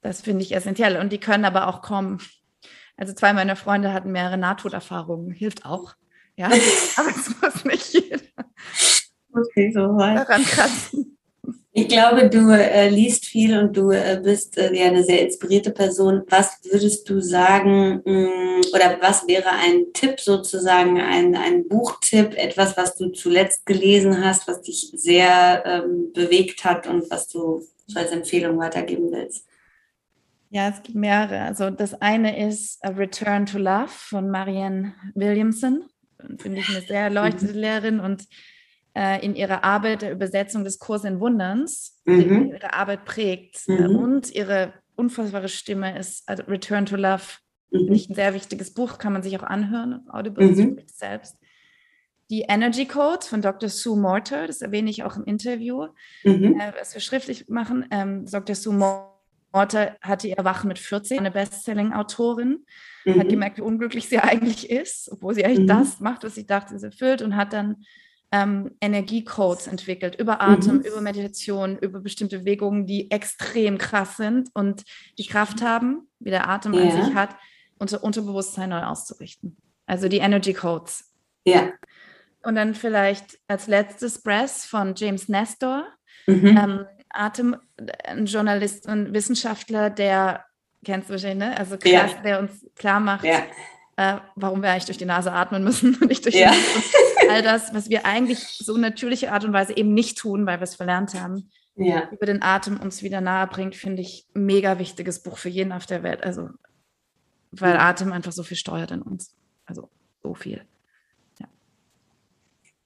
das 0.00 0.20
finde 0.20 0.42
ich 0.42 0.52
essentiell. 0.52 0.96
Und 0.96 1.12
die 1.12 1.20
können 1.20 1.44
aber 1.44 1.68
auch 1.68 1.80
kommen. 1.80 2.18
Also 2.96 3.14
zwei 3.14 3.32
meiner 3.32 3.54
Freunde 3.54 3.92
hatten 3.92 4.10
mehrere 4.10 4.36
Nahtoderfahrungen. 4.36 5.30
Hilft 5.30 5.64
auch. 5.64 5.94
Ja, 6.36 6.46
aber 6.96 7.10
es 7.10 7.40
muss 7.40 7.64
nicht 7.64 7.92
jeder 7.92 8.18
okay, 9.32 9.70
so 9.72 9.96
daran 9.98 10.42
kratzen. 10.42 11.17
Ich 11.80 11.86
glaube, 11.86 12.28
du 12.28 12.50
äh, 12.50 12.88
liest 12.88 13.26
viel 13.26 13.56
und 13.56 13.76
du 13.76 13.92
äh, 13.92 14.20
bist 14.20 14.58
äh, 14.58 14.74
ja 14.74 14.86
eine 14.86 15.04
sehr 15.04 15.22
inspirierte 15.22 15.70
Person. 15.70 16.24
Was 16.28 16.58
würdest 16.64 17.08
du 17.08 17.20
sagen 17.20 18.02
mh, 18.04 18.12
mm, 18.12 18.60
oder 18.74 18.98
was 19.00 19.28
wäre 19.28 19.50
ein 19.50 19.92
Tipp 19.92 20.18
sozusagen, 20.18 21.00
ein, 21.00 21.36
ein 21.36 21.68
Buchtipp, 21.68 22.36
etwas, 22.36 22.76
was 22.76 22.96
du 22.96 23.10
zuletzt 23.10 23.64
gelesen 23.64 24.24
hast, 24.24 24.48
was 24.48 24.62
dich 24.62 24.90
sehr 24.96 25.62
ähm, 25.64 26.12
bewegt 26.12 26.64
hat 26.64 26.88
und 26.88 27.08
was 27.12 27.28
du 27.28 27.62
so 27.86 27.98
als 28.00 28.10
Empfehlung 28.10 28.58
weitergeben 28.58 29.12
willst? 29.12 29.46
Ja, 30.50 30.70
es 30.70 30.82
gibt 30.82 30.96
mehrere. 30.96 31.42
Also 31.42 31.70
das 31.70 31.94
eine 32.02 32.44
ist 32.44 32.84
A 32.84 32.88
Return 32.88 33.46
to 33.46 33.58
Love 33.58 33.86
von 33.88 34.30
Marianne 34.30 34.94
Williamson. 35.14 35.84
Finde 36.38 36.58
ich 36.58 36.68
eine 36.70 36.80
sehr 36.80 37.02
erleuchtete 37.02 37.52
mhm. 37.52 37.60
Lehrerin 37.60 38.00
und 38.00 38.24
äh, 38.98 39.24
in 39.24 39.36
ihrer 39.36 39.62
Arbeit 39.62 40.02
der 40.02 40.10
Übersetzung 40.10 40.64
des 40.64 40.80
Kurs 40.80 41.04
in 41.04 41.20
Wunderns, 41.20 42.00
mhm. 42.04 42.50
ihre 42.52 42.74
Arbeit 42.74 43.04
prägt. 43.04 43.68
Mhm. 43.68 43.96
und 43.96 44.34
ihre 44.34 44.72
unfassbare 44.96 45.48
Stimme 45.48 45.96
ist 45.96 46.28
also 46.28 46.42
Return 46.44 46.84
to 46.84 46.96
Love. 46.96 47.22
Mhm. 47.70 47.86
Nicht 47.86 48.10
ein 48.10 48.14
sehr 48.14 48.34
wichtiges 48.34 48.74
Buch, 48.74 48.98
kann 48.98 49.12
man 49.12 49.22
sich 49.22 49.38
auch 49.38 49.44
anhören, 49.44 50.04
Audible 50.10 50.46
mhm. 50.46 50.80
selbst. 50.86 51.36
Die 52.28 52.40
Energy 52.48 52.86
Code 52.86 53.24
von 53.24 53.40
Dr. 53.40 53.68
Sue 53.68 53.96
Mortar, 53.96 54.48
das 54.48 54.62
erwähne 54.62 54.90
ich 54.90 55.04
auch 55.04 55.16
im 55.16 55.24
Interview, 55.24 55.86
mhm. 56.24 56.60
äh, 56.60 56.72
was 56.78 56.92
wir 56.92 57.00
schriftlich 57.00 57.48
machen. 57.48 57.86
Ähm, 57.92 58.26
Dr. 58.26 58.56
Sue 58.56 58.74
Mortar 58.74 59.96
hatte 60.02 60.26
ihr 60.26 60.44
Wachen 60.44 60.66
mit 60.66 60.80
40, 60.80 61.20
eine 61.20 61.30
Bestselling-Autorin, 61.30 62.66
mhm. 63.04 63.20
hat 63.20 63.28
gemerkt, 63.28 63.58
wie 63.58 63.62
unglücklich 63.62 64.08
sie 64.08 64.18
eigentlich 64.18 64.68
ist, 64.68 65.08
obwohl 65.12 65.36
sie 65.36 65.44
eigentlich 65.44 65.60
mhm. 65.60 65.68
das 65.68 66.00
macht, 66.00 66.24
was 66.24 66.34
sie 66.34 66.46
dachte, 66.46 66.76
sie 66.76 66.86
erfüllt 66.86 67.22
und 67.22 67.36
hat 67.36 67.52
dann 67.52 67.76
ähm, 68.30 68.72
Energiecodes 68.80 69.66
entwickelt, 69.66 70.16
über 70.16 70.40
Atem, 70.42 70.76
mhm. 70.76 70.82
über 70.82 71.00
Meditation, 71.00 71.78
über 71.78 72.00
bestimmte 72.00 72.40
Bewegungen, 72.40 72.86
die 72.86 73.10
extrem 73.10 73.78
krass 73.78 74.16
sind 74.16 74.50
und 74.54 74.84
die 75.16 75.26
Kraft 75.26 75.62
haben, 75.62 76.08
wie 76.18 76.30
der 76.30 76.48
Atem 76.48 76.74
ja. 76.74 76.82
an 76.82 77.04
sich 77.04 77.14
hat, 77.14 77.36
unser 77.78 78.04
Unterbewusstsein 78.04 78.70
neu 78.70 78.82
auszurichten. 78.82 79.56
Also 79.86 80.08
die 80.08 80.18
Energy 80.18 80.52
Codes. 80.52 81.12
Ja. 81.44 81.72
Und 82.42 82.56
dann 82.56 82.74
vielleicht 82.74 83.38
als 83.48 83.66
letztes 83.66 84.22
Breath 84.22 84.50
von 84.50 84.94
James 84.94 85.28
Nestor, 85.28 85.86
mhm. 86.26 86.46
ähm, 86.46 86.86
Atem, 87.10 87.56
ein 88.04 88.26
Journalist 88.26 88.86
und 88.86 89.14
Wissenschaftler, 89.14 89.88
der, 89.88 90.44
kennst 90.84 91.08
du 91.08 91.14
wahrscheinlich, 91.14 91.48
ne? 91.48 91.56
Also 91.56 91.78
krass, 91.78 92.12
ja. 92.12 92.22
der 92.22 92.40
uns 92.40 92.66
klar 92.74 93.00
macht, 93.00 93.24
ja 93.24 93.42
äh, 93.98 94.18
warum 94.36 94.62
wir 94.62 94.70
eigentlich 94.70 94.84
durch 94.84 94.96
die 94.96 95.04
Nase 95.04 95.32
atmen 95.32 95.64
müssen 95.64 95.96
und 95.96 96.08
nicht 96.08 96.24
durch 96.24 96.36
die 96.36 96.44
Nase. 96.44 96.56
All 97.30 97.42
das, 97.42 97.74
was 97.74 97.90
wir 97.90 98.06
eigentlich 98.06 98.38
so 98.38 98.76
natürliche 98.76 99.32
Art 99.32 99.44
und 99.44 99.52
Weise 99.52 99.76
eben 99.76 99.94
nicht 99.94 100.18
tun, 100.18 100.46
weil 100.46 100.58
wir 100.58 100.64
es 100.64 100.74
verlernt 100.74 101.14
haben, 101.14 101.50
ja. 101.76 102.08
über 102.10 102.26
den 102.26 102.42
Atem 102.42 102.80
uns 102.80 103.02
wieder 103.02 103.20
nahe 103.20 103.46
bringt, 103.46 103.76
finde 103.76 104.02
ich 104.02 104.26
ein 104.34 104.46
mega 104.46 104.78
wichtiges 104.78 105.22
Buch 105.22 105.38
für 105.38 105.48
jeden 105.48 105.72
auf 105.72 105.86
der 105.86 106.02
Welt. 106.02 106.24
Also, 106.24 106.48
weil 107.50 107.76
Atem 107.76 108.12
einfach 108.12 108.32
so 108.32 108.42
viel 108.42 108.56
steuert 108.56 108.90
in 108.90 109.02
uns. 109.02 109.34
Also, 109.66 109.88
so 110.22 110.34
viel. 110.34 110.62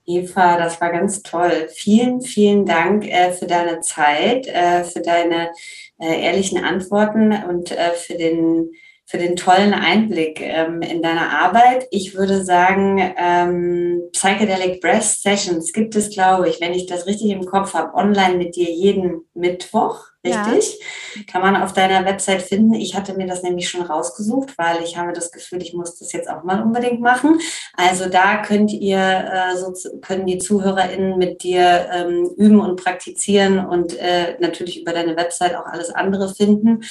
Eva, 0.04 0.58
das 0.58 0.80
war 0.80 0.90
ganz 0.90 1.22
toll. 1.22 1.68
Vielen, 1.72 2.20
vielen 2.22 2.66
Dank 2.66 3.06
äh, 3.06 3.32
für 3.32 3.46
deine 3.46 3.80
Zeit, 3.80 4.46
äh, 4.48 4.82
für 4.84 5.00
deine 5.00 5.50
äh, 5.98 6.24
ehrlichen 6.24 6.62
Antworten 6.62 7.32
und 7.32 7.70
äh, 7.70 7.92
für 7.92 8.14
den 8.14 8.72
für 9.12 9.18
den 9.18 9.36
tollen 9.36 9.74
Einblick 9.74 10.40
ähm, 10.40 10.80
in 10.80 11.02
deine 11.02 11.28
Arbeit. 11.38 11.86
Ich 11.90 12.14
würde 12.14 12.42
sagen, 12.42 13.12
ähm, 13.18 14.00
Psychedelic 14.12 14.80
Breath 14.80 15.02
Sessions 15.02 15.74
gibt 15.74 15.94
es, 15.96 16.08
glaube 16.08 16.48
ich, 16.48 16.62
wenn 16.62 16.72
ich 16.72 16.86
das 16.86 17.06
richtig 17.06 17.30
im 17.30 17.44
Kopf 17.44 17.74
habe, 17.74 17.92
online 17.92 18.38
mit 18.38 18.56
dir 18.56 18.70
jeden 18.70 19.26
Mittwoch 19.34 20.11
richtig? 20.24 20.78
Ja. 21.14 21.22
Kann 21.26 21.42
man 21.42 21.56
auf 21.56 21.72
deiner 21.72 22.04
Website 22.04 22.42
finden. 22.42 22.74
Ich 22.74 22.94
hatte 22.94 23.14
mir 23.14 23.26
das 23.26 23.42
nämlich 23.42 23.68
schon 23.68 23.82
rausgesucht, 23.82 24.56
weil 24.56 24.82
ich 24.82 24.96
habe 24.96 25.12
das 25.12 25.32
Gefühl, 25.32 25.62
ich 25.62 25.74
muss 25.74 25.98
das 25.98 26.12
jetzt 26.12 26.28
auch 26.28 26.44
mal 26.44 26.62
unbedingt 26.62 27.00
machen. 27.00 27.40
Also 27.74 28.08
da 28.08 28.42
könnt 28.42 28.72
ihr, 28.72 28.98
äh, 28.98 29.56
so 29.56 29.72
können 30.00 30.26
die 30.26 30.38
ZuhörerInnen 30.38 31.18
mit 31.18 31.42
dir 31.42 31.88
ähm, 31.92 32.30
üben 32.36 32.60
und 32.60 32.82
praktizieren 32.82 33.64
und 33.64 33.98
äh, 33.98 34.38
natürlich 34.40 34.80
über 34.80 34.92
deine 34.92 35.16
Website 35.16 35.54
auch 35.56 35.66
alles 35.66 35.90
andere 35.90 36.32
finden. 36.34 36.82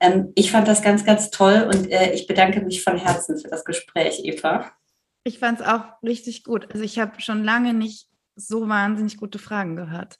Ähm, 0.00 0.32
ich 0.34 0.50
fand 0.50 0.68
das 0.68 0.82
ganz, 0.82 1.04
ganz 1.04 1.30
toll 1.30 1.68
und 1.72 1.90
äh, 1.90 2.12
ich 2.12 2.26
bedanke 2.26 2.60
mich 2.60 2.82
von 2.82 2.96
Herzen 2.96 3.38
für 3.38 3.48
das 3.48 3.64
Gespräch, 3.64 4.20
Eva. 4.24 4.70
Ich 5.24 5.38
fand 5.38 5.60
es 5.60 5.66
auch 5.66 5.84
richtig 6.02 6.44
gut. 6.44 6.68
Also 6.72 6.82
ich 6.84 6.98
habe 6.98 7.20
schon 7.20 7.44
lange 7.44 7.74
nicht 7.74 8.08
so 8.36 8.68
wahnsinnig 8.68 9.18
gute 9.18 9.38
Fragen 9.38 9.76
gehört. 9.76 10.18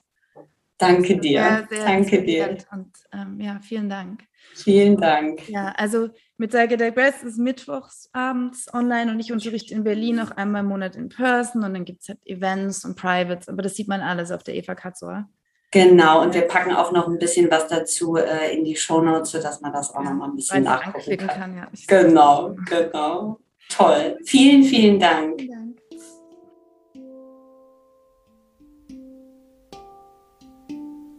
Danke 0.81 1.17
dir. 1.17 1.41
Sehr, 1.41 1.67
sehr 1.69 1.85
Danke 1.85 2.23
dir. 2.23 2.57
Und 2.71 2.91
ähm, 3.13 3.39
ja, 3.39 3.59
vielen 3.61 3.87
Dank. 3.87 4.23
Vielen 4.55 4.97
Dank. 4.97 5.47
Ja, 5.47 5.73
also 5.77 6.09
mit 6.37 6.51
Sage 6.51 6.75
Digress 6.75 7.21
ist 7.21 7.37
mittwochs 7.37 8.09
abends 8.13 8.65
online 8.73 9.11
und 9.11 9.19
ich 9.19 9.31
unterrichte 9.31 9.75
in 9.75 9.83
Berlin 9.83 10.15
noch 10.15 10.31
einmal 10.31 10.61
im 10.61 10.69
Monat 10.69 10.95
in 10.95 11.09
Person 11.09 11.63
und 11.63 11.73
dann 11.75 11.85
gibt 11.85 12.01
es 12.01 12.09
halt 12.09 12.19
Events 12.25 12.83
und 12.83 12.95
Privates, 12.95 13.47
aber 13.47 13.61
das 13.61 13.75
sieht 13.75 13.87
man 13.87 14.01
alles 14.01 14.31
auf 14.31 14.41
der 14.43 14.55
Eva 14.55 14.73
Katzor. 14.73 15.29
Genau, 15.69 16.23
und 16.23 16.33
wir 16.33 16.41
packen 16.41 16.73
auch 16.73 16.91
noch 16.91 17.07
ein 17.07 17.19
bisschen 17.19 17.49
was 17.49 17.67
dazu 17.67 18.17
äh, 18.17 18.53
in 18.53 18.65
die 18.65 18.75
Shownotes, 18.75 19.31
sodass 19.31 19.61
man 19.61 19.71
das 19.71 19.93
auch 19.93 20.03
noch 20.03 20.13
mal 20.13 20.29
ein 20.29 20.35
bisschen 20.35 20.63
nachgucken 20.63 21.17
kann. 21.17 21.27
kann 21.27 21.55
ja. 21.55 21.67
Genau, 21.87 22.55
genau. 22.67 23.39
Toll. 23.69 24.17
Vielen, 24.25 24.63
vielen 24.63 24.99
Dank. 24.99 25.39
Vielen 25.39 25.60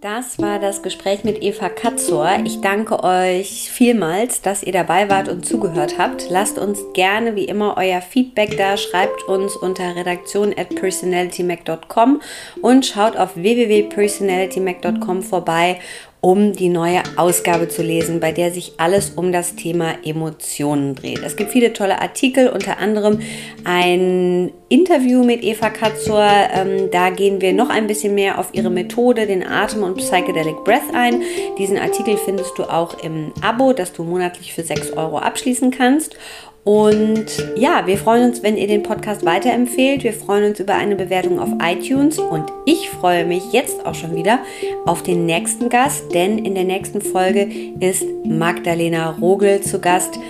Das 0.03 0.41
war 0.41 0.59
das 0.59 0.83
Gespräch 0.83 1.23
mit 1.23 1.45
Eva 1.45 1.69
Katzor. 1.69 2.29
Ich 2.45 2.61
danke 2.61 3.05
euch 3.05 3.71
vielmals, 3.71 4.43
dass 4.43 4.65
ihr 4.65 4.73
dabei 4.73 5.09
wart 5.09 5.29
und 5.29 5.47
zugehört 5.47 5.97
habt. 5.97 6.29
Lasst 6.29 6.59
uns 6.59 6.81
gerne 6.93 7.37
wie 7.37 7.45
immer 7.45 7.77
euer 7.77 8.03
Feedback 8.03 8.57
da, 8.57 8.77
schreibt 8.77 9.23
uns 9.29 9.55
unter 9.55 9.95
redaktion 9.95 10.53
at 10.59 10.75
personalitymac.com 10.75 12.21
und 12.63 12.85
schaut 12.85 13.17
auf 13.17 13.37
www.personalitymac.com 13.37 15.23
vorbei 15.23 15.79
um 16.23 16.53
die 16.53 16.69
neue 16.69 17.03
Ausgabe 17.17 17.69
zu 17.69 17.83
lesen, 17.83 18.21
bei 18.21 18.31
der 18.31 18.53
sich 18.53 18.75
alles 18.77 19.11
um 19.11 19.33
das 19.33 19.57
Thema 19.57 19.97
Emotionen 20.05 20.95
dreht. 20.95 21.21
Es 21.25 21.35
gibt 21.35 21.51
viele 21.51 21.73
tolle 21.73 22.01
Artikel, 22.01 22.49
unter 22.49 22.79
anderem 22.79 23.19
ein 23.65 24.53
Interview 24.69 25.25
mit 25.25 25.43
Eva 25.43 25.69
Katzor. 25.69 26.31
Ähm, 26.55 26.91
da 26.93 27.11
gehen 27.11 27.41
wir 27.41 27.53
noch 27.53 27.71
ein 27.71 27.89
bisschen 27.89 28.15
mehr 28.15 28.39
auf 28.39 28.51
ihre 28.53 28.71
Methode, 28.71 29.27
den 29.27 29.45
Atem 29.45 29.83
und 29.83 29.97
Psychedelic 29.97 30.63
Breath 30.65 30.95
ein. 30.95 31.23
Diesen 31.59 31.77
Artikel 31.77 32.17
findest 32.17 32.57
du 32.57 32.63
auch 32.63 33.03
im 33.03 33.33
Abo, 33.41 33.73
das 33.73 33.93
du 33.93 34.05
monatlich 34.05 34.55
für 34.55 34.63
6 34.63 34.93
Euro 34.93 35.19
abschließen 35.19 35.73
kannst. 35.73 36.17
Und 36.65 37.27
ja, 37.57 37.87
wir 37.87 37.99
freuen 37.99 38.31
uns, 38.31 38.43
wenn 38.43 38.57
ihr 38.57 38.69
den 38.69 38.85
Podcast 38.85 39.25
weiterempfehlt. 39.25 40.05
Wir 40.05 40.13
freuen 40.13 40.51
uns 40.51 40.61
über 40.61 40.75
eine 40.75 40.95
Bewertung 40.95 41.41
auf 41.41 41.49
iTunes 41.61 42.19
und 42.19 42.45
ich 42.67 42.89
freue 42.89 43.25
mich 43.25 43.53
jetzt 43.53 43.85
auch 43.85 43.97
schon 43.97 44.15
wieder 44.15 44.39
auf 44.87 45.03
den 45.03 45.27
nächsten 45.27 45.69
Gast, 45.69 46.15
denn 46.15 46.39
in 46.39 46.55
der 46.55 46.65
nächsten 46.65 47.01
Folge 47.01 47.49
ist 47.81 48.07
Magdalena 48.25 49.11
Rogel 49.21 49.61
zu 49.61 49.81
Gast 49.81 50.21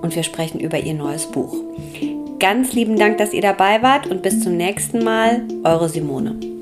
und 0.00 0.16
wir 0.16 0.22
sprechen 0.22 0.58
über 0.58 0.78
ihr 0.78 0.94
neues 0.94 1.26
Buch. 1.26 1.54
Ganz 2.38 2.72
lieben 2.72 2.98
Dank, 2.98 3.18
dass 3.18 3.34
ihr 3.34 3.42
dabei 3.42 3.82
wart 3.82 4.06
und 4.06 4.22
bis 4.22 4.40
zum 4.40 4.56
nächsten 4.56 5.04
Mal, 5.04 5.42
eure 5.64 5.88
Simone. 5.90 6.53